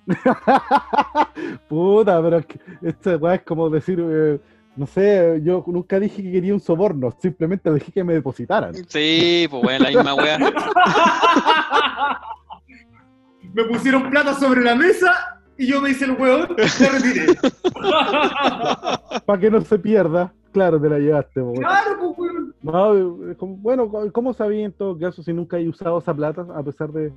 Puta, 1.67 2.21
pero 2.21 2.37
es 2.37 2.45
que 2.45 2.59
esta 2.81 3.17
weá 3.17 3.35
es 3.35 3.41
como 3.43 3.69
decir, 3.69 3.99
eh, 4.01 4.39
no 4.75 4.85
sé, 4.85 5.39
yo 5.43 5.63
nunca 5.67 5.99
dije 5.99 6.21
que 6.21 6.31
quería 6.31 6.53
un 6.53 6.59
soborno, 6.59 7.11
simplemente 7.19 7.73
dije 7.73 7.91
que 7.91 8.03
me 8.03 8.13
depositaran. 8.13 8.73
Sí, 8.87 9.47
pues 9.49 9.63
bueno, 9.63 9.83
la 9.85 9.89
misma 9.89 10.15
wea. 10.15 10.37
me 13.53 13.63
pusieron 13.65 14.09
plata 14.09 14.33
sobre 14.35 14.61
la 14.63 14.75
mesa 14.75 15.41
y 15.57 15.67
yo 15.67 15.81
me 15.81 15.91
hice 15.91 16.05
el 16.05 16.11
weón 16.11 16.47
y 16.51 16.83
me 16.83 16.89
retiré. 16.89 17.33
Para 19.25 19.39
que 19.39 19.49
no 19.49 19.61
se 19.61 19.79
pierda, 19.79 20.33
claro, 20.51 20.79
te 20.81 20.89
la 20.89 20.99
llevaste. 20.99 21.41
weón. 21.41 21.55
claro, 21.55 21.97
pues, 21.99 22.17
weón. 22.17 22.55
No, 22.61 23.35
como- 23.37 23.57
bueno, 23.57 23.89
¿cómo 24.11 24.33
sabía 24.33 24.65
en 24.65 24.73
todo 24.73 24.97
caso 24.97 25.23
si 25.23 25.31
nunca 25.31 25.57
he 25.59 25.69
usado 25.69 25.99
esa 25.99 26.13
plata 26.13 26.45
a 26.55 26.63
pesar 26.63 26.91
de, 26.91 27.13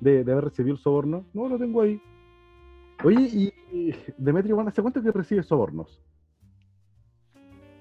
de- 0.00 0.22
de 0.22 0.32
haber 0.32 0.44
recibido 0.44 0.76
el 0.76 0.80
soborno? 0.82 1.24
No, 1.32 1.48
lo 1.48 1.58
tengo 1.58 1.82
ahí. 1.82 2.00
Oye, 3.04 3.52
y, 3.72 3.94
Demetrio, 4.16 4.60
¿hace 4.60 4.82
cuánto 4.82 5.02
que 5.02 5.10
recibes 5.10 5.46
sobornos? 5.46 6.00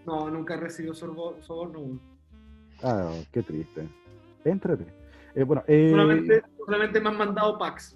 No, 0.06 0.30
nunca 0.30 0.56
he 0.56 0.58
recibido 0.58 0.94
soborno. 0.94 2.00
Ah, 2.84 3.12
qué 3.32 3.44
triste. 3.44 3.88
Éntrate. 4.44 4.86
Eh, 5.36 5.44
bueno, 5.44 5.64
eh, 5.68 5.92
Solamente, 5.92 6.42
solamente 6.66 7.00
me 7.00 7.10
han 7.10 7.18
mandado 7.18 7.58
packs. 7.58 7.96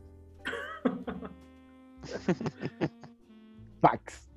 fax. 3.82 4.30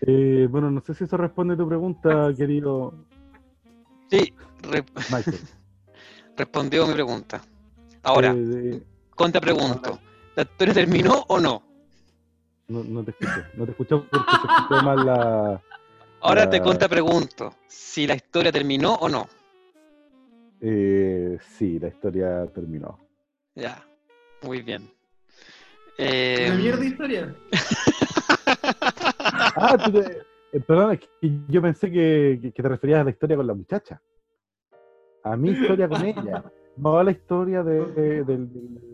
Eh, 0.00 0.48
bueno, 0.50 0.70
no 0.70 0.80
sé 0.80 0.94
si 0.94 1.04
eso 1.04 1.16
responde 1.16 1.54
a 1.54 1.56
tu 1.56 1.68
pregunta, 1.68 2.32
querido 2.36 2.92
Sí, 4.08 4.32
re- 4.62 4.84
Michael. 5.12 5.38
respondió 6.36 6.86
mi 6.86 6.94
pregunta. 6.94 7.42
Ahora, 8.02 8.34
Eh, 8.36 8.82
contrapregunto. 9.14 10.00
¿La 10.34 10.42
historia 10.42 10.74
terminó 10.74 11.24
o 11.28 11.38
no? 11.38 11.62
No, 12.72 12.82
no 12.84 13.04
te 13.04 13.10
escuché, 13.12 13.44
no 13.54 13.64
te 13.66 13.70
escuché 13.72 13.96
porque 13.96 14.30
se 14.30 14.46
escuchó 14.46 14.82
mal 14.82 15.04
la... 15.06 15.62
Ahora 16.20 16.48
te 16.48 16.58
La- 16.58 16.62
contrapregunto. 16.64 17.54
Si 17.66 18.06
la 18.06 18.14
historia 18.14 18.50
terminó 18.52 18.94
o 18.94 19.08
no. 19.08 19.28
Eh, 20.60 21.38
sí, 21.56 21.78
la 21.78 21.88
historia 21.88 22.46
terminó. 22.54 22.98
Ya, 23.54 23.84
muy 24.42 24.62
bien. 24.62 24.88
Eh, 25.98 26.46
Una 26.48 26.56
mierda 26.56 26.84
historia. 26.84 27.34
Ah, 29.54 29.76
tú 29.84 29.92
te- 29.92 30.22
eh, 30.52 30.60
perdón, 30.60 30.92
es 30.92 31.00
que 31.00 31.30
yo 31.48 31.60
pensé 31.62 31.90
que, 31.90 32.52
te 32.54 32.62
referías 32.62 33.00
a 33.00 33.04
la 33.04 33.10
historia 33.10 33.36
con 33.36 33.46
la 33.46 33.54
muchacha. 33.54 34.00
A 35.24 35.36
mi 35.36 35.50
historia 35.50 35.88
con 35.88 36.04
ella. 36.04 36.42
No 36.76 36.98
a 36.98 37.04
la 37.04 37.10
historia 37.10 37.62
de- 37.62 37.86
de- 37.92 38.24
del- 38.24 38.48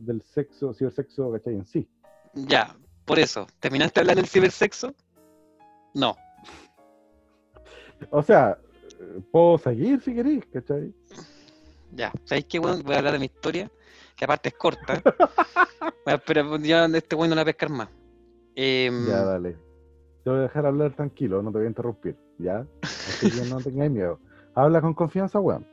del 0.05 0.23
sexo, 0.23 0.75
cibersexo, 0.75 1.31
¿cachai? 1.33 1.55
En 1.55 1.65
sí. 1.65 1.89
Ya, 2.35 2.75
por 3.09 3.19
eso. 3.19 3.47
¿Terminaste 3.59 3.99
de 3.99 4.03
hablar 4.03 4.17
del 4.17 4.27
cibersexo? 4.27 4.95
No. 5.95 6.15
O 8.11 8.23
sea, 8.23 8.59
eh, 9.01 9.21
puedo 9.33 9.59
seguir 9.59 10.01
si 10.01 10.15
querés, 10.15 10.45
¿cachai? 10.53 10.95
Ya, 11.93 12.13
¿sabéis 12.25 12.45
qué, 12.45 12.59
weón? 12.59 12.83
Voy 12.83 12.95
a 12.95 12.99
hablar 12.99 13.15
de 13.15 13.19
mi 13.19 13.25
historia, 13.25 13.71
que 14.15 14.25
aparte 14.25 14.51
es 14.51 14.55
corta. 14.55 15.03
Bueno, 16.05 16.23
pero 16.27 16.57
ya 16.57 16.87
este 16.87 17.15
weón 17.17 17.29
no 17.29 17.37
la 17.37 17.43
voy 17.43 17.51
a 17.51 17.53
pescar 17.53 17.69
más. 17.69 17.89
Em, 18.55 19.07
Ya, 19.07 19.25
dale. 19.25 19.57
Te 20.25 20.31
voy 20.31 20.39
a 20.39 20.43
dejar 20.43 20.65
hablar 20.65 20.95
tranquilo, 20.97 21.43
no 21.43 21.53
te 21.53 21.59
voy 21.59 21.67
a 21.67 21.69
interrumpir, 21.69 22.17
¿ya? 22.39 22.67
Así 22.81 23.31
que 23.31 23.45
no 23.45 23.59
tengáis 23.61 23.91
miedo. 23.91 24.19
Habla 24.55 24.81
con 24.81 24.95
confianza, 24.95 25.39
weón. 25.39 25.67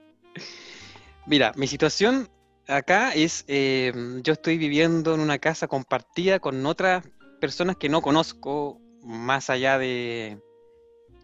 Mira, 1.26 1.54
mi 1.56 1.68
situación 1.68 2.28
acá 2.68 3.14
es, 3.14 3.46
em, 3.48 4.22
yo 4.24 4.34
estoy 4.34 4.58
viviendo 4.58 5.14
en 5.16 5.22
una 5.22 5.40
casa 5.40 5.68
compartida 5.68 6.40
con 6.40 6.66
otras 6.66 7.06
personas 7.36 7.78
que 7.78 7.90
no 7.90 8.02
conozco, 8.02 8.80
más 9.02 9.50
allá 9.50 9.78
de, 9.78 10.42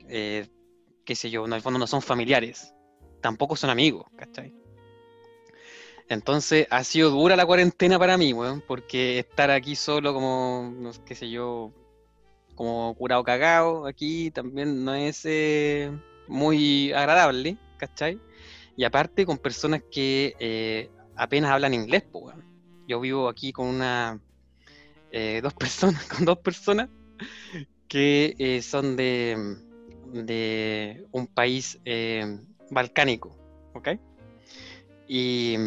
eh, 0.08 0.48
qué 1.06 1.16
sé 1.16 1.30
yo, 1.30 1.46
en 1.46 1.54
el 1.54 1.62
fondo 1.62 1.80
no 1.80 1.88
son 1.88 2.02
familiares, 2.02 2.74
tampoco 3.22 3.56
son 3.56 3.70
amigos, 3.70 4.06
¿cachai? 4.16 4.54
Entonces 6.10 6.68
ha 6.70 6.84
sido 6.84 7.10
dura 7.10 7.36
la 7.36 7.46
cuarentena 7.46 7.98
para 7.98 8.18
mí, 8.18 8.34
weón, 8.34 8.62
porque 8.68 9.20
estar 9.20 9.50
aquí 9.50 9.76
solo 9.76 10.14
como, 10.14 10.74
no 10.76 10.92
sé, 10.92 11.02
qué 11.06 11.16
sé 11.16 11.30
yo, 11.30 11.72
como 12.56 12.94
curado 12.96 13.24
cagado 13.24 13.88
aquí 13.88 14.30
también 14.30 14.84
no 14.84 14.94
es 14.94 15.22
eh, 15.24 15.92
muy 16.28 16.92
agradable, 16.92 17.58
¿cachai? 17.78 18.20
Y 18.76 18.84
aparte 18.84 19.26
con 19.26 19.38
personas 19.38 19.84
que 19.90 20.36
eh, 20.40 20.90
apenas 21.16 21.52
hablan 21.52 21.74
inglés, 21.74 22.04
pues, 22.12 22.26
weón. 22.26 22.46
Yo 22.88 23.00
vivo 23.00 23.30
aquí 23.30 23.54
con 23.54 23.68
una, 23.68 24.20
eh, 25.12 25.40
dos 25.42 25.54
personas, 25.64 26.04
con 26.06 26.26
dos 26.26 26.40
personas 26.40 26.90
que 27.88 28.36
eh, 28.40 28.62
son 28.62 28.96
de, 28.96 29.58
de 30.14 31.06
un 31.12 31.28
país 31.28 31.80
eh, 31.86 32.40
balcánico, 32.70 33.36
¿ok? 33.74 33.90
Y 35.08 35.58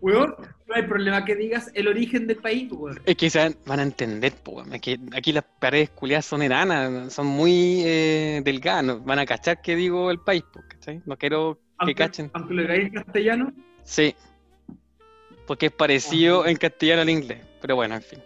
Weón, 0.00 0.34
no 0.66 0.74
hay 0.74 0.82
problema 0.84 1.24
que 1.24 1.34
digas 1.34 1.70
el 1.74 1.88
origen 1.88 2.26
del 2.26 2.36
país, 2.36 2.70
weón. 2.72 3.00
es 3.04 3.16
que 3.16 3.28
se 3.30 3.54
van, 3.66 3.80
a 3.80 3.82
entender, 3.82 4.32
weón. 4.46 4.72
Es 4.74 4.80
que 4.80 4.98
aquí 5.14 5.32
las 5.32 5.44
paredes 5.60 5.90
culiadas 5.90 6.24
son 6.24 6.42
enanas, 6.42 7.12
son 7.12 7.26
muy 7.26 7.82
eh, 7.84 8.40
delgadas, 8.44 8.84
no- 8.84 9.00
van 9.00 9.18
a 9.18 9.26
cachar 9.26 9.60
que 9.60 9.76
digo 9.76 10.10
el 10.10 10.20
país, 10.20 10.44
po, 10.52 10.62
¿cachai? 10.68 11.02
No 11.04 11.16
quiero 11.16 11.58
que 11.84 11.94
cachen. 11.94 12.30
aunque 12.32 12.54
lo 12.54 12.62
digáis 12.62 12.84
en 12.86 12.90
castellano. 12.92 13.52
Sí, 13.84 14.14
porque 15.46 15.66
es 15.66 15.72
parecido 15.72 16.46
en 16.46 16.56
castellano 16.56 17.02
al 17.02 17.10
inglés, 17.10 17.44
pero 17.60 17.74
bueno, 17.76 17.94
en 17.96 18.02
fin. 18.02 18.22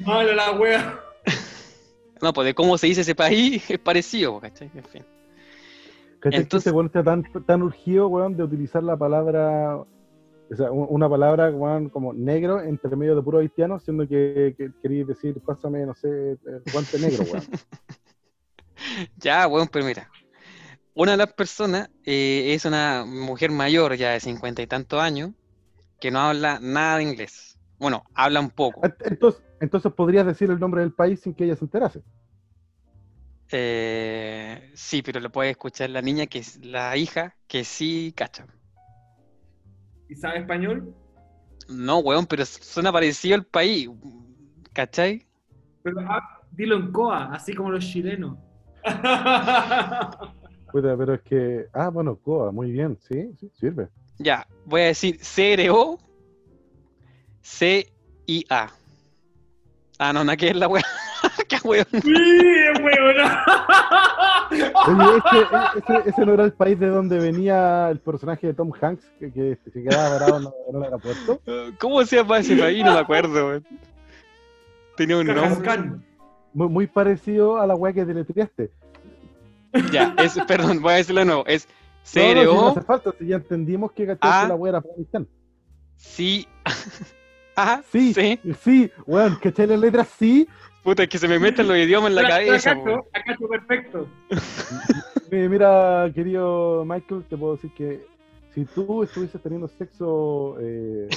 Mala 0.00 0.34
la 0.34 0.52
wea. 0.52 1.00
No, 2.22 2.32
pues 2.32 2.46
de 2.46 2.54
cómo 2.54 2.78
se 2.78 2.86
dice 2.86 3.02
ese 3.02 3.14
país 3.14 3.62
es 3.70 3.78
parecido, 3.78 4.40
¿cachai? 4.40 4.70
En 4.74 4.84
fin. 4.84 5.04
¿Cachai? 6.20 6.40
Entonces- 6.40 6.72
que 6.72 6.74
weón 6.74 6.86
está 6.86 7.04
tan, 7.04 7.24
tan 7.44 7.62
urgido, 7.62 8.08
weón, 8.08 8.36
de 8.38 8.42
utilizar 8.42 8.82
la 8.82 8.96
palabra, 8.96 9.76
o 9.76 9.86
sea, 10.56 10.70
un- 10.70 10.86
una 10.88 11.10
palabra, 11.10 11.50
weón, 11.50 11.90
como 11.90 12.14
negro 12.14 12.62
entre 12.62 12.96
medio 12.96 13.14
de 13.16 13.20
puro 13.22 13.40
haitiano, 13.40 13.78
siendo 13.80 14.08
que, 14.08 14.54
que 14.56 14.70
querías 14.82 15.06
decir, 15.08 15.38
pásame, 15.44 15.84
no 15.84 15.94
sé, 15.94 16.08
el 16.08 16.62
guante 16.72 16.98
negro, 16.98 17.24
weón. 17.24 17.44
Ya, 19.16 19.46
bueno, 19.46 19.68
pero 19.70 19.84
mira. 19.84 20.10
Una 20.94 21.12
de 21.12 21.16
las 21.18 21.32
personas 21.34 21.90
eh, 22.04 22.54
es 22.54 22.64
una 22.64 23.04
mujer 23.06 23.50
mayor, 23.50 23.94
ya 23.96 24.12
de 24.12 24.20
cincuenta 24.20 24.62
y 24.62 24.66
tantos 24.66 25.00
años, 25.00 25.32
que 26.00 26.10
no 26.10 26.20
habla 26.20 26.58
nada 26.62 26.96
de 26.98 27.02
inglés. 27.02 27.55
Bueno, 27.78 28.04
habla 28.14 28.40
un 28.40 28.50
poco. 28.50 28.80
Entonces, 29.04 29.42
entonces 29.60 29.92
podrías 29.92 30.26
decir 30.26 30.50
el 30.50 30.58
nombre 30.58 30.80
del 30.82 30.92
país 30.92 31.20
sin 31.20 31.34
que 31.34 31.44
ella 31.44 31.56
se 31.56 31.64
enterase. 31.64 32.02
Eh, 33.52 34.72
sí, 34.74 35.02
pero 35.02 35.20
lo 35.20 35.30
puede 35.30 35.50
escuchar 35.50 35.90
la 35.90 36.02
niña, 36.02 36.26
que 36.26 36.40
es 36.40 36.64
la 36.64 36.96
hija, 36.96 37.36
que 37.46 37.64
sí 37.64 38.12
cacha. 38.16 38.46
¿Y 40.08 40.14
sabe 40.14 40.40
español? 40.40 40.94
No, 41.68 41.98
weón, 41.98 42.26
pero 42.26 42.44
suena 42.44 42.92
parecido 42.92 43.34
al 43.34 43.44
país. 43.44 43.88
¿Cachai? 44.72 45.26
Pero 45.82 46.00
ah, 46.00 46.42
dilo 46.50 46.76
en 46.76 46.92
coa, 46.92 47.32
así 47.32 47.54
como 47.54 47.70
los 47.70 47.84
chilenos. 47.84 48.36
Puta, 50.72 50.96
pero 50.96 51.14
es 51.14 51.22
que, 51.22 51.68
ah, 51.72 51.88
bueno, 51.88 52.16
Coa, 52.16 52.52
muy 52.52 52.70
bien, 52.70 52.98
sí, 53.08 53.30
sí, 53.40 53.50
sirve. 53.58 53.88
Ya, 54.18 54.46
voy 54.64 54.82
a 54.82 54.86
decir 54.86 55.18
C-R-O 55.20 55.98
C-I-A. 57.46 58.70
Ah, 59.98 60.12
no, 60.12 60.24
nada 60.24 60.36
que 60.36 60.48
es 60.48 60.56
la 60.56 60.66
weá. 60.68 60.82
Qué 61.48 61.56
weón. 61.64 61.86
¡Sí, 61.90 62.12
weón! 62.82 63.16
Oye, 64.88 65.18
ese, 65.18 65.38
ese- 65.78 66.08
ese 66.10 66.26
no 66.26 66.34
era 66.34 66.44
el 66.44 66.52
país 66.52 66.78
de 66.78 66.88
donde 66.88 67.18
venía 67.18 67.88
el 67.90 67.98
personaje 68.00 68.48
de 68.48 68.54
Tom 68.54 68.72
Hanks, 68.80 69.04
que, 69.18 69.32
que 69.32 69.58
se 69.72 69.82
quedaba 69.82 70.10
varado 70.18 70.54
en, 70.68 70.76
el 70.76 70.82
aeropuerto. 70.82 71.40
¿Cómo 71.78 72.04
se 72.04 72.16
llama 72.16 72.38
ese 72.38 72.56
país? 72.56 72.84
No 72.84 72.92
me 72.94 73.00
acuerdo, 73.00 73.46
weón. 73.46 73.66
Tenía 74.96 75.16
un 75.18 75.26
nombre. 75.26 75.92
Muy, 76.52 76.68
muy 76.68 76.86
parecido 76.88 77.58
a 77.60 77.66
la 77.66 77.74
weá 77.74 77.92
que 77.92 78.04
deletreaste. 78.04 78.70
Ya, 79.92 80.14
es, 80.18 80.36
perdón, 80.46 80.80
voy 80.82 80.94
a 80.94 80.96
decirlo 80.96 81.20
de 81.20 81.26
nuevo. 81.26 81.44
Es 81.46 81.68
No, 82.14 82.34
no, 82.34 82.40
si 82.40 82.46
no 82.46 82.68
hace 82.68 82.82
falta, 82.82 83.12
si 83.18 83.26
ya 83.26 83.36
entendimos 83.36 83.92
que 83.92 84.06
cachaste 84.06 84.48
la 84.48 84.54
weá 84.56 84.70
era 84.70 84.78
Afganistán. 84.78 85.28
sí. 85.96 86.46
Ajá, 87.56 87.82
Sí, 87.90 88.12
sí. 88.12 88.38
sí, 88.62 88.90
weón, 89.06 89.34
¿cachai 89.42 89.66
la 89.66 89.76
letra 89.78 90.04
sí? 90.04 90.46
Puta, 90.84 91.02
es 91.04 91.08
que 91.08 91.18
se 91.18 91.26
me 91.26 91.38
meten 91.38 91.66
los 91.66 91.76
idiomas 91.76 92.10
en 92.10 92.16
la 92.16 92.28
cabeza. 92.28 92.74
la 92.74 93.22
cacho 93.24 93.48
perfecto. 93.48 94.08
Mi- 95.30 95.48
Mira, 95.48 96.10
querido 96.14 96.84
Michael, 96.84 97.24
te 97.28 97.36
puedo 97.36 97.56
decir 97.56 97.72
que 97.72 98.06
si 98.54 98.64
tú 98.66 99.02
estuvieses 99.02 99.40
teniendo 99.42 99.68
sexo 99.68 100.56
eh, 100.60 101.08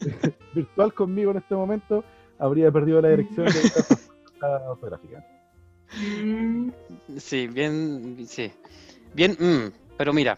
virtual 0.54 0.92
conmigo 0.92 1.30
en 1.30 1.38
este 1.38 1.54
momento, 1.54 2.04
habría 2.38 2.70
perdido 2.70 3.00
la 3.00 3.08
dirección 3.10 3.46
de 3.52 3.60
esta. 3.66 3.86
Mm, 5.96 6.70
Sí, 7.16 7.46
bien, 7.48 8.26
sí. 8.26 8.52
Bien, 9.14 9.32
mm, 9.38 9.72
pero 9.96 10.12
mira, 10.12 10.36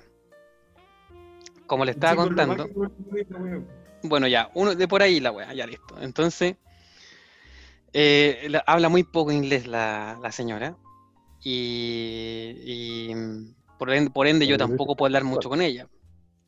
como 1.66 1.84
le 1.84 1.92
estaba 1.92 2.12
sí, 2.12 2.16
con 2.16 2.36
lo 2.36 2.46
contando, 2.46 2.68
bueno, 4.02 4.26
ya, 4.26 4.50
uno 4.54 4.74
de 4.74 4.88
por 4.88 5.02
ahí 5.02 5.20
la 5.20 5.30
wea, 5.32 5.52
ya 5.54 5.66
listo. 5.66 6.00
Entonces, 6.00 6.56
eh, 7.92 8.46
la- 8.50 8.64
habla 8.66 8.88
muy 8.88 9.04
poco 9.04 9.32
inglés 9.32 9.66
la, 9.66 10.18
la 10.22 10.32
señora 10.32 10.76
y, 11.42 12.54
y, 13.10 13.14
mm, 13.14 13.54
por 13.78 13.90
ende, 13.92 14.10
por 14.10 14.26
ende 14.26 14.46
yo 14.46 14.56
Pero 14.56 14.68
tampoco 14.68 14.96
puedo 14.96 15.08
hablar 15.08 15.24
mucho 15.24 15.48
con 15.48 15.60
ella. 15.60 15.86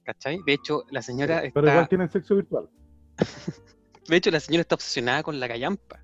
¿Cachai? 0.05 0.41
De 0.45 0.53
hecho, 0.53 0.85
la 0.91 1.01
señora 1.03 1.41
Pero 1.53 1.67
igual 1.69 1.79
está, 1.85 1.89
tienen 1.89 2.11
sexo 2.11 2.35
virtual. 2.37 2.69
de 4.09 4.17
hecho, 4.17 4.31
la 4.31 4.41
señora 4.41 4.61
está 4.63 4.75
obsesionada 4.75 5.23
con 5.23 5.39
la 5.41 5.49
callampa. 5.49 6.01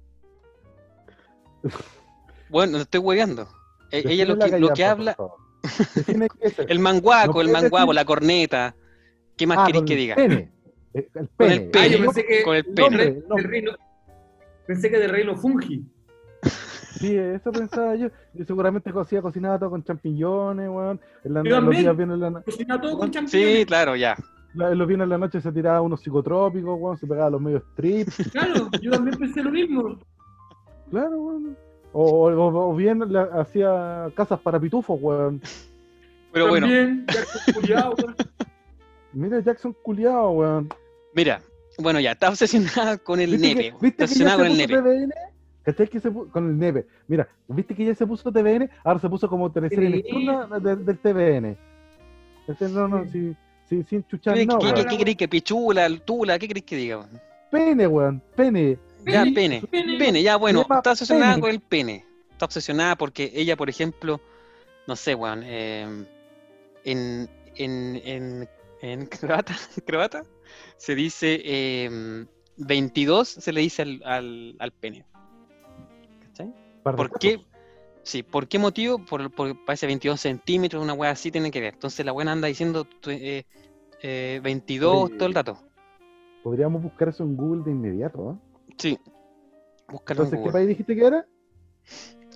Bueno, 2.48 2.72
no 2.78 2.82
estoy 2.82 2.98
hueveando. 2.98 3.48
E- 3.92 4.05
Ella 4.09 4.24
lo 4.24 4.36
que, 4.36 4.59
lo 4.59 4.72
que 4.72 4.84
habla, 4.84 5.16
el 6.66 6.78
manguaco, 6.80 7.34
¿No 7.34 7.40
el 7.42 7.46
decir? 7.46 7.94
la 7.94 8.05
corneta. 8.05 8.74
¿Qué 9.36 9.46
más 9.46 9.59
Ah, 9.59 9.66
queréis 9.66 9.82
con 9.82 9.86
que 9.86 9.94
diga? 9.96 10.14
Pene. 10.16 10.53
Eh, 10.95 11.09
El 11.14 11.28
Con 11.28 11.28
pene. 11.36 11.55
el 11.55 11.62
Ah, 11.68 11.70
pene. 11.72 11.91
yo 11.91 11.99
pensé 12.05 12.26
que 12.26 12.43
Con 12.43 12.57
el 12.57 12.62
de 12.62 12.72
pene. 12.72 12.97
rey- 12.97 13.22
No. 13.28 13.34
de 13.36 13.43
reino- 13.43 13.72
pensé 14.66 14.91
que 14.91 14.99
de 14.99 15.09
reino 15.09 15.36
fungi. 15.36 15.84
Sí, 16.99 17.16
eso 17.16 17.53
pensaba 17.53 17.95
yo. 17.95 18.09
Yo 18.34 18.45
seguramente 18.45 18.93
cocía, 18.93 19.22
cocinaba 19.22 19.59
todo 19.59 19.70
con 19.70 19.84
champiñones, 19.84 20.68
weón. 20.68 21.01
En 21.24 21.34
la, 21.34 21.43
los 21.43 21.70
días 21.70 21.97
bien 21.97 22.11
en 22.11 22.20
la, 22.20 22.30
no- 22.30 22.43
Cocina 22.43 22.80
todo 22.80 22.99
con 22.99 23.09
Sí, 23.09 23.12
champiñones. 23.14 23.66
claro, 23.66 23.97
ya. 23.97 24.16
la- 24.55 24.74
los 24.74 24.88
viernes 24.88 25.05
en 25.05 25.11
la 25.11 25.18
noche 25.18 25.41
se 25.41 25.53
tiraba 25.53 25.80
unos 25.80 26.01
psicotrópicos, 26.03 26.76
weón, 26.80 26.99
se 26.99 27.07
pegaba 27.07 27.30
los 27.30 27.41
medios 27.41 27.62
strips. 27.72 28.30
Claro, 28.32 28.68
yo 28.82 28.91
también 28.91 29.16
pensé 29.16 29.43
lo 29.45 29.51
mismo. 29.51 29.99
Claro, 30.91 31.20
weón. 31.22 31.57
O, 31.93 32.28
o- 32.28 32.70
o 32.70 32.74
bien 32.76 32.99
le 33.12 33.18
hacía 33.20 34.09
casas 34.16 34.41
para 34.41 34.59
pitufos, 34.61 34.99
weón. 35.01 35.41
Pero 36.32 36.49
bueno, 36.49 36.66
También, 36.66 37.07
culiao, 37.55 37.95
weón. 37.97 38.14
Mira 39.12 39.40
Jackson 39.40 39.74
culiado, 39.82 40.30
weón. 40.30 40.68
mira, 41.14 41.42
bueno, 41.78 41.98
ya, 42.00 42.12
está 42.12 42.28
obsesionada 42.28 42.98
con 42.98 43.20
el 43.20 43.30
¿Viste 43.32 43.54
nepe. 43.54 43.74
¿viste 43.80 43.96
que 43.96 43.98
ya 43.98 44.04
obsesionada 44.04 44.36
se 44.36 44.42
con 44.42 44.46
el 44.61 44.68
puso 44.68 44.82
nepe. 44.82 45.06
TVN? 45.06 45.12
¿Cachai 45.62 45.88
que 45.88 46.00
se 46.00 46.11
puso 46.11 46.30
con 46.32 46.46
el 46.48 46.58
nepe? 46.58 46.86
Mira, 47.08 47.28
¿viste 47.48 47.74
que 47.74 47.84
ya 47.84 47.94
se 47.94 48.06
puso 48.06 48.30
TVN? 48.32 48.70
Ahora 48.84 49.00
se 49.00 49.08
puso 49.08 49.28
como 49.28 49.48
Sí. 49.52 49.61
nocturna 49.61 50.58
de- 50.61 50.76
del 50.76 50.98
TVN. 50.98 51.56
Este, 52.48 52.68
no, 52.68 52.88
no, 52.88 53.04
sí, 53.11 53.34
sí, 53.68 53.84
sin 53.88 54.04
chuchar, 54.06 54.34
¿Qué, 54.34 54.46
no, 54.46 54.58
qué- 54.58 54.72
qué- 54.74 54.86
qué 54.86 54.96
queréis 54.98 55.16
que 55.16 55.28
pichula, 55.28 55.88
tula? 56.04 56.38
¿Qué 56.38 56.48
queréis 56.48 56.64
que 56.66 56.76
diga? 56.76 56.98
weón? 56.98 57.20
Pene, 57.50 57.86
weón, 57.86 58.22
pene. 58.36 58.78
Ya, 59.06 59.24
Pene, 59.24 59.62
pene. 59.70 59.98
pene. 59.98 60.22
Ya, 60.22 60.36
bueno, 60.36 60.61
está 60.62 60.90
obsesionada 60.92 61.32
pene. 61.32 61.40
con 61.40 61.50
el 61.50 61.61
pene. 61.61 62.04
Está 62.32 62.44
obsesionada 62.44 62.96
porque 62.96 63.30
ella, 63.34 63.56
por 63.56 63.68
ejemplo, 63.70 64.20
no 64.86 64.94
sé, 64.96 65.14
weón, 65.14 65.42
eh, 65.44 66.04
en, 66.84 67.28
en, 67.56 68.00
en, 68.04 68.48
en 68.81 69.07
croata, 69.07 69.57
croata 69.87 70.22
se 70.76 70.95
dice 70.95 71.41
eh, 71.45 72.26
22, 72.57 73.28
se 73.28 73.53
le 73.53 73.61
dice 73.61 73.83
al, 73.83 74.03
al, 74.05 74.57
al 74.59 74.72
pene. 74.72 75.05
¿Cachai? 76.20 76.55
¿Por 76.83 77.18
qué? 77.18 77.41
Sí, 78.03 78.22
¿por 78.22 78.49
qué 78.49 78.59
motivo? 78.59 79.05
Por, 79.05 79.31
por 79.31 79.64
parece 79.64 79.87
22 79.87 80.20
centímetros, 80.20 80.83
una 80.83 80.95
weá 80.95 81.11
así 81.11 81.31
tiene 81.31 81.51
que 81.51 81.61
ver. 81.61 81.74
Entonces 81.74 82.05
la 82.05 82.12
buena 82.12 82.33
anda 82.33 82.49
diciendo 82.49 82.87
eh, 83.07 83.45
eh, 84.03 84.41
22 84.43 84.95
Oye. 84.95 85.16
todo 85.16 85.28
el 85.28 85.35
rato. 85.35 85.59
Podríamos 86.43 86.83
buscar 86.83 87.09
eso 87.09 87.22
en 87.24 87.37
Google 87.37 87.64
de 87.64 87.70
inmediato, 87.72 88.33
¿eh? 88.33 88.74
Sí. 88.78 88.99
Búscalo 89.89 90.22
en 90.22 90.26
Entonces, 90.26 90.31
¿qué 90.31 90.37
Google. 90.39 90.53
país 90.53 90.68
dijiste 90.68 90.97
que 90.97 91.05
era? 91.05 91.26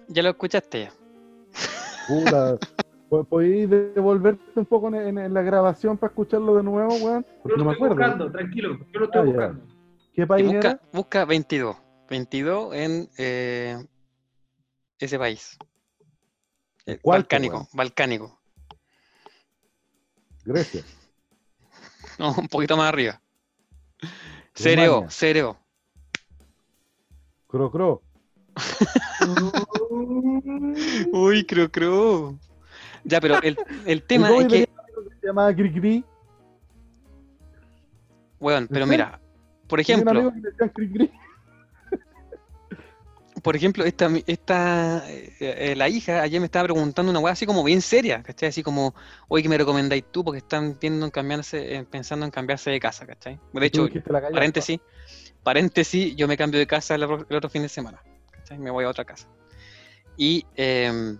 Ya 0.08 0.22
lo 0.22 0.30
escuchaste 0.30 0.80
ya. 0.84 0.92
Puta. 2.06 2.58
¿po- 3.22 3.24
¿Podéis 3.24 3.70
devolverte 3.70 4.42
un 4.56 4.66
poco 4.66 4.88
en, 4.88 4.94
en- 4.96 5.18
en 5.18 5.34
la 5.34 5.42
grabación 5.42 5.96
para 5.96 6.10
escucharlo 6.10 6.56
de 6.56 6.62
nuevo, 6.62 6.96
weón? 6.96 7.24
Yo 7.24 7.42
Porque 7.42 7.58
lo 7.58 7.58
no 7.58 7.64
me 7.66 7.72
estoy 7.72 7.86
acuerdo. 7.88 7.96
buscando, 7.96 8.32
tranquilo, 8.32 8.78
yo 8.92 9.00
lo 9.00 9.04
estoy 9.06 9.20
Ah, 9.20 9.24
ya. 9.24 9.30
buscando. 9.30 9.66
¿Qué 10.14 10.26
país 10.26 10.46
busca, 10.46 10.68
era? 10.68 10.80
busca 10.92 11.24
22. 11.24 11.76
22 12.08 12.74
en 12.74 13.08
eh, 13.18 13.84
ese 14.98 15.18
país. 15.18 15.56
Eh, 16.86 16.98
¿Cuál, 17.00 17.22
balcánico, 17.22 17.56
weón? 17.56 17.68
balcánico. 17.72 18.40
Grecia. 20.44 20.82
No, 22.18 22.32
un 22.38 22.46
poquito 22.48 22.76
más 22.76 22.88
arriba. 22.88 23.20
Cereo, 24.54 25.10
cereo. 25.10 25.58
Cro, 27.48 27.70
cro. 27.72 28.02
Uy, 31.12 31.44
creo, 31.44 31.70
creo. 31.70 32.38
Ya, 33.04 33.20
pero 33.20 33.40
el, 33.42 33.56
el 33.86 34.02
tema 34.06 34.28
¿Y 34.28 34.30
cómo 34.30 34.40
es 34.42 34.48
que, 34.48 34.68
se 35.20 35.26
llamaba 35.26 35.54
Cri? 35.54 36.04
weón, 38.40 38.66
pero 38.68 38.84
¿En 38.84 38.90
mira, 38.90 39.20
por 39.68 39.80
ejemplo, 39.80 40.32
por 43.42 43.56
ejemplo, 43.56 43.84
esta, 43.84 44.10
esta 44.26 45.04
eh, 45.10 45.32
eh, 45.40 45.74
la 45.76 45.88
hija 45.88 46.22
ayer 46.22 46.40
me 46.40 46.46
estaba 46.46 46.64
preguntando 46.64 47.10
una 47.10 47.20
weá 47.20 47.32
así 47.32 47.46
como 47.46 47.62
bien 47.64 47.80
seria, 47.82 48.22
¿cachai? 48.22 48.48
Así 48.50 48.62
como, 48.62 48.94
oye, 49.28 49.42
¿qué 49.42 49.48
me 49.48 49.58
recomendáis 49.58 50.04
tú? 50.10 50.24
Porque 50.24 50.38
están 50.38 50.78
viendo 50.80 51.04
en 51.06 51.10
cambiarse, 51.10 51.76
eh, 51.76 51.84
pensando 51.84 52.24
en 52.24 52.30
cambiarse 52.30 52.70
de 52.70 52.80
casa, 52.80 53.06
¿cachai? 53.06 53.38
De 53.52 53.66
hecho, 53.66 53.86
paréntesis, 54.32 54.80
paréntesis, 55.42 56.16
yo 56.16 56.26
me 56.28 56.36
cambio 56.36 56.58
de 56.58 56.66
casa 56.66 56.94
el, 56.94 57.02
otro- 57.04 57.26
el 57.28 57.36
otro 57.36 57.50
fin 57.50 57.62
de 57.62 57.68
semana, 57.68 58.02
¿cachai? 58.30 58.58
Me 58.58 58.70
voy 58.70 58.84
a 58.84 58.88
otra 58.88 59.04
casa. 59.04 59.26
Y 60.16 60.44
em, 60.56 61.18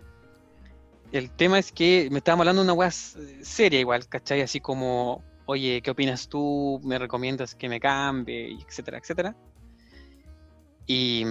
el 1.14 1.30
tema 1.30 1.60
es 1.60 1.70
que 1.70 2.08
me 2.10 2.18
estábamos 2.18 2.42
hablando 2.42 2.62
de 2.62 2.66
una 2.66 2.72
weá 2.72 2.90
seria 2.90 3.78
igual, 3.78 4.08
¿cachai? 4.08 4.40
Así 4.40 4.60
como, 4.60 5.22
oye, 5.46 5.80
¿qué 5.80 5.92
opinas 5.92 6.28
tú? 6.28 6.80
¿Me 6.82 6.98
recomiendas 6.98 7.54
que 7.54 7.68
me 7.68 7.78
cambie? 7.78 8.58
Etcétera, 8.66 8.98
etcétera. 8.98 9.36
Y, 10.88 11.24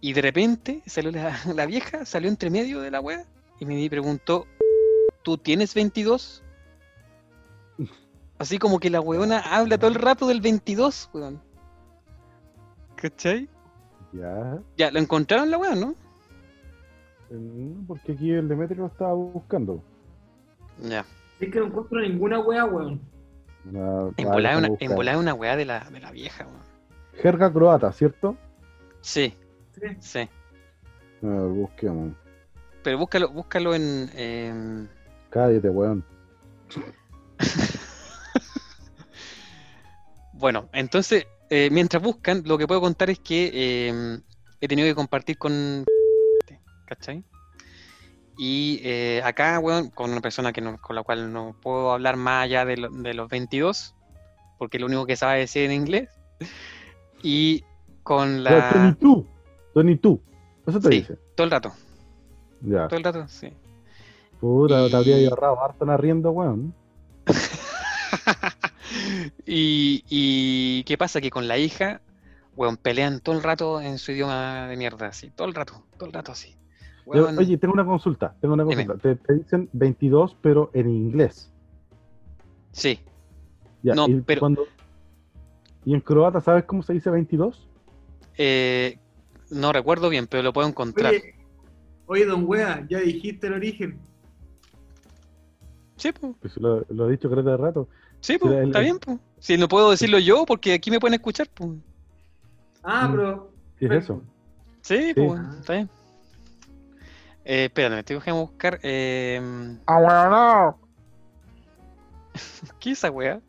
y 0.00 0.12
de 0.12 0.22
repente 0.22 0.82
salió 0.86 1.10
la, 1.10 1.36
la 1.56 1.66
vieja, 1.66 2.04
salió 2.04 2.28
entre 2.28 2.50
medio 2.50 2.80
de 2.80 2.92
la 2.92 3.00
weá 3.00 3.24
y 3.58 3.66
me 3.66 3.90
preguntó, 3.90 4.46
¿tú 5.24 5.38
tienes 5.38 5.74
22? 5.74 6.44
Así 8.38 8.58
como 8.58 8.78
que 8.78 8.90
la 8.90 9.00
weona 9.00 9.40
habla 9.40 9.76
todo 9.78 9.90
el 9.90 9.96
rato 9.96 10.28
del 10.28 10.40
22, 10.40 11.10
weón. 11.12 11.42
¿Cachai? 12.94 13.48
Ya. 14.12 14.62
Ya, 14.76 14.92
lo 14.92 15.00
encontraron 15.00 15.50
la 15.50 15.58
weá, 15.58 15.74
¿no? 15.74 15.96
Mm, 17.30 17.86
Porque 17.86 18.12
aquí 18.12 18.30
el 18.32 18.48
Demetrio 18.48 18.82
lo 18.82 18.86
estaba 18.86 19.12
buscando. 19.14 19.82
Ya. 20.82 21.04
Es 21.40 21.52
que 21.52 21.58
no 21.60 21.66
encuentro 21.66 22.00
ninguna 22.00 22.40
wea, 22.40 22.64
weón. 22.64 23.00
Una, 23.64 24.10
En 24.16 24.28
una, 24.28 24.68
en 24.80 25.16
una 25.18 25.34
weá 25.34 25.56
de 25.56 25.64
la, 25.64 25.80
de 25.90 26.00
la 26.00 26.10
vieja, 26.10 26.46
weón. 26.46 26.62
Jerga 27.20 27.52
croata, 27.52 27.92
¿cierto? 27.92 28.36
Sí, 29.00 29.34
Sí. 29.72 29.88
sí. 30.00 30.18
A 31.22 31.26
ver, 31.26 31.48
busquemos. 31.50 32.12
Pero 32.82 32.98
búscalo, 32.98 33.28
búscalo 33.30 33.74
en. 33.74 34.10
em, 34.14 34.88
Cállate, 35.30 35.68
weón. 35.70 36.04
Bueno, 40.32 40.68
entonces, 40.72 41.26
eh, 41.50 41.68
mientras 41.72 42.00
buscan, 42.02 42.42
lo 42.46 42.56
que 42.58 42.66
puedo 42.68 42.80
contar 42.80 43.10
es 43.10 43.18
que 43.18 43.88
em, 43.88 44.20
he 44.60 44.68
tenido 44.68 44.86
que 44.86 44.94
compartir 44.94 45.36
con. 45.36 45.84
¿Cachai? 46.88 47.22
Y 48.38 48.80
eh, 48.82 49.20
acá, 49.24 49.58
weón, 49.58 49.90
con 49.90 50.10
una 50.10 50.20
persona 50.20 50.52
que 50.52 50.60
no- 50.60 50.78
con 50.80 50.96
la 50.96 51.02
cual 51.02 51.32
no 51.32 51.54
puedo 51.60 51.92
hablar 51.92 52.16
más 52.16 52.44
allá 52.44 52.64
de, 52.64 52.76
lo- 52.78 52.88
de 52.90 53.12
los 53.12 53.28
22, 53.28 53.94
porque 54.58 54.78
lo 54.78 54.86
único 54.86 55.04
que 55.06 55.16
sabe 55.16 55.40
decir 55.40 55.64
en 55.64 55.72
inglés. 55.72 56.08
Y 57.22 57.64
con 58.02 58.42
Tony 58.42 58.44
la. 58.44 58.96
tú. 58.98 59.26
Tony 59.74 59.96
tú. 59.96 60.22
Eso 60.66 60.80
te 60.80 60.88
Sí. 60.88 60.94
dice. 61.00 61.18
Todo 61.34 61.44
el 61.44 61.50
rato, 61.50 61.72
Ya. 62.62 62.88
todo 62.88 62.96
el 62.96 63.04
rato, 63.04 63.28
sí. 63.28 63.52
Puta, 64.40 64.86
Y- 64.86 64.90
te 64.90 64.96
habría 64.96 65.28
ahorrado 65.28 65.62
harto 65.64 65.84
en 65.84 65.90
arriendo, 65.90 66.30
weón. 66.30 66.74
y, 69.46 70.04
y 70.08 70.84
qué 70.84 70.96
pasa 70.96 71.20
que 71.20 71.30
con 71.30 71.48
la 71.48 71.58
hija 71.58 72.00
weón, 72.56 72.76
pelean 72.76 73.20
todo 73.20 73.36
el 73.36 73.42
rato 73.42 73.80
en 73.80 73.98
su 73.98 74.12
idioma 74.12 74.66
de 74.66 74.76
mierda, 74.76 75.06
así, 75.08 75.30
todo 75.30 75.46
el 75.46 75.54
rato, 75.54 75.84
todo 75.96 76.06
el 76.06 76.12
rato 76.12 76.32
así. 76.32 76.56
Yo- 77.14 77.28
Oye, 77.38 77.56
tengo 77.58 77.74
una 77.74 77.84
consulta, 77.84 78.34
tengo 78.40 78.54
una 78.54 78.64
consulta. 78.64 78.96
Te, 78.96 79.16
te 79.16 79.34
dicen 79.34 79.68
22, 79.72 80.36
pero 80.42 80.70
en 80.74 80.88
inglés. 80.90 81.52
sí, 82.72 82.98
Ya, 83.82 83.94
No, 83.94 84.08
y 84.08 84.20
pero- 84.22 84.40
cuando- 84.40 84.66
¿Y 85.84 85.94
en 85.94 86.00
croata 86.00 86.40
sabes 86.40 86.64
cómo 86.64 86.82
se 86.82 86.92
dice 86.94 87.10
22? 87.10 87.68
eh, 88.36 88.98
no 89.50 89.72
recuerdo 89.72 90.08
bien, 90.08 90.26
pero 90.26 90.42
lo 90.42 90.52
puedo 90.52 90.66
encontrar. 90.68 91.12
Oye, 91.12 91.34
oye, 92.06 92.26
don 92.26 92.44
Wea, 92.46 92.84
ya 92.90 92.98
dijiste 92.98 93.46
el 93.46 93.54
origen. 93.54 93.98
Sí, 95.96 96.10
pues, 96.12 96.34
Pues 96.40 96.56
lo, 96.58 96.84
lo 96.88 97.08
he 97.08 97.12
dicho 97.12 97.28
creo 97.30 97.42
de 97.42 97.56
rato. 97.56 97.88
sí, 98.20 98.36
pues, 98.38 98.52
está 98.66 98.78
el- 98.78 98.84
bien, 98.84 98.98
pues. 98.98 99.18
Si 99.38 99.56
no 99.56 99.68
puedo 99.68 99.90
decirlo 99.92 100.18
yo, 100.18 100.44
porque 100.46 100.74
aquí 100.74 100.90
me 100.90 101.00
pueden 101.00 101.14
escuchar, 101.14 101.48
pues. 101.54 101.70
Ah, 102.82 103.08
Mm. 103.08 103.12
pero. 103.12 103.52
¿Qué 103.78 103.86
es 103.86 103.92
eso? 103.92 104.22
Sí, 104.82 104.98
Sí. 105.08 105.14
pues, 105.14 105.40
está 105.60 105.72
bien. 105.74 105.90
Eh, 107.50 107.64
espérame, 107.64 107.94
me 107.96 108.02
tengo 108.02 108.20
que 108.20 108.30
buscar. 108.30 108.78
Eh, 108.82 109.40
¿Qué 112.78 112.90
es 112.90 112.98
esa 112.98 113.10
weá? 113.10 113.40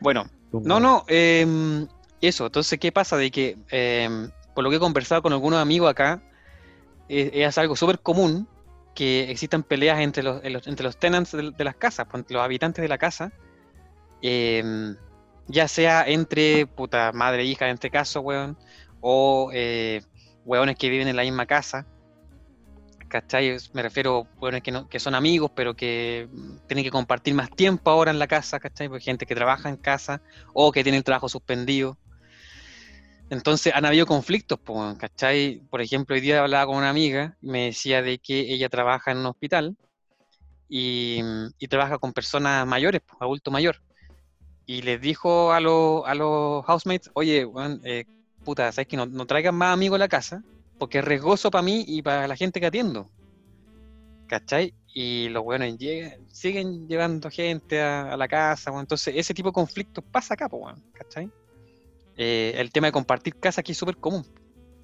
Bueno, 0.00 0.24
no, 0.50 0.80
no, 0.80 1.04
em, 1.08 1.86
eso. 2.22 2.46
Entonces, 2.46 2.78
¿qué 2.78 2.90
pasa? 2.90 3.18
De 3.18 3.30
que, 3.30 3.58
em, 3.70 4.30
por 4.54 4.64
lo 4.64 4.70
que 4.70 4.76
he 4.76 4.80
conversado 4.80 5.20
con 5.20 5.34
algunos 5.34 5.60
amigos 5.60 5.90
acá, 5.90 6.22
eh, 7.10 7.30
es 7.34 7.58
algo 7.58 7.76
súper 7.76 7.98
común 8.00 8.48
que 8.94 9.30
existan 9.30 9.62
peleas 9.62 10.00
entre 10.00 10.22
los, 10.22 10.42
en 10.42 10.54
los- 10.54 10.66
entre 10.66 10.84
los 10.84 10.96
tenants 10.96 11.32
de, 11.32 11.50
de 11.50 11.64
las 11.64 11.76
casas, 11.76 12.06
pues, 12.10 12.20
entre 12.22 12.34
los 12.34 12.42
habitantes 12.42 12.80
de 12.82 12.88
la 12.88 12.96
casa, 12.98 13.30
em, 14.22 14.96
ya 15.48 15.68
sea 15.68 16.04
entre 16.08 16.66
puta 16.66 17.12
madre 17.12 17.42
e 17.42 17.44
hija 17.44 17.66
en 17.68 17.74
este 17.74 17.90
caso, 17.90 18.20
weón, 18.22 18.56
o 19.02 19.50
eh, 19.52 20.00
weones 20.46 20.76
que 20.76 20.88
viven 20.88 21.08
en 21.08 21.16
la 21.16 21.22
misma 21.22 21.44
casa. 21.44 21.86
¿Cachai? 23.10 23.56
Me 23.72 23.82
refiero 23.82 24.28
weones 24.40 24.62
que, 24.62 24.72
que 24.88 25.00
son 25.00 25.16
amigos, 25.16 25.50
pero 25.52 25.74
que 25.74 26.28
mm, 26.30 26.68
tienen 26.68 26.84
que 26.84 26.92
compartir 26.92 27.34
más 27.34 27.50
tiempo 27.50 27.90
ahora 27.90 28.12
en 28.12 28.20
la 28.20 28.28
casa, 28.28 28.60
¿cachai? 28.60 28.88
Porque 28.88 29.04
gente 29.04 29.26
que 29.26 29.34
trabaja 29.34 29.68
en 29.68 29.76
casa 29.76 30.22
o 30.54 30.70
que 30.70 30.84
tiene 30.84 30.98
el 30.98 31.02
trabajo 31.02 31.28
suspendido. 31.28 31.98
Entonces 33.28 33.74
han 33.74 33.84
habido 33.84 34.06
conflictos, 34.06 34.60
¿cachai? 34.96 35.60
Por 35.70 35.80
ejemplo, 35.80 36.14
hoy 36.14 36.20
día 36.20 36.40
hablaba 36.40 36.66
con 36.66 36.76
una 36.76 36.90
amiga 36.90 37.36
me 37.40 37.66
decía 37.66 38.00
de 38.00 38.18
que 38.18 38.40
ella 38.52 38.68
trabaja 38.68 39.10
en 39.10 39.18
un 39.18 39.26
hospital 39.26 39.76
y, 40.68 41.20
trabaja 41.68 41.98
con 41.98 42.12
personas 42.12 42.64
mayores, 42.64 43.02
adulto 43.18 43.50
mayor. 43.50 43.82
Y 44.66 44.82
les 44.82 45.00
dijo 45.00 45.52
a, 45.52 45.58
los 45.58 46.06
a 46.06 46.14
los 46.14 46.64
housemates, 46.64 47.10
oye, 47.14 47.44
weón, 47.44 47.80
eh, 47.84 48.04
puta, 48.44 48.70
¿sabes 48.70 48.86
que 48.86 48.96
no, 48.96 49.06
no 49.06 49.26
traigan 49.26 49.56
más 49.56 49.74
amigos 49.74 49.96
a 49.96 49.98
la 49.98 50.08
casa? 50.08 50.44
Porque 50.80 50.98
es 50.98 51.04
riesgoso 51.04 51.50
para 51.50 51.62
mí 51.62 51.84
y 51.86 52.00
para 52.00 52.26
la 52.26 52.34
gente 52.34 52.58
que 52.58 52.66
atiendo. 52.66 53.10
¿Cachai? 54.26 54.74
Y 54.94 55.28
los 55.28 55.44
weones 55.44 55.76
llegan- 55.76 56.26
siguen 56.32 56.88
llevando 56.88 57.30
gente 57.30 57.80
a, 57.82 58.16
la 58.16 58.26
casa, 58.26 58.70
weón. 58.70 58.84
entonces 58.84 59.14
ese 59.16 59.34
tipo 59.34 59.50
de 59.50 59.52
conflictos 59.52 60.02
pasa 60.10 60.34
acá, 60.34 60.48
po, 60.48 60.56
weón, 60.56 60.82
¿cachai? 60.92 61.30
Eh, 62.16 62.54
el 62.56 62.72
tema 62.72 62.88
de 62.88 62.92
compartir 62.92 63.36
casa 63.38 63.60
aquí 63.60 63.72
es 63.72 63.78
súper 63.78 63.98
común, 63.98 64.26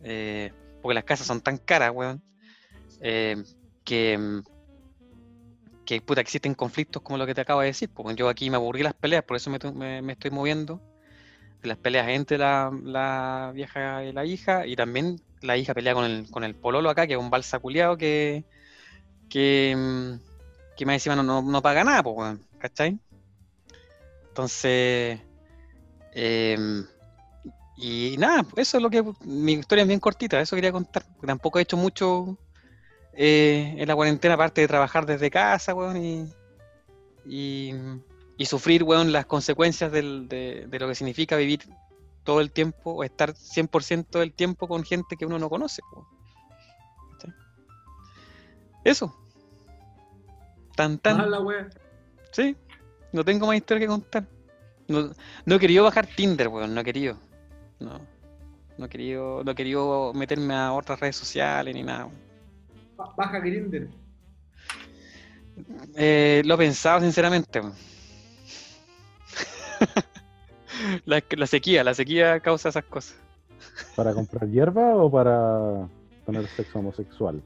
eh, 0.03 0.53
porque 0.83 0.95
las 0.95 1.05
casas 1.05 1.27
son 1.27 1.41
tan 1.41 1.57
caras, 1.57 1.93
weón, 1.95 2.23
eh, 3.01 3.43
que, 3.85 4.43
que 5.87 6.01
puta, 6.03 6.21
existen 6.21 6.55
conflictos 6.55 7.03
como 7.03 7.17
lo 7.17 7.27
que 7.27 7.35
te 7.35 7.41
acabo 7.41 7.61
de 7.63 7.69
decir. 7.69 7.89
Porque 7.89 8.15
yo 8.15 8.29
aquí 8.29 8.51
me 8.51 8.57
aburrí 8.57 8.83
las 8.83 8.95
peleas, 8.95 9.25
por 9.25 9.37
eso 9.37 9.51
me 9.51 10.13
estoy 10.13 10.31
moviendo. 10.31 10.81
Las 11.67 11.79
peleas 11.79 12.09
entre 12.09 12.39
la, 12.39 12.71
la 12.85 13.53
vieja 13.55 14.05
y 14.05 14.13
la 14.13 14.25
hija, 14.25 14.67
y 14.67 14.77
también 14.77 15.21
la 15.43 15.57
hija 15.57 15.75
pelea 15.75 15.95
con 15.95 16.05
el, 16.05 16.31
con 16.31 16.45
el 16.45 16.55
pololo 16.55 16.91
acá, 16.91 17.07
que 17.07 17.15
es 17.15 17.19
un 17.19 17.31
balsa 17.31 17.59
culiao 17.59 17.97
que, 17.97 18.45
que, 19.29 19.75
mm, 19.77 20.77
que 20.77 20.87
más 20.87 20.95
encima 20.95 21.17
no, 21.17 21.43
no, 21.43 21.63
paga 21.63 21.85
nada, 21.85 22.03
pues, 22.03 22.39
¿cachai? 22.59 22.99
Entonces, 24.29 25.21
em, 26.13 26.87
y 27.77 28.17
nada, 28.19 28.43
pues, 28.43 28.69
eso 28.69 28.79
es 28.79 28.83
lo 28.83 28.91
que 28.91 29.05
mi 29.25 29.55
historia 29.55 29.83
es 29.83 29.89
bien 29.89 30.01
cortita, 30.01 30.41
eso 30.41 30.57
quería 30.57 30.73
contar. 30.73 31.05
Tampoco 31.27 31.59
he 31.59 31.63
hecho 31.63 31.77
mucho 31.77 32.39
eh, 33.13 33.75
en 33.79 33.89
la 33.89 33.95
cuarentena, 33.95 34.35
aparte 34.35 34.61
de 34.63 34.69
trabajar 34.69 35.07
desde 35.07 35.31
casa, 35.31 35.75
weón, 35.75 36.31
y, 37.27 37.75
y 38.39 38.47
sufrir, 38.47 38.83
weón, 38.83 39.13
las 39.13 39.27
consecuencias 39.27 39.91
del- 39.93 40.29
de, 40.29 40.67
de 40.69 40.79
lo 40.79 40.89
que 40.89 40.95
significa 40.95 41.37
vivir 41.37 41.61
todo 42.25 42.41
el 42.41 42.51
tiempo 42.51 42.93
o 42.93 43.05
estar 43.05 43.35
100% 43.35 44.19
del 44.19 44.33
tiempo 44.33 44.67
con 44.69 44.83
gente 44.85 45.17
que 45.17 45.25
uno 45.27 45.39
no 45.39 45.49
conoce. 45.49 45.81
weón. 45.93 46.07
¿Cachai? 47.13 47.35
Eso. 48.85 49.17
Tan, 50.77 50.99
tan. 50.99 51.17
Mala, 51.19 51.41
wea. 51.41 51.69
Sí, 52.33 52.55
no 53.13 53.25
tengo 53.25 53.47
más 53.47 53.57
historia 53.57 53.81
que 53.81 53.87
contar. 53.87 54.27
No, 54.89 55.11
no 55.45 55.55
he 55.55 55.59
querido 55.59 55.85
bajar 55.85 56.07
Tinder, 56.07 56.49
weón, 56.49 56.75
no 56.75 56.81
he 56.81 56.85
querido. 56.85 57.17
No. 57.81 58.01
No 58.79 58.85
he 58.85 58.89
querido, 58.91 59.43
no 59.43 59.53
he 59.53 59.55
querido 59.55 60.13
meterme 60.13 60.55
a 60.55 60.73
otras 60.75 61.01
redes 61.01 61.17
sociales 61.17 61.75
ni 61.75 61.83
nada. 61.83 62.05
weón. 62.07 62.19
Ba- 62.97 63.15
Baja 63.17 63.39
Grinder. 63.39 63.89
Eh, 65.95 66.43
lo 66.45 66.55
he 66.55 66.59
pensado 66.59 67.01
sinceramente. 67.01 67.61
weón. 67.61 67.75
la, 71.05 71.23
la 71.37 71.47
sequía, 71.47 71.85
la 71.85 71.95
sequía 71.95 72.41
causa 72.41 72.69
esas 72.69 72.85
cosas. 72.85 73.17
¿Para 73.95 74.13
comprar 74.15 74.49
hierba 74.49 74.95
o 74.97 75.11
para 75.11 75.89
tener 76.25 76.47
sexo 76.49 76.79
homosexual? 76.79 77.43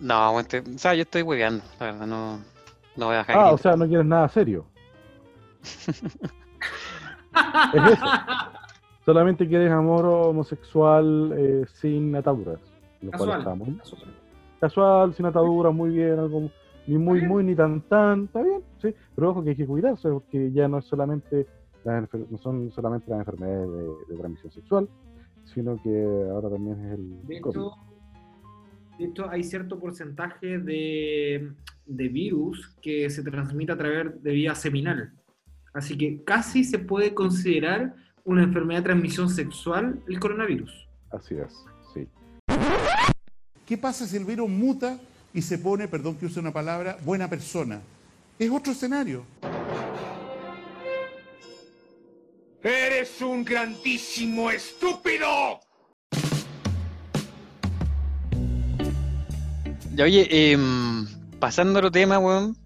No, 0.00 0.34
o 0.36 0.42
sea, 0.76 0.94
yo 0.94 1.02
estoy 1.02 1.22
hueveando, 1.22 1.64
la 1.80 1.86
verdad, 1.86 2.06
no, 2.06 2.38
no 2.96 3.06
voy 3.06 3.14
a 3.14 3.18
bajar 3.18 3.36
Ah, 3.36 3.52
o 3.52 3.58
sea, 3.58 3.76
no 3.76 3.86
quieres 3.86 4.06
nada 4.06 4.28
serio. 4.28 4.64
Es 5.62 5.88
eso. 7.92 8.06
Solamente 9.04 9.48
quieres 9.48 9.72
amor 9.72 10.04
homosexual 10.04 11.32
eh, 11.36 11.64
sin 11.72 12.14
ataduras. 12.14 12.60
Lo 13.00 13.10
Casual. 13.10 13.80
casual, 14.60 15.14
sin 15.14 15.26
ataduras, 15.26 15.72
muy 15.72 15.90
bien, 15.90 16.18
algo 16.18 16.50
ni 16.86 16.98
muy, 16.98 17.22
muy, 17.22 17.44
ni 17.44 17.54
tan, 17.54 17.80
tan, 17.82 18.24
está 18.24 18.42
bien, 18.42 18.62
sí. 18.80 18.94
Pero 19.14 19.30
ojo 19.30 19.42
que 19.44 19.50
hay 19.50 19.56
que 19.56 19.66
cuidarse 19.66 20.08
porque 20.08 20.50
ya 20.52 20.68
no 20.68 20.78
es 20.78 20.84
solamente 20.84 21.46
las 21.84 22.08
no 22.12 22.38
son 22.38 22.70
solamente 22.72 23.10
las 23.10 23.20
enfermedades 23.20 23.70
de, 23.70 24.12
de 24.12 24.18
transmisión 24.18 24.52
sexual, 24.52 24.88
sino 25.44 25.80
que 25.82 26.26
ahora 26.30 26.50
también 26.50 26.84
es 26.84 26.92
el 26.98 27.26
De 27.26 27.40
COVID. 27.40 27.56
hecho, 27.56 27.70
de 28.98 29.04
hecho, 29.04 29.30
hay 29.30 29.44
cierto 29.44 29.78
porcentaje 29.78 30.58
de, 30.58 31.52
de 31.86 32.08
virus 32.08 32.76
que 32.82 33.08
se 33.10 33.22
transmite 33.22 33.72
a 33.72 33.76
través 33.78 34.22
de 34.22 34.32
vía 34.32 34.54
seminal. 34.54 35.12
Así 35.72 35.96
que 35.96 36.24
casi 36.24 36.64
se 36.64 36.80
puede 36.80 37.14
considerar 37.14 37.94
una 38.24 38.42
enfermedad 38.42 38.80
de 38.80 38.84
transmisión 38.86 39.28
sexual 39.28 40.02
el 40.08 40.18
coronavirus. 40.18 40.88
Así 41.10 41.36
es, 41.36 41.64
sí. 41.94 42.08
¿Qué 43.64 43.78
pasa 43.78 44.06
si 44.06 44.16
el 44.16 44.24
virus 44.24 44.50
muta 44.50 44.98
y 45.32 45.42
se 45.42 45.58
pone, 45.58 45.86
perdón 45.86 46.16
que 46.16 46.26
use 46.26 46.40
una 46.40 46.52
palabra, 46.52 46.98
buena 47.04 47.28
persona? 47.30 47.80
Es 48.38 48.50
otro 48.50 48.72
escenario. 48.72 49.24
¡Eres 52.62 53.20
un 53.20 53.44
grandísimo 53.44 54.50
estúpido! 54.50 55.60
Ya, 59.94 60.04
oye, 60.04 60.52
em, 60.52 61.06
pasando 61.40 61.78
a 61.78 61.80
otro 61.80 61.90
tema, 61.90 62.18
weón. 62.18 62.56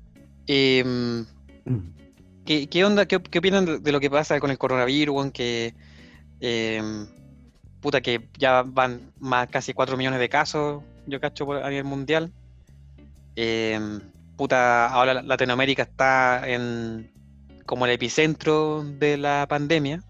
em, 0.47 1.25
¿qué, 2.45 2.69
qué 2.69 2.85
onda? 2.85 3.07
¿Qué, 3.07 3.23
qué 3.23 3.39
opinan 3.39 3.83
de, 3.83 3.93
lo 3.93 4.01
que 4.01 4.11
pasa 4.11 4.39
con 4.41 4.51
el 4.51 4.59
coronavirus, 4.59 5.15
weón? 5.15 5.31
Que, 5.31 5.75
em, 6.41 7.07
puta, 7.81 8.01
que 8.03 8.29
ya 8.39 8.63
van 8.63 9.13
más 9.19 9.49
casi 9.49 9.73
4 9.73 9.97
millones 9.97 10.21
de 10.21 10.29
casos, 10.29 10.83
yo 11.07 11.21
cacho, 11.21 11.47
por- 11.47 11.63
a 11.63 11.69
nivel 11.71 11.85
mundial. 11.85 12.31
Em, 13.37 14.01
puta, 14.43 14.89
ahora 14.89 15.15
la- 15.15 15.23
Latinoamérica 15.23 15.83
está 15.85 16.43
en 16.49 17.09
como 17.65 17.87
el 17.87 17.93
epicentro 17.93 18.83
de 18.85 19.17
la 19.17 19.47
pandemia. 19.49 20.03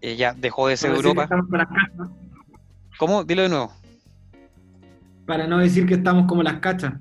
Eh, 0.00 0.16
ya 0.16 0.32
dejó 0.34 0.66
de 0.66 0.76
ser 0.76 0.90
Para 0.90 0.96
Europa. 0.98 1.22
estamos 1.24 1.44
como 1.46 1.56
las 1.58 1.68
cachas. 1.68 2.08
¿Cómo? 2.98 3.22
Dilo 3.22 3.42
de 3.42 3.48
nuevo. 3.50 3.72
Para 5.26 5.46
no 5.46 5.58
decir 5.58 5.86
que 5.86 5.94
estamos 5.94 6.26
como 6.26 6.42
las 6.42 6.54
cachas. 6.58 6.94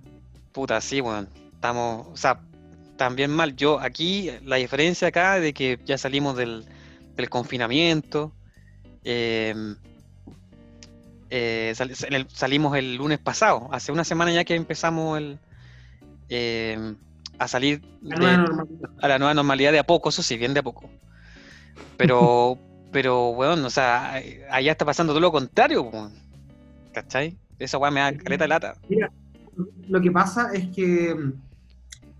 Puta, 0.51 0.80
sí, 0.82 1.01
weón. 1.01 1.27
Estamos, 1.55 2.05
o 2.09 2.15
sea, 2.15 2.39
también 2.95 3.32
mal. 3.32 3.55
Yo 3.55 3.80
aquí, 3.80 4.30
la 4.45 4.57
diferencia 4.57 5.07
acá 5.07 5.39
de 5.39 5.51
que 5.51 5.80
ya 5.84 5.97
salimos 5.97 6.38
del, 6.38 6.63
del 7.15 7.27
confinamiento. 7.30 8.34
eh, 9.03 9.55
eh, 11.32 11.73
sal- 11.75 12.27
salimos 12.30 12.75
el 12.77 12.97
lunes 12.97 13.17
pasado, 13.17 13.67
hace 13.71 13.91
una 13.91 14.03
semana 14.03 14.32
ya 14.32 14.43
que 14.43 14.53
empezamos 14.55 15.17
el, 15.17 15.39
eh, 16.30 16.95
a 17.38 17.47
salir 17.47 17.82
de- 18.01 18.15
a 19.01 19.07
la 19.07 19.17
nueva 19.19 19.34
normalidad 19.34 19.71
de 19.71 19.80
a 19.80 19.84
poco, 19.86 20.09
eso 20.09 20.21
sí, 20.23 20.38
bien 20.38 20.53
de 20.53 20.59
a 20.61 20.63
poco. 20.63 20.89
Pero, 21.97 22.57
Pero, 22.91 23.30
weón, 23.30 23.63
o 23.65 23.69
sea, 23.69 24.13
allá 24.49 24.71
está 24.71 24.84
pasando 24.84 25.13
todo 25.13 25.19
lo 25.21 25.32
contrario, 25.32 25.84
weón. 25.84 26.11
¿Cachai? 26.91 27.38
Esa 27.59 27.77
weá 27.77 27.91
me 27.91 27.99
da 27.99 28.11
caleta 28.17 28.45
de 28.45 28.47
lata. 28.47 28.75
Mira, 28.89 29.11
lo 29.88 30.01
que 30.01 30.09
pasa 30.11 30.49
es 30.53 30.67
que 30.69 31.13
mm, 31.13 31.34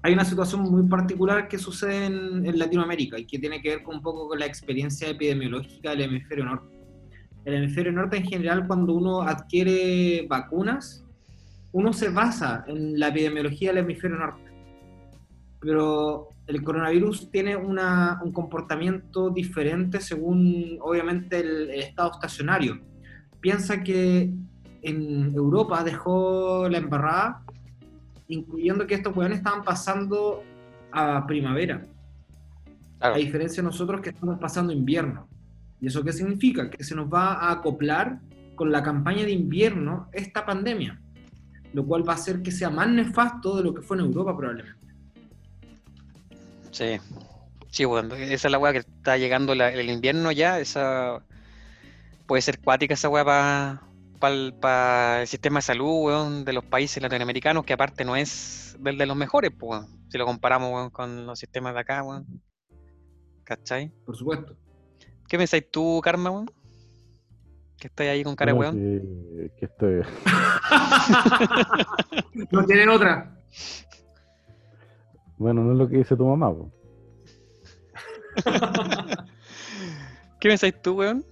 hay 0.04 0.14
una 0.14 0.26
situación 0.26 0.62
muy 0.62 0.84
particular 0.84 1.48
que 1.48 1.58
sucede 1.58 2.06
en, 2.06 2.46
en 2.46 2.60
Latinoamérica 2.60 3.18
y 3.18 3.26
que 3.26 3.40
tiene 3.40 3.62
que 3.64 3.70
ver 3.70 3.84
con 3.84 3.96
un 3.96 4.02
poco 4.04 4.28
con 4.28 4.38
la 4.38 4.46
experiencia 4.46 5.10
epidemiológica 5.10 5.90
del 5.90 6.02
hemisferio 6.02 6.46
norte. 6.46 6.78
El 7.46 7.56
hemisferio 7.56 7.92
norte 7.92 8.18
en 8.18 8.26
general, 8.26 8.68
cuando 8.68 8.94
uno 8.94 9.24
adquiere 9.24 10.28
vacunas, 10.30 11.04
uno 11.72 11.94
se 11.94 12.10
basa 12.10 12.64
en 12.68 13.00
la 13.00 13.10
epidemiología 13.10 13.70
del 13.70 13.80
hemisferio 13.84 14.18
norte. 14.18 14.50
Pero 15.60 16.30
el 16.48 16.64
coronavirus 16.64 17.30
tiene 17.32 17.56
una- 17.56 18.20
un 18.24 18.32
comportamiento 18.32 19.30
diferente 19.30 20.00
según, 20.02 20.78
obviamente, 20.82 21.40
el, 21.40 21.70
el 21.70 21.80
estado 21.82 22.12
estacionario. 22.14 22.80
Piensa 23.42 23.84
que 23.84 24.32
en 24.82 25.34
Europa 25.36 25.84
dejó 25.84 26.68
la 26.70 26.78
embarrada, 26.78 27.44
incluyendo 28.30 28.88
que 28.88 28.96
estos 28.96 29.16
hueones 29.16 29.40
estaban 29.40 29.64
pasando 29.64 30.44
a 30.92 31.26
primavera, 31.28 31.86
Claro. 32.98 33.16
a 33.16 33.18
diferencia 33.18 33.62
de 33.62 33.68
nosotros 33.68 34.02
que 34.02 34.10
estamos 34.10 34.40
pasando 34.40 34.74
invierno. 34.74 35.28
¿Y 35.82 35.88
eso 35.88 36.04
qué 36.04 36.12
significa? 36.12 36.70
Que 36.70 36.84
se 36.84 36.96
nos 36.96 37.08
va 37.14 37.34
a 37.34 37.52
acoplar 37.52 38.20
con 38.56 38.72
la 38.72 38.84
campaña 38.84 39.24
de 39.24 39.32
invierno 39.32 40.08
esta 40.12 40.46
pandemia, 40.46 41.00
lo 41.74 41.86
cual 41.86 42.08
va 42.08 42.14
a 42.14 42.16
hacer 42.16 42.42
que 42.42 42.52
sea 42.52 42.70
más 42.70 42.90
nefasto 42.90 43.58
de 43.58 43.64
lo 43.64 43.74
que 43.74 43.82
fue 43.82 43.98
en 43.98 44.04
Europa 44.06 44.36
probablemente. 44.36 44.80
Sí. 46.72 47.00
Sí, 47.70 47.86
weón. 47.86 48.12
Esa 48.14 48.48
es 48.48 48.52
la 48.52 48.58
weá 48.58 48.72
que 48.72 48.80
está 48.80 49.18
llegando 49.18 49.54
la- 49.54 49.72
el 49.72 49.90
invierno 49.90 50.32
ya. 50.32 50.60
Esa 50.60 51.24
puede 52.26 52.42
ser 52.42 52.60
cuática 52.60 52.96
esa 52.96 53.10
weá 53.10 53.24
para 54.20 55.22
el, 55.22 55.28
sistema 55.28 55.60
de 55.60 55.64
salud, 55.64 56.06
weón, 56.06 56.46
de 56.46 56.54
los 56.54 56.64
países 56.66 57.02
latinoamericanos, 57.02 57.64
que 57.66 57.74
aparte 57.74 58.04
no 58.06 58.16
es 58.16 58.76
del 58.80 58.98
de 58.98 59.06
los 59.06 59.16
mejores, 59.16 59.52
pues. 59.58 59.82
Si 60.10 60.18
lo 60.18 60.26
comparamos, 60.26 60.74
weón, 60.74 60.90
con 60.90 61.26
los 61.26 61.40
sistemas 61.40 61.74
de 61.74 61.80
acá, 61.82 62.04
weón. 62.04 62.26
¿Cachai? 63.44 63.92
Por 64.06 64.16
supuesto. 64.16 64.56
¿Qué 65.28 65.38
pensáis 65.38 65.70
tú, 65.72 66.02
Karma, 66.04 66.32
weón? 66.32 66.52
Que 67.80 67.88
estás 67.88 68.08
ahí 68.08 68.24
con 68.24 68.36
cara 68.36 68.52
de 68.52 68.60
weón. 68.60 68.76
que, 68.76 69.52
que 69.58 69.66
estoy... 69.66 70.02
No 72.52 72.66
tienen 72.66 72.90
otra. 72.90 73.32
Bueno, 75.38 75.64
no 75.64 75.72
es 75.72 75.78
lo 75.78 75.88
que 75.88 75.98
dice 75.98 76.16
tu 76.16 76.26
mamá, 76.26 76.52
po. 76.54 76.72
¿Qué 80.40 80.50
pensáis 80.50 80.82
tú, 80.82 80.98
weón? 80.98 81.24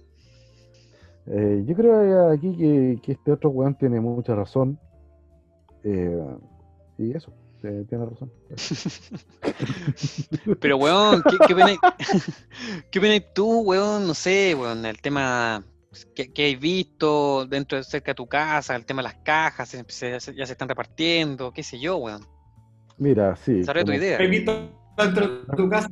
Eh, 1.26 1.64
yo 1.66 1.74
creo 1.74 2.30
aquí 2.30 2.56
que, 2.56 2.98
que 3.02 3.12
este 3.12 3.32
otro 3.32 3.50
weón 3.50 3.74
tiene 3.76 4.00
mucha 4.00 4.34
razón. 4.34 4.78
Eh, 5.84 6.24
y 6.98 7.14
eso, 7.14 7.32
eh, 7.62 7.84
tiene 7.88 8.06
razón. 8.06 8.32
Pero, 10.60 10.76
weón, 10.78 11.22
¿qué, 11.22 11.36
qué 12.90 12.98
opináis 12.98 13.24
tú, 13.34 13.60
weón? 13.60 14.06
No 14.06 14.14
sé, 14.14 14.54
weón, 14.54 14.84
el 14.86 15.00
tema 15.00 15.62
que, 16.14 16.32
que 16.32 16.52
has 16.54 16.60
visto 16.60 17.46
dentro 17.46 17.78
de 17.78 17.84
cerca 17.84 18.10
de 18.12 18.16
tu 18.16 18.26
casa, 18.26 18.76
el 18.76 18.84
tema 18.84 19.00
de 19.02 19.08
las 19.08 19.16
cajas, 19.22 19.68
se- 19.68 19.84
se- 19.88 20.20
se- 20.20 20.34
ya 20.34 20.46
se 20.46 20.52
están 20.52 20.68
repartiendo, 20.68 21.52
qué 21.52 21.62
sé 21.62 21.78
yo, 21.80 21.96
weón. 21.96 22.22
Mira, 22.98 23.36
sí. 23.36 23.54
Desarrolla 23.54 23.84
tu 23.84 23.92
como- 23.92 23.98
idea. 24.04 24.18
He 24.18 24.26
visto 24.26 24.70
dentro 24.96 25.28
de 25.44 25.56
tu 25.56 25.68
casa. 25.68 25.88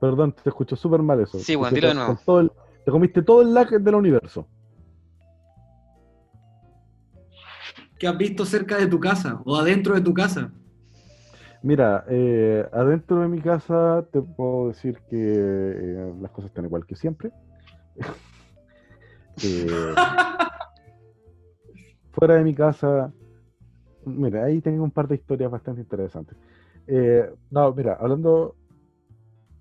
Perdón, 0.00 0.32
te 0.32 0.48
escucho 0.50 0.76
súper 0.76 1.00
mal 1.02 1.20
eso. 1.20 1.38
Sí, 1.38 1.54
weón, 1.56 1.70
Te- 1.70 1.76
dilo 1.76 1.88
de 1.88 1.94
nuevo. 1.94 2.18
todo 2.24 2.40
el- 2.40 2.52
te 2.84 2.90
comiste 2.90 3.22
todo 3.22 3.42
el 3.42 3.54
lag 3.54 3.68
del 3.70 3.94
universo. 3.94 4.48
que 7.98 8.06
has 8.06 8.18
visto 8.18 8.44
cerca 8.44 8.76
de 8.76 8.86
tu 8.88 9.00
casa 9.00 9.40
o 9.46 9.56
adentro 9.56 9.94
de 9.94 10.02
tu 10.02 10.12
casa. 10.12 10.52
Mira, 11.62 12.04
eh, 12.10 12.68
adentro 12.70 13.20
de 13.22 13.28
mi 13.28 13.40
casa 13.40 14.04
te 14.12 14.20
puedo 14.20 14.68
decir 14.68 14.98
que 15.08 15.16
eh, 15.16 16.12
las 16.20 16.30
cosas 16.30 16.50
están 16.50 16.66
igual 16.66 16.84
que 16.84 16.94
siempre. 16.94 17.30
Eh, 19.42 19.66
fuera 22.12 22.36
de 22.36 22.44
mi 22.44 22.54
casa, 22.54 23.12
mira, 24.04 24.44
ahí 24.44 24.60
tengo 24.60 24.82
un 24.82 24.90
par 24.90 25.08
de 25.08 25.16
historias 25.16 25.50
bastante 25.50 25.82
interesantes. 25.82 26.36
Eh, 26.86 27.28
no, 27.50 27.72
mira, 27.74 27.98
hablando, 28.00 28.54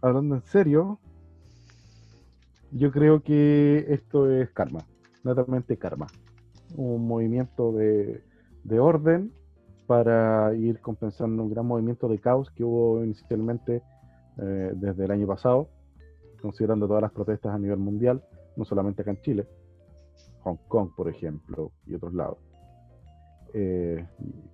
hablando 0.01 0.35
en 0.35 0.41
serio, 0.43 0.99
yo 2.71 2.91
creo 2.91 3.21
que 3.21 3.85
esto 3.89 4.29
es 4.29 4.49
karma, 4.51 4.85
netamente 5.23 5.77
karma. 5.77 6.07
Un 6.75 7.07
movimiento 7.07 7.71
de, 7.71 8.23
de 8.63 8.79
orden 8.79 9.31
para 9.87 10.53
ir 10.55 10.79
compensando 10.79 11.43
un 11.43 11.49
gran 11.49 11.65
movimiento 11.65 12.07
de 12.07 12.19
caos 12.19 12.49
que 12.51 12.63
hubo 12.63 13.03
inicialmente 13.03 13.81
eh, 14.37 14.71
desde 14.75 15.05
el 15.05 15.11
año 15.11 15.27
pasado, 15.27 15.69
considerando 16.41 16.87
todas 16.87 17.03
las 17.03 17.11
protestas 17.11 17.53
a 17.53 17.59
nivel 17.59 17.77
mundial, 17.77 18.23
no 18.55 18.65
solamente 18.65 19.01
acá 19.01 19.11
en 19.11 19.21
Chile, 19.21 19.47
Hong 20.45 20.57
Kong, 20.69 20.91
por 20.95 21.09
ejemplo, 21.09 21.71
y 21.87 21.95
otros 21.95 22.13
lados, 22.13 22.37
eh, 23.53 24.05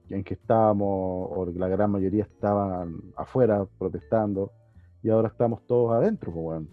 en 0.09 0.23
que 0.23 0.33
estábamos, 0.35 0.87
o 1.31 1.45
la 1.53 1.67
gran 1.67 1.91
mayoría 1.91 2.23
estaban 2.23 2.99
afuera 3.15 3.65
protestando, 3.77 4.51
y 5.03 5.09
ahora 5.09 5.27
estamos 5.27 5.65
todos 5.67 5.91
adentro, 5.93 6.31
pues, 6.31 6.45
weón. 6.45 6.69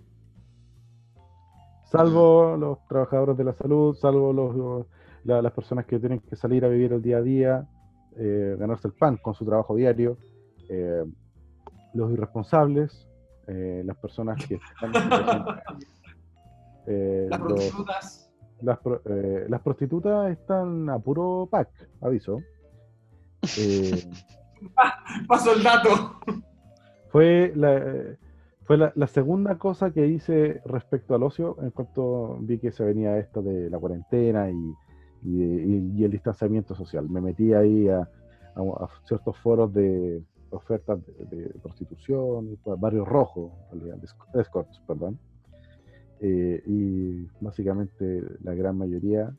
Salvo 1.85 2.57
los 2.57 2.79
trabajadores 2.87 3.37
de 3.37 3.45
la 3.45 3.55
salud, 3.55 3.95
salvo 3.97 4.33
los, 4.33 4.55
los- 4.55 4.87
la- 5.25 5.43
las 5.43 5.53
personas 5.53 5.87
que 5.87 5.99
tienen 5.99 6.21
que 6.21 6.37
salir 6.37 6.65
a 6.65 6.69
vivir 6.69 6.93
el 6.93 7.03
día 7.03 7.17
a 7.19 7.23
día, 7.23 7.67
eh, 8.17 8.57
ganarse 8.59 8.89
el 8.89 8.95
pan 8.95 9.17
con 9.17 9.35
su 9.35 9.45
trabajo 9.45 9.75
diario, 9.75 10.17
eh, 10.69 11.05
los 11.95 12.13
irresponsables, 12.13 13.05
las 13.47 13.97
personas 13.97 14.37
que 14.47 14.57
están 14.57 14.93
Las 17.31 17.41
prostitutas. 17.41 18.28
Las, 18.63 18.79
pro- 18.79 19.03
eh, 19.05 19.47
las 19.49 19.61
prostitutas 19.63 20.31
están 20.31 20.89
a 20.91 20.99
puro 20.99 21.49
pack, 21.51 21.69
aviso. 22.01 22.39
Eh, 23.59 24.11
Paso 25.29 25.55
el 25.55 25.63
dato. 25.63 26.19
fue 27.09 27.53
la, 27.55 28.17
fue 28.65 28.77
la, 28.77 28.93
la 28.97 29.07
segunda 29.07 29.57
cosa 29.57 29.93
que 29.93 30.07
hice 30.09 30.61
respecto 30.65 31.15
al 31.15 31.23
ocio 31.23 31.57
en 31.63 31.71
cuanto 31.71 32.37
vi 32.41 32.59
que 32.59 32.73
se 32.73 32.85
venía 32.85 33.17
esto 33.19 33.41
de 33.41 33.71
la 33.71 33.79
cuarentena 33.79 34.51
y, 34.51 34.75
y, 35.23 35.43
y- 35.45 35.93
y 35.99 36.05
el 36.05 36.11
distanciamiento 36.11 36.75
social. 36.75 37.09
Me 37.09 37.21
metí 37.21 37.53
ahí 37.55 37.89
a, 37.89 37.99
a- 38.01 38.05
a 38.85 38.89
ciertos 39.07 39.37
foros 39.39 39.73
de 39.73 40.21
ofertas 40.51 40.99
de, 41.07 41.37
de 41.37 41.49
prostitución, 41.61 42.59
barrios 42.79 43.07
rojos, 43.07 43.53
en 43.73 43.79
realidad, 43.81 43.99
de 43.99 44.07
esc- 44.09 44.41
escorts, 44.41 44.81
perdón. 44.87 45.17
Eh, 46.21 46.63
y 46.67 47.27
básicamente 47.41 48.23
la 48.43 48.55
gran 48.55 48.77
mayoría 48.77 49.33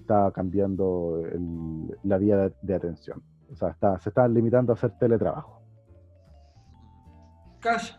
está 0.00 0.30
cambiando 0.32 1.22
el- 1.32 1.96
la 2.04 2.18
vía 2.18 2.36
de, 2.36 2.52
de 2.62 2.74
atención. 2.74 3.22
O 3.52 3.56
sea, 3.56 3.70
está, 3.70 3.98
se 4.00 4.08
están 4.10 4.32
limitando 4.32 4.72
a 4.72 4.76
hacer 4.76 4.92
teletrabajo. 4.98 5.60
Cash. 7.60 7.92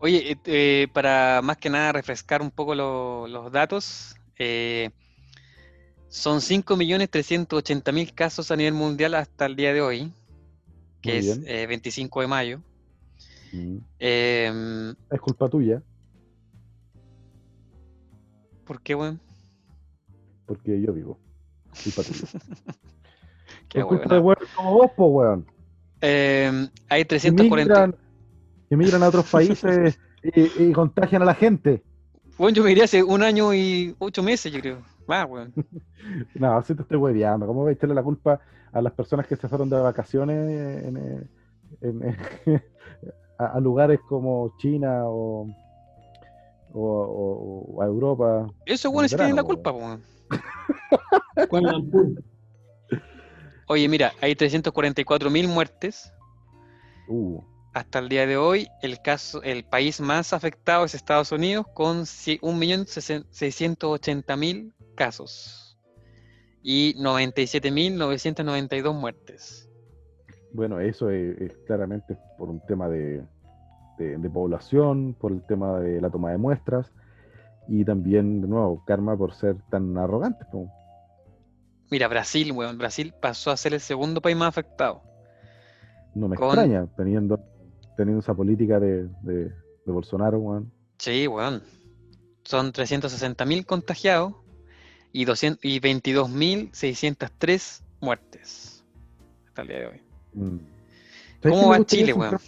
Oye, 0.00 0.32
eh, 0.32 0.36
eh, 0.46 0.88
para 0.92 1.40
más 1.42 1.56
que 1.58 1.70
nada 1.70 1.92
refrescar 1.92 2.42
un 2.42 2.50
poco 2.50 2.74
lo- 2.74 3.26
los 3.28 3.50
datos, 3.52 4.16
eh, 4.38 4.90
son 6.08 6.40
5.380.000 6.40 8.12
casos 8.14 8.50
a 8.50 8.56
nivel 8.56 8.74
mundial 8.74 9.14
hasta 9.14 9.46
el 9.46 9.56
día 9.56 9.72
de 9.72 9.80
hoy, 9.80 10.12
que 11.02 11.18
es 11.18 11.40
eh, 11.46 11.66
25 11.66 12.20
de 12.20 12.26
mayo. 12.26 12.60
Mm. 13.52 13.78
Em, 13.98 14.94
Es 15.10 15.20
culpa 15.20 15.48
tuya, 15.48 15.82
¿por 18.66 18.80
qué, 18.80 18.94
weón? 18.94 19.20
porque 20.46 20.80
yo 20.80 20.92
vivo. 20.92 21.18
Tuya. 21.82 22.02
Qué 23.68 23.80
Por 23.80 23.88
culpa 23.88 24.14
de 24.14 24.20
weón 24.20 24.36
como 24.54 24.72
vos, 24.74 24.90
po, 24.96 25.06
weón. 25.06 25.46
Em, 26.00 26.68
hay 26.88 27.04
Que 27.04 27.08
340. 27.08 27.74
migran, 27.74 27.96
que 28.68 28.76
migran 28.76 29.02
a 29.02 29.08
otros 29.08 29.26
países 29.26 29.98
y, 30.22 30.64
y 30.64 30.72
contagian 30.72 31.22
a 31.22 31.24
la 31.26 31.34
gente. 31.34 31.82
Bueno, 32.38 32.54
yo 32.56 32.64
me 32.64 32.72
iría 32.72 32.84
hace 32.84 33.02
un 33.02 33.22
año 33.22 33.54
y 33.54 33.94
ocho 33.98 34.22
meses, 34.22 34.52
yo 34.52 34.60
creo. 34.60 34.78
Más, 35.06 35.26
weón. 35.28 35.52
No, 36.38 36.56
así 36.56 36.74
te 36.74 36.82
estoy 36.82 36.98
hueveando. 36.98 37.46
¿Cómo 37.46 37.62
voy 37.62 37.70
a 37.70 37.72
echarle 37.72 37.94
la 37.94 38.02
culpa 38.02 38.40
a 38.72 38.80
las 38.82 38.92
personas 38.92 39.26
que 39.26 39.34
se 39.36 39.48
fueron 39.48 39.68
de 39.68 39.76
vacaciones 39.80 40.84
en, 40.84 41.28
en- 41.80 42.16
a, 43.38 43.46
a 43.46 43.60
lugares 43.60 43.98
como 44.08 44.54
China 44.58 45.02
o, 45.06 45.48
o- 46.76 47.04
o- 47.04 47.64
o 47.76 47.82
a 47.82 47.86
Europa? 47.86 48.46
Esos 48.66 48.92
weones 48.92 49.10
sí 49.10 49.16
tienen 49.16 49.36
la 49.36 49.42
culpa, 49.44 49.72
weón. 49.72 50.02
Oye, 53.68 53.88
mira, 53.88 54.12
hay 54.20 54.34
344.000 54.34 55.48
muertes 55.48 56.12
Uh, 57.08 57.40
hasta 57.72 58.00
el 58.00 58.08
día 58.08 58.26
de 58.26 58.36
hoy, 58.36 58.66
el 58.82 59.00
caso, 59.00 59.40
el 59.44 59.62
país 59.64 60.00
más 60.00 60.32
afectado 60.32 60.84
es 60.84 60.92
Estados 60.94 61.30
Unidos 61.30 61.66
con 61.72 62.00
ci- 62.02 62.40
1.680.000 62.40 64.72
casos 64.96 65.78
y 66.62 66.94
97.992 66.98 68.92
muertes. 68.92 69.68
Bueno, 70.52 70.80
eso 70.80 71.10
es, 71.10 71.38
es 71.40 71.56
claramente 71.66 72.18
por 72.36 72.48
un 72.48 72.58
tema 72.66 72.88
de, 72.88 73.24
de- 73.98 74.16
de 74.18 74.30
población, 74.30 75.14
por 75.18 75.32
el 75.32 75.42
tema 75.42 75.80
de 75.80 76.00
la 76.00 76.10
toma 76.10 76.30
de 76.30 76.38
muestras 76.38 76.92
y 77.68 77.84
también, 77.84 78.42
de 78.42 78.48
nuevo, 78.48 78.84
karma 78.86 79.16
por 79.16 79.34
ser 79.34 79.56
tan 79.70 79.96
arrogantes. 79.98 80.46
po. 80.52 80.70
Mira, 81.90 82.06
Brasil, 82.08 82.52
weón, 82.52 82.78
Brasil 82.78 83.12
pasó 83.20 83.50
a 83.50 83.56
ser 83.56 83.74
el 83.74 83.80
segundo 83.80 84.20
país 84.20 84.36
más 84.36 84.48
afectado. 84.48 85.02
No 86.14 86.28
me 86.28 86.36
Con- 86.36 86.46
extraña, 86.48 86.86
teniendo, 86.96 87.40
teniendo 87.96 88.20
esa 88.20 88.34
política 88.34 88.78
de, 88.80 89.08
de, 89.22 89.44
de 89.84 89.92
Bolsonaro, 89.92 90.38
weón. 90.38 90.72
Sí, 90.98 91.26
weón. 91.26 91.62
Son 92.44 92.72
360.000 92.72 93.66
contagiados 93.66 94.34
y, 95.12 95.24
200 95.24 95.64
y 95.64 95.80
22.603 95.80 97.82
muertes 98.00 98.84
hasta 99.48 99.62
el 99.62 99.68
día 99.68 99.78
de 99.78 99.86
hoy. 99.86 100.00
Mm. 100.34 100.58
¿Sabes 101.42 101.58
¿Cómo 101.58 101.70
va 101.70 101.84
Chile, 101.84 102.12
weón? 102.12 102.38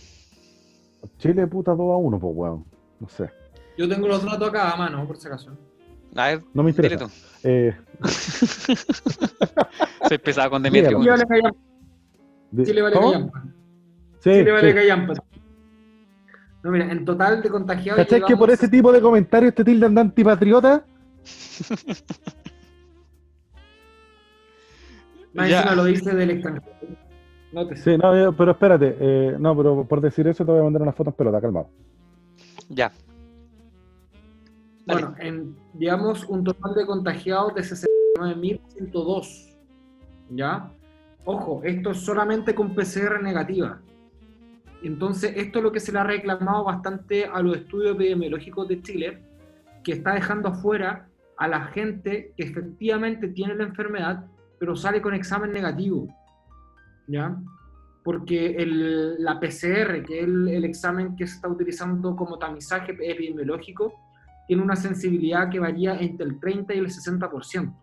Chile, 1.19 1.47
puta, 1.47 1.73
2 1.73 1.81
a 1.81 1.97
1, 1.97 2.19
pues, 2.21 2.33
weón. 2.37 2.65
No 3.01 3.09
sé. 3.09 3.31
Yo 3.77 3.89
tengo 3.89 4.09
los 4.09 4.25
datos 4.25 4.49
acá 4.49 4.71
a 4.73 4.77
mano, 4.77 5.07
por 5.07 5.17
si 5.17 5.29
acaso. 5.29 5.57
A 6.17 6.29
ver, 6.29 6.43
No 6.55 6.63
me 6.63 6.71
interesa. 6.71 7.07
Eh, 7.45 7.77
Soy 10.09 10.19
pesado 10.19 10.51
con 10.51 10.63
Demetrio. 10.63 10.99
Chile 10.99 11.11
vale 11.11 11.27
callampa. 11.27 11.59
de- 12.51 12.65
Chile 12.65 12.83
vale 12.83 12.97
callampa. 12.99 13.43
Sí, 14.21 14.31
Chile 14.31 14.53
vale 14.53 14.69
sí. 14.71 14.75
callampa. 14.77 15.13
No, 16.65 16.71
mira, 16.73 16.91
en 16.91 17.05
total 17.05 17.41
de 17.43 17.51
contagiados. 17.51 18.03
¿Cachai 18.05 18.21
que 18.21 18.37
por 18.37 18.49
llevamos- 18.49 18.53
ese 18.55 18.69
tipo 18.69 18.91
de 18.93 19.01
comentarios 19.01 19.55
te 19.55 19.65
tildan 19.65 19.95
de 19.95 20.01
antipatriota? 20.01 20.85
Más 25.35 25.49
Ya. 25.49 25.59
encima 25.59 25.75
lo 25.77 25.85
dice 25.85 26.15
del 26.15 26.31
extranjero. 26.31 26.67
Sí, 27.77 27.97
no, 27.97 28.17
yo- 28.17 28.33
pero 28.37 28.51
espérate. 28.53 28.97
eh, 29.01 29.37
no, 29.39 29.57
pero 29.57 29.85
por 29.85 30.01
decir 30.01 30.27
eso 30.29 30.45
te 30.45 30.51
voy 30.53 30.61
a 30.61 30.65
mandar 30.65 30.83
unas 30.83 30.95
fotos 30.95 31.13
en 31.13 31.17
pelota, 31.17 31.41
calmado. 31.41 31.69
Ya. 32.69 32.93
Dale. 34.87 35.03
Bueno, 35.03 35.17
en, 35.19 35.57
digamos 35.75 36.25
un 36.29 36.45
total 36.45 36.75
de 36.75 36.87
contagiados 36.87 37.55
de 37.55 37.63
69.102. 37.63 39.57
¿Ya? 40.31 40.71
Ojo, 41.25 41.61
esto 41.65 41.91
es 41.91 41.99
solamente 41.99 42.55
con 42.55 42.75
PCR 42.75 43.23
negativa. 43.23 43.81
Entonces, 44.83 45.33
esto 45.37 45.59
es 45.59 45.63
lo 45.65 45.73
que 45.73 45.81
se 45.81 45.91
le 45.93 45.99
ha 45.99 46.05
reclamado 46.05 46.65
bastante 46.65 47.25
a 47.25 47.41
los 47.43 47.57
estudios 47.57 47.95
epidemiológicos 47.97 48.69
de 48.69 48.81
Chile, 48.83 49.19
que 49.83 49.93
está 49.93 50.15
dejando 50.15 50.49
afuera 50.51 51.09
a 51.37 51.49
la 51.49 51.63
gente 51.67 52.33
que 52.37 52.45
efectivamente 52.45 53.29
tiene 53.29 53.55
la 53.57 53.65
enfermedad, 53.65 54.27
pero 54.59 54.77
sale 54.77 55.01
con 55.03 55.15
examen 55.15 55.53
negativo. 55.53 56.07
¿Ya? 57.09 57.37
Porque 58.05 58.57
el- 58.57 59.23
la 59.23 59.41
PCR, 59.41 60.03
que 60.05 60.21
es 60.21 60.25
el, 60.25 60.49
el 60.49 60.65
examen 60.65 61.17
que 61.17 61.27
se 61.27 61.35
está 61.35 61.49
utilizando 61.49 62.15
como 62.15 62.39
tamizaje 62.39 62.93
epidemiológico, 62.93 63.93
tiene 64.47 64.63
una 64.63 64.77
sensibilidad 64.77 65.51
que 65.51 65.59
varía 65.59 65.99
entre 65.99 66.27
el 66.27 66.39
30 66.41 66.75
y 66.75 66.79
el 66.79 66.87
60%. 66.91 67.75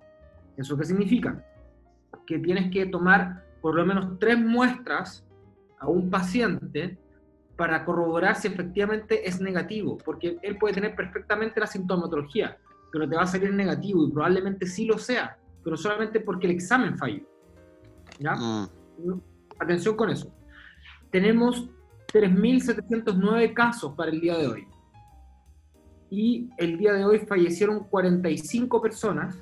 ¿Eso 0.58 0.78
qué 0.78 0.86
significa? 0.86 1.44
Que 2.26 2.40
tienes 2.40 2.72
que 2.72 2.86
tomar 2.88 3.44
por 3.62 3.76
lo 3.76 3.86
menos 3.86 4.18
tres 4.20 4.40
muestras 4.40 5.24
a 5.80 5.88
un 5.88 6.10
paciente 6.10 6.98
para 7.56 7.86
corroborar 7.86 8.36
si 8.36 8.48
efectivamente 8.48 9.28
es 9.28 9.40
negativo, 9.42 9.98
porque 10.04 10.38
él 10.42 10.58
puede 10.58 10.74
tener 10.74 10.96
perfectamente 10.96 11.60
la 11.60 11.68
sintomatología, 11.68 12.58
pero 12.92 13.08
te 13.08 13.16
va 13.16 13.24
a 13.24 13.28
salir 13.28 13.54
negativo 13.54 14.06
y 14.08 14.12
probablemente 14.12 14.66
sí 14.66 14.86
lo 14.86 14.98
sea, 14.98 15.38
pero 15.64 15.78
solamente 15.78 16.20
porque 16.20 16.48
el 16.48 16.54
examen 16.54 16.98
falló. 16.98 17.24
¿Ya? 18.20 18.36
Mm, 18.36 18.68
Atención 19.60 19.96
con 19.96 20.10
eso. 20.10 20.34
Tenemos 21.12 21.70
3.709 22.14 23.54
casos 23.54 23.93
para 23.96 24.12
el 24.12 24.22
día 24.22 24.38
de 24.38 24.48
hoy. 24.48 24.68
Y 26.10 26.50
el 26.58 26.78
día 26.78 26.93
de 26.93 27.06
hoy 27.06 27.20
fallecieron 27.20 27.86
45 27.86 28.82
personas 28.82 29.38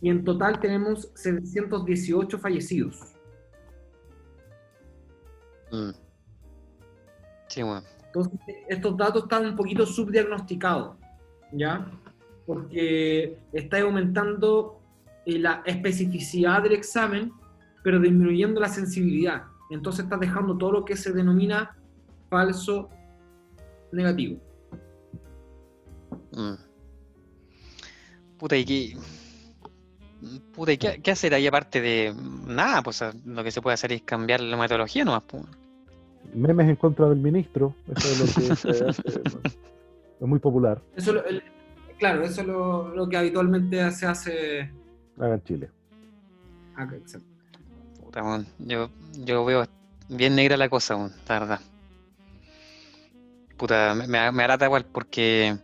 y 0.00 0.10
en 0.10 0.24
total 0.24 0.58
tenemos 0.58 1.10
718 1.14 2.38
fallecidos. 2.38 3.00
mm. 5.70 5.90
Sí, 7.48 7.62
weón. 7.62 7.84
Entonces, 8.06 8.40
estos 8.68 8.96
datos 8.96 9.22
están 9.22 9.46
un 9.46 9.56
poquito 9.56 9.86
subdiagnosticados, 9.86 10.96
¿ya? 11.52 11.90
Porque 12.46 13.38
está 13.52 13.80
aumentando 13.80 14.80
eh, 15.24 15.38
la 15.38 15.62
especificidad 15.64 16.62
del 16.62 16.72
examen, 16.72 17.32
pero 17.82 17.98
disminuyendo 18.00 18.60
la 18.60 18.68
sensibilidad. 18.68 19.44
Entonces 19.70 20.04
está 20.04 20.16
dejando 20.16 20.56
todo 20.58 20.72
lo 20.72 20.84
que 20.84 20.96
se 20.96 21.12
denomina 21.12 21.76
falso 22.28 22.88
negativo. 23.92 24.38
Mm. 26.32 26.54
Puta, 28.38 28.56
¿y 28.56 28.64
qué? 28.64 28.96
Puta, 30.54 30.72
¿y 30.72 30.78
qué, 30.78 31.00
qué 31.02 31.10
hacer 31.10 31.34
ahí 31.34 31.46
aparte 31.46 31.80
de 31.80 32.14
nada? 32.46 32.82
Pues 32.82 33.02
lo 33.24 33.42
que 33.44 33.50
se 33.50 33.60
puede 33.62 33.74
hacer 33.74 33.92
es 33.92 34.02
cambiar 34.02 34.40
la 34.40 34.56
metodología 34.56 35.04
nomás. 35.04 35.22
pues. 35.26 35.44
Memes 36.34 36.68
en 36.68 36.76
contra 36.76 37.08
del 37.08 37.18
ministro. 37.18 37.74
Eso 37.94 38.08
es 38.08 38.18
lo 38.20 38.24
que 38.48 38.56
se 38.74 38.84
hace, 38.88 39.20
Es 40.20 40.26
muy 40.28 40.38
popular 40.38 40.80
Eso 40.96 41.12
lo- 41.14 41.24
el- 41.24 41.42
claro, 41.98 42.22
eso 42.22 42.40
es 42.42 42.46
lo, 42.46 42.94
lo 42.94 43.08
que 43.08 43.16
habitualmente 43.16 43.90
se 43.90 44.06
hace 44.06 44.70
acá 45.16 45.34
en 45.34 45.42
Chile. 45.44 45.70
acá. 46.76 46.96
exacto. 46.96 47.26
Puta, 48.12 48.44
Yo, 48.58 48.90
yo 49.24 49.44
veo 49.44 49.64
bien 50.08 50.36
negra 50.36 50.58
la 50.58 50.68
cosa, 50.68 50.96
weón, 50.96 51.12
la 51.26 51.38
verdad. 51.40 51.60
Puta, 53.56 53.94
me, 53.94 54.30
me, 54.32 54.48
lata 54.48 54.66
igual 54.66 54.84
porque 54.92 55.56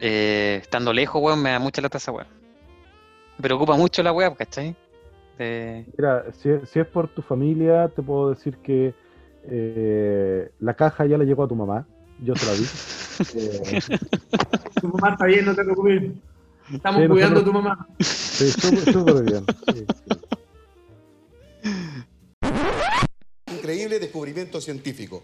eh, 0.00 0.58
estando 0.60 0.92
lejos, 0.92 1.22
weón, 1.22 1.42
me 1.42 1.50
da 1.50 1.58
mucha 1.58 1.80
lata 1.80 1.96
esa 1.96 2.12
weón. 2.12 2.26
Me 3.38 3.42
preocupa 3.42 3.74
mucho 3.76 4.02
la 4.02 4.12
weá, 4.12 4.34
¿cachai? 4.34 4.76
De- 5.38 5.86
Mira, 5.96 6.26
si, 6.32 6.50
es- 6.50 6.68
si 6.68 6.78
es 6.78 6.86
por 6.86 7.08
tu 7.08 7.22
familia, 7.22 7.88
te 7.88 8.02
puedo 8.02 8.30
decir 8.30 8.58
que 8.58 8.92
eh, 9.48 10.50
la 10.58 10.74
caja 10.74 11.06
ya 11.06 11.16
le 11.16 11.24
llegó 11.24 11.44
a 11.44 11.48
tu 11.48 11.54
mamá. 11.56 11.86
Yo 12.22 12.34
se 12.34 12.44
la 12.44 12.52
vi. 12.52 12.64
Eh, 13.34 13.80
Tu 14.80 14.88
mamá 14.88 15.10
está 15.12 15.24
bien, 15.26 15.46
no 15.46 15.54
te 15.54 15.62
preocupes. 15.64 16.02
Estamos 16.72 17.02
Sí, 17.02 17.08
no 17.08 17.14
cuidando 17.14 17.40
a 17.40 17.44
tu 17.44 17.52
mamá. 17.52 17.86
sí, 17.98 18.52
súper 18.52 18.92
súper 18.92 19.24
bien. 19.24 19.46
sí, 19.68 19.86
sí. 20.04 20.19
Increíble 23.46 23.98
descubrimiento 23.98 24.60
científico. 24.60 25.22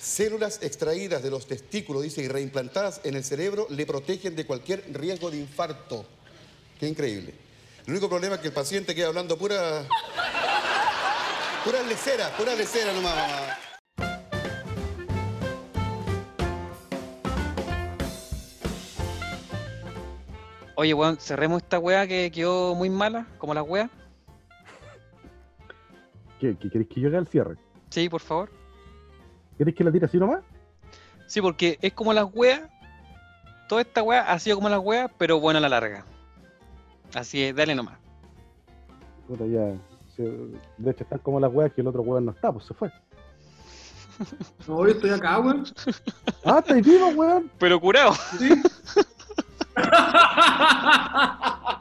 Células 0.00 0.58
extraídas 0.62 1.22
de 1.22 1.30
los 1.30 1.46
testículos, 1.46 2.02
dice, 2.02 2.22
y 2.22 2.28
reimplantadas 2.28 3.00
en 3.04 3.14
el 3.14 3.24
cerebro 3.24 3.66
le 3.70 3.86
protegen 3.86 4.34
de 4.34 4.46
cualquier 4.46 4.84
riesgo 4.92 5.30
de 5.30 5.38
infarto. 5.38 6.04
Qué 6.78 6.88
increíble. 6.88 7.34
El 7.86 7.92
único 7.92 8.08
problema 8.08 8.34
es 8.34 8.40
que 8.40 8.48
el 8.48 8.54
paciente 8.54 8.94
queda 8.94 9.08
hablando 9.08 9.38
pura. 9.38 9.86
pura 11.64 11.82
lecera, 11.82 12.36
pura 12.36 12.54
lecera 12.54 12.92
nomás. 12.92 13.16
mamá. 13.16 13.58
Oye, 20.74 20.94
weón, 20.94 21.16
cerremos 21.20 21.62
esta 21.62 21.78
weá 21.78 22.08
que 22.08 22.30
quedó 22.32 22.74
muy 22.74 22.90
mala, 22.90 23.28
como 23.38 23.54
la 23.54 23.62
weá. 23.62 23.88
¿Qué, 26.42 26.56
qué 26.58 26.68
queréis 26.70 26.88
que 26.90 27.00
yo 27.00 27.08
haga 27.08 27.18
el 27.20 27.28
cierre? 27.28 27.54
Sí, 27.90 28.08
por 28.08 28.20
favor. 28.20 28.50
¿Queréis 29.56 29.76
que 29.76 29.84
la 29.84 29.92
tire 29.92 30.06
así 30.06 30.18
nomás? 30.18 30.40
Sí, 31.28 31.40
porque 31.40 31.78
es 31.80 31.92
como 31.92 32.12
las 32.12 32.26
weas. 32.34 32.62
Toda 33.68 33.82
esta 33.82 34.02
wea 34.02 34.22
ha 34.22 34.36
sido 34.40 34.56
como 34.56 34.68
las 34.68 34.80
weas, 34.80 35.08
pero 35.18 35.38
buena 35.38 35.58
a 35.58 35.62
la 35.62 35.68
larga. 35.68 36.04
Así 37.14 37.44
es, 37.44 37.54
dale 37.54 37.76
nomás. 37.76 37.96
Puta, 39.28 39.46
ya. 39.46 39.72
sí, 40.16 40.24
de 40.78 40.90
hecho, 40.90 41.04
están 41.04 41.20
como 41.20 41.38
las 41.38 41.52
weas 41.52 41.72
que 41.72 41.80
el 41.80 41.86
otro 41.86 42.02
weón 42.02 42.24
no 42.24 42.32
está, 42.32 42.50
pues 42.52 42.64
se 42.64 42.74
fue. 42.74 42.90
No, 44.66 44.84
yo 44.84 44.94
estoy 44.94 45.10
acá, 45.10 45.38
weón. 45.38 45.62
¡Ah, 46.44 46.58
estáis 46.58 46.84
vivo, 46.84 47.06
weón! 47.10 47.48
Pero 47.58 47.80
curado. 47.80 48.14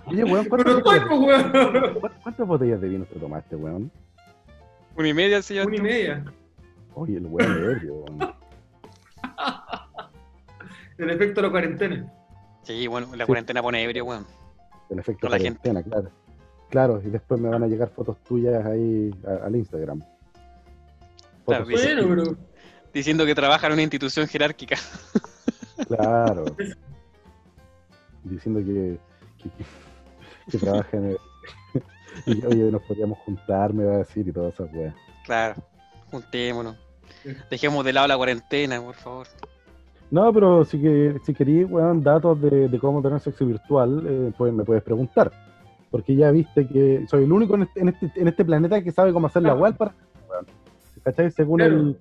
Oye, 0.06 0.24
weón, 0.24 0.48
Pero 0.50 0.50
¿cuántas 0.50 0.78
estoy, 0.78 1.00
botellas, 1.00 1.10
weón. 1.10 1.52
¿cuántas- 2.00 2.22
cuántas 2.22 2.48
botellas 2.48 2.82
de 2.82 2.90
vino 2.90 3.06
te 3.06 3.20
tomaste, 3.20 3.56
weón? 3.56 3.92
Una 4.96 5.08
y 5.08 5.14
media, 5.14 5.42
sí, 5.42 5.56
ya 5.56 5.66
Una 5.66 5.76
y 5.76 5.82
media. 5.82 6.26
Oye, 6.94 7.18
el 7.18 7.26
weón 7.26 7.52
ebrio, 7.64 7.96
weón. 7.96 8.34
El 10.98 11.10
efecto 11.10 11.42
de 11.42 11.48
la 11.48 11.52
cuarentena. 11.52 12.14
Sí, 12.64 12.86
bueno, 12.88 13.08
la 13.16 13.24
Sí. 13.24 13.28
cuarentena 13.28 13.62
pone 13.62 13.84
ebrio, 13.84 14.06
weón. 14.06 14.26
El 14.90 15.00
efecto 15.00 15.22
Con 15.22 15.32
la 15.32 15.38
gente. 15.40 15.60
cuarentena, 15.60 15.84
claro. 16.02 16.12
Claro, 16.70 17.02
y 17.04 17.10
después 17.10 17.40
me 17.42 17.50
van 17.50 17.64
a 17.64 17.68
llegar 17.68 17.90
fotos 17.90 18.18
tuyas 18.24 18.66
ahí 18.66 19.14
a- 19.26 19.46
al 19.46 19.56
Instagram. 19.56 20.02
Claro, 21.46 21.66
dice- 21.66 21.96
Bueno, 21.96 22.24
pero 22.24 22.38
Diciendo 22.94 23.26
que 23.26 23.34
trabaja 23.34 23.68
en 23.68 23.74
una 23.74 23.82
institución 23.84 24.28
jerárquica. 24.28 24.76
Claro. 25.88 26.44
Diciendo 28.24 28.60
que, 28.60 29.00
que, 29.42 29.50
que- 29.50 29.66
que 30.52 30.58
trabaja 30.58 30.98
en 30.98 31.06
el... 31.12 31.18
y, 32.26 32.46
oye, 32.46 32.72
nos 32.72 32.82
podríamos 32.84 33.18
juntar, 33.20 33.74
me 33.74 33.86
va 33.86 33.96
a 33.96 33.98
decir, 34.00 34.28
y 34.28 34.32
todas 34.32 34.54
esas 34.54 34.74
weas. 34.74 34.96
Claro, 35.26 35.56
juntémonos. 36.10 36.76
Dejemos 37.50 37.86
de 37.86 37.94
lado 37.94 38.08
la 38.08 38.18
cuarentena, 38.18 38.82
por 38.82 38.96
favor. 38.96 39.28
No, 40.10 40.34
pero 40.34 40.66
si, 40.66 40.82
que, 40.82 41.18
si 41.26 41.34
queréis, 41.34 41.70
weón, 41.70 42.04
datos 42.04 42.42
de, 42.42 42.68
de 42.68 42.80
cómo 42.80 43.02
tener 43.02 43.20
sexo 43.20 43.46
virtual, 43.46 44.04
eh, 44.08 44.32
pues 44.38 44.52
me 44.54 44.64
puedes 44.64 44.84
preguntar. 44.84 45.32
Porque 45.90 46.16
ya 46.16 46.32
viste 46.32 46.68
que 46.68 47.06
soy 47.10 47.24
el 47.26 47.32
único 47.32 47.56
en 47.56 47.64
este, 47.64 47.80
en 47.82 47.90
este, 47.90 48.12
en 48.16 48.28
este 48.28 48.46
planeta 48.46 48.82
que 48.84 48.92
sabe 48.92 49.14
cómo 49.14 49.28
hacer 49.28 49.44
la 49.44 49.54
web 49.54 49.76
para. 49.78 49.94
weón. 50.30 50.46
¿Cachai? 51.04 51.32
Según, 51.32 51.58
Claro. 51.60 51.76
el, 51.76 52.00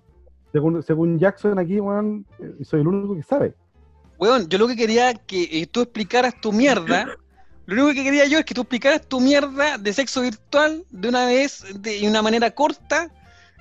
según, 0.53 0.83
según 0.83 1.19
Jackson 1.19 1.59
aquí, 1.59 1.81
weón, 1.81 2.25
eh, 2.39 2.65
soy 2.65 2.81
el 2.81 2.89
único 2.89 3.15
que 3.15 3.23
sabe. 3.23 3.55
Weón, 4.19 4.49
yo 4.49 4.59
lo 4.59 4.69
que 4.69 4.77
quería 4.77 5.15
que 5.15 5.43
eh, 5.63 5.67
tú 5.67 5.81
explicaras 5.83 6.35
tu 6.41 6.53
mierda. 6.53 7.07
Lo 7.75 7.85
único 7.85 7.95
que 7.99 8.05
quería 8.05 8.27
yo 8.27 8.39
es 8.39 8.45
que 8.45 8.55
tú 8.55 8.63
explicaras 8.63 9.03
tu 9.07 9.21
mierda 9.21 9.79
de 9.79 9.93
sexo 9.93 10.23
virtual 10.23 10.85
de 10.91 11.09
una 11.09 11.27
vez, 11.27 11.65
de 11.75 12.07
una 12.09 12.21
manera 12.23 12.51
corta. 12.51 13.09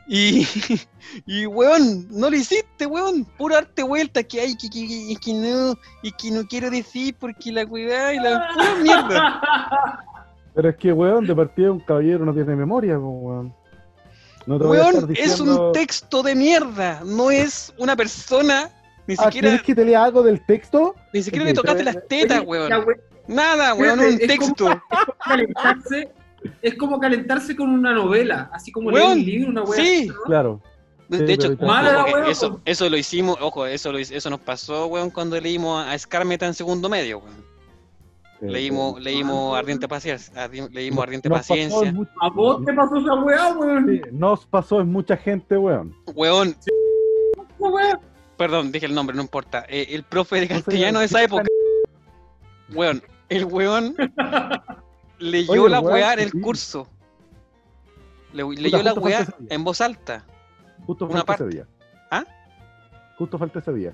Y, 0.07 0.47
y 1.27 1.45
weón, 1.45 2.07
no 2.09 2.29
lo 2.29 2.35
hiciste, 2.35 2.87
weón. 2.87 3.25
Puro 3.37 3.53
darte 3.55 3.83
vuelta 3.83 4.23
que 4.23 4.41
hay, 4.41 4.55
que, 4.57 4.69
que, 4.69 4.87
que- 4.87 5.15
que 5.23 5.33
no, 5.33 5.75
y 6.01 6.11
que 6.11 6.31
no 6.31 6.47
quiero 6.47 6.71
decir 6.71 7.15
porque 7.19 7.51
la 7.51 7.63
weá 7.65 8.13
y 8.13 8.17
la 8.19 8.49
pura 8.53 8.75
mierda. 8.81 9.41
Pero 10.55 10.69
es 10.69 10.75
que, 10.77 10.91
weón, 10.91 11.27
de 11.27 11.35
partida 11.35 11.71
un 11.71 11.79
caballero 11.79 12.25
no 12.25 12.33
tiene 12.33 12.55
memoria, 12.55 12.97
weón. 12.97 13.53
No 14.47 14.57
te 14.57 14.63
voy 14.65 14.77
a 14.77 14.81
estar 14.89 15.03
Weón, 15.03 15.15
es 15.15 15.39
un 15.39 15.71
texto 15.73 16.23
de 16.23 16.33
mierda, 16.33 17.01
no 17.05 17.29
es 17.29 17.71
una 17.77 17.95
persona. 17.95 18.71
Ni 19.05 19.13
Ah, 19.17 19.25
siquiera, 19.25 19.49
¿quieres 19.49 19.61
que 19.61 19.75
te 19.75 19.85
lea 19.85 20.03
algo 20.03 20.23
del 20.23 20.43
texto? 20.45 20.95
ni 21.13 21.21
siquiera 21.21 21.45
le 21.45 21.53
tocaste 21.53 21.83
las 21.83 22.07
tetas, 22.07 22.41
weón. 22.45 22.69
la 22.69 22.79
we- 22.79 22.99
Nada, 23.29 23.73
weón, 23.75 23.99
un 23.99 24.05
Espérate, 24.05 24.33
es 24.33 24.39
texto. 24.39 24.81
calentarse, 25.25 26.11
es 26.61 26.75
como 26.75 26.99
calentarse 26.99 27.55
con 27.55 27.69
una 27.69 27.93
novela, 27.93 28.49
así 28.53 28.71
como 28.71 28.89
Weón, 28.89 29.17
leer 29.17 29.17
un 29.19 29.25
libro, 29.25 29.49
una 29.51 29.63
wea. 29.63 29.83
sí. 29.83 30.07
¿no? 30.07 30.13
Claro. 30.25 30.61
De, 31.07 31.17
Sí, 31.17 31.23
de 31.23 31.33
hecho, 31.33 31.57
Mala 31.59 32.03
weá, 32.05 32.27
eso, 32.29 32.61
eso 32.65 32.87
lo 32.87 32.95
hicimos, 32.95 33.35
ojo, 33.41 33.65
eso, 33.65 33.91
lo, 33.91 33.97
eso 33.97 34.29
nos 34.29 34.39
pasó, 34.41 34.85
weón, 34.87 35.09
cuando 35.09 35.39
leímos 35.41 35.83
a 35.83 35.97
Scarmeta 35.97 36.45
en 36.45 36.53
segundo 36.53 36.87
medio, 36.89 37.19
weón. 37.19 37.49
Eh, 38.41 38.45
Leímos, 38.51 38.97
eh, 38.99 39.01
leímos 39.01 39.57
Ardiente 39.57 39.87
Paciencia, 39.87 40.47
leímos 40.71 41.03
Ardiente 41.03 41.27
nos 41.27 41.39
Paciencia. 41.39 41.93
A 42.21 42.29
vos 42.29 42.63
te 42.63 42.73
pasó 42.73 42.97
esa 42.97 43.15
weá, 43.15 43.53
weón. 43.53 43.87
sí, 43.87 44.01
nos 44.11 44.45
pasó 44.45 44.79
en 44.81 44.91
mucha 44.91 45.17
gente, 45.17 45.57
weón. 45.57 45.93
Weón, 46.13 46.55
weá. 47.57 47.99
perdón, 48.37 48.71
dije 48.71 48.85
el 48.85 48.93
nombre, 48.95 49.15
no 49.15 49.23
importa. 49.23 49.65
Eh, 49.67 49.87
el 49.89 50.03
profe 50.03 50.39
de 50.39 50.47
castellano 50.47 50.99
de 50.99 51.05
esa 51.05 51.19
¿qué 51.19 51.25
época, 51.25 51.43
weón, 52.73 53.01
el 53.29 53.45
weón 53.45 53.95
leyó 55.19 55.51
Oye, 55.63 55.69
la 55.69 55.79
weá 55.81 56.13
en 56.13 56.19
el 56.19 56.31
sí. 56.31 56.41
curso. 56.41 56.87
Le- 58.33 58.43
leyó 58.55 58.83
la 58.83 58.93
weá 58.93 59.25
en 59.49 59.63
voz 59.63 59.81
alta. 59.81 60.25
Justo 60.85 61.05
Una 61.05 61.15
falta 61.23 61.25
parte. 61.25 61.43
ese 61.45 61.53
día. 61.55 61.67
¿Ah? 62.11 62.23
Justo 63.17 63.37
falta 63.37 63.59
ese 63.59 63.73
día. 63.73 63.93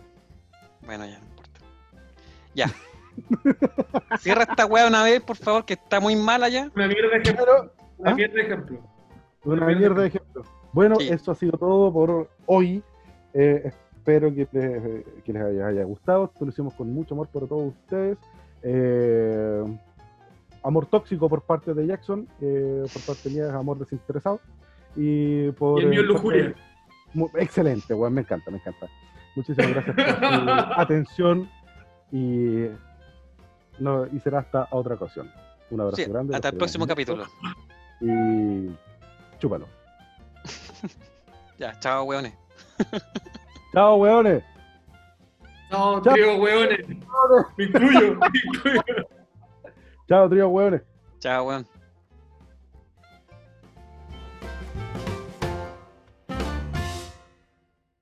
Bueno, 0.86 1.06
ya 1.06 1.20
no 1.20 1.26
importa. 1.26 1.60
Ya. 2.54 2.70
Cierra 4.20 4.44
esta 4.44 4.66
weá 4.66 4.88
una 4.88 5.04
vez, 5.04 5.22
por 5.22 5.38
favor, 5.38 5.66
que 5.66 5.74
está 5.74 6.00
muy 6.00 6.16
mala 6.16 6.50
ya. 6.50 6.70
Una 6.76 6.88
mierda 6.88 7.10
de 7.10 7.18
ejemplo. 7.18 7.74
Una 7.98 8.12
¿Ah? 8.12 8.16
mierda 8.16 8.34
de 8.36 8.42
ejemplo. 8.42 8.80
una 9.46 9.66
mierda 9.68 10.02
de 10.02 10.08
ejemplo. 10.08 10.44
Bueno, 10.74 10.96
Sí. 11.00 11.08
eso 11.10 11.32
ha 11.32 11.36
sido 11.36 11.58
todo 11.58 11.92
por 11.94 12.30
hoy. 12.46 12.84
Eh, 13.34 13.64
espero 13.98 14.34
que 14.34 14.48
les, 14.52 15.24
que 15.24 15.34
les 15.34 15.42
haya, 15.42 15.68
haya 15.68 15.84
gustado. 15.86 16.26
Esto 16.26 16.46
lo 16.46 16.52
hicimos 16.52 16.74
con 16.74 16.94
mucho 16.94 17.14
amor 17.14 17.30
por 17.30 17.48
todos 17.48 17.74
ustedes. 17.74 18.18
Eh, 18.68 19.64
amor 20.64 20.88
tóxico 20.88 21.30
por 21.30 21.44
parte 21.44 21.74
de 21.76 21.86
Jackson, 21.86 22.28
eh, 22.42 22.84
por 22.92 23.02
parte 23.04 23.30
mía 23.30 23.48
es 23.48 23.54
amor 23.54 23.78
desinteresado. 23.78 24.40
Y 24.96 25.52
por. 25.52 25.80
Y 25.80 25.84
el 25.84 25.90
mío 25.90 26.00
eh, 26.00 26.04
es 26.04 26.08
lujuria. 26.08 26.44
parte- 26.46 26.62
Mu- 27.14 27.30
Excelente, 27.36 27.94
weón, 27.94 28.14
me 28.14 28.22
encanta, 28.22 28.50
me 28.52 28.58
encanta. 28.58 28.88
Muchísimas 29.36 29.70
gracias 29.72 29.96
por 29.96 30.06
su 30.06 30.50
atención 30.82 31.50
y, 32.12 32.66
no, 33.80 34.06
y 34.08 34.20
será 34.20 34.40
hasta 34.40 34.68
otra 34.72 34.96
ocasión. 34.96 35.30
Un 35.70 35.82
abrazo 35.82 35.98
Sí, 35.98 36.06
grande. 36.10 36.36
hasta 36.36 36.50
el 36.50 36.58
próximo 36.58 36.88
capítulo. 36.88 37.26
Y 38.02 38.70
chúpalo. 39.40 39.68
Ya, 41.58 41.80
chao, 41.80 42.04
weones. 42.04 42.34
Chao, 43.72 43.96
weones. 43.96 44.44
No, 45.72 46.02
Chao. 46.02 46.14
trío, 46.14 46.36
weones. 46.38 46.88
Me 46.88 47.64
incluyo, 47.66 48.16
me 48.20 48.40
incluyo. 48.44 48.84
Chao, 50.08 50.30
trío, 50.30 50.50
weones. 50.50 50.82
Chao, 51.20 51.46
weón. 51.48 51.68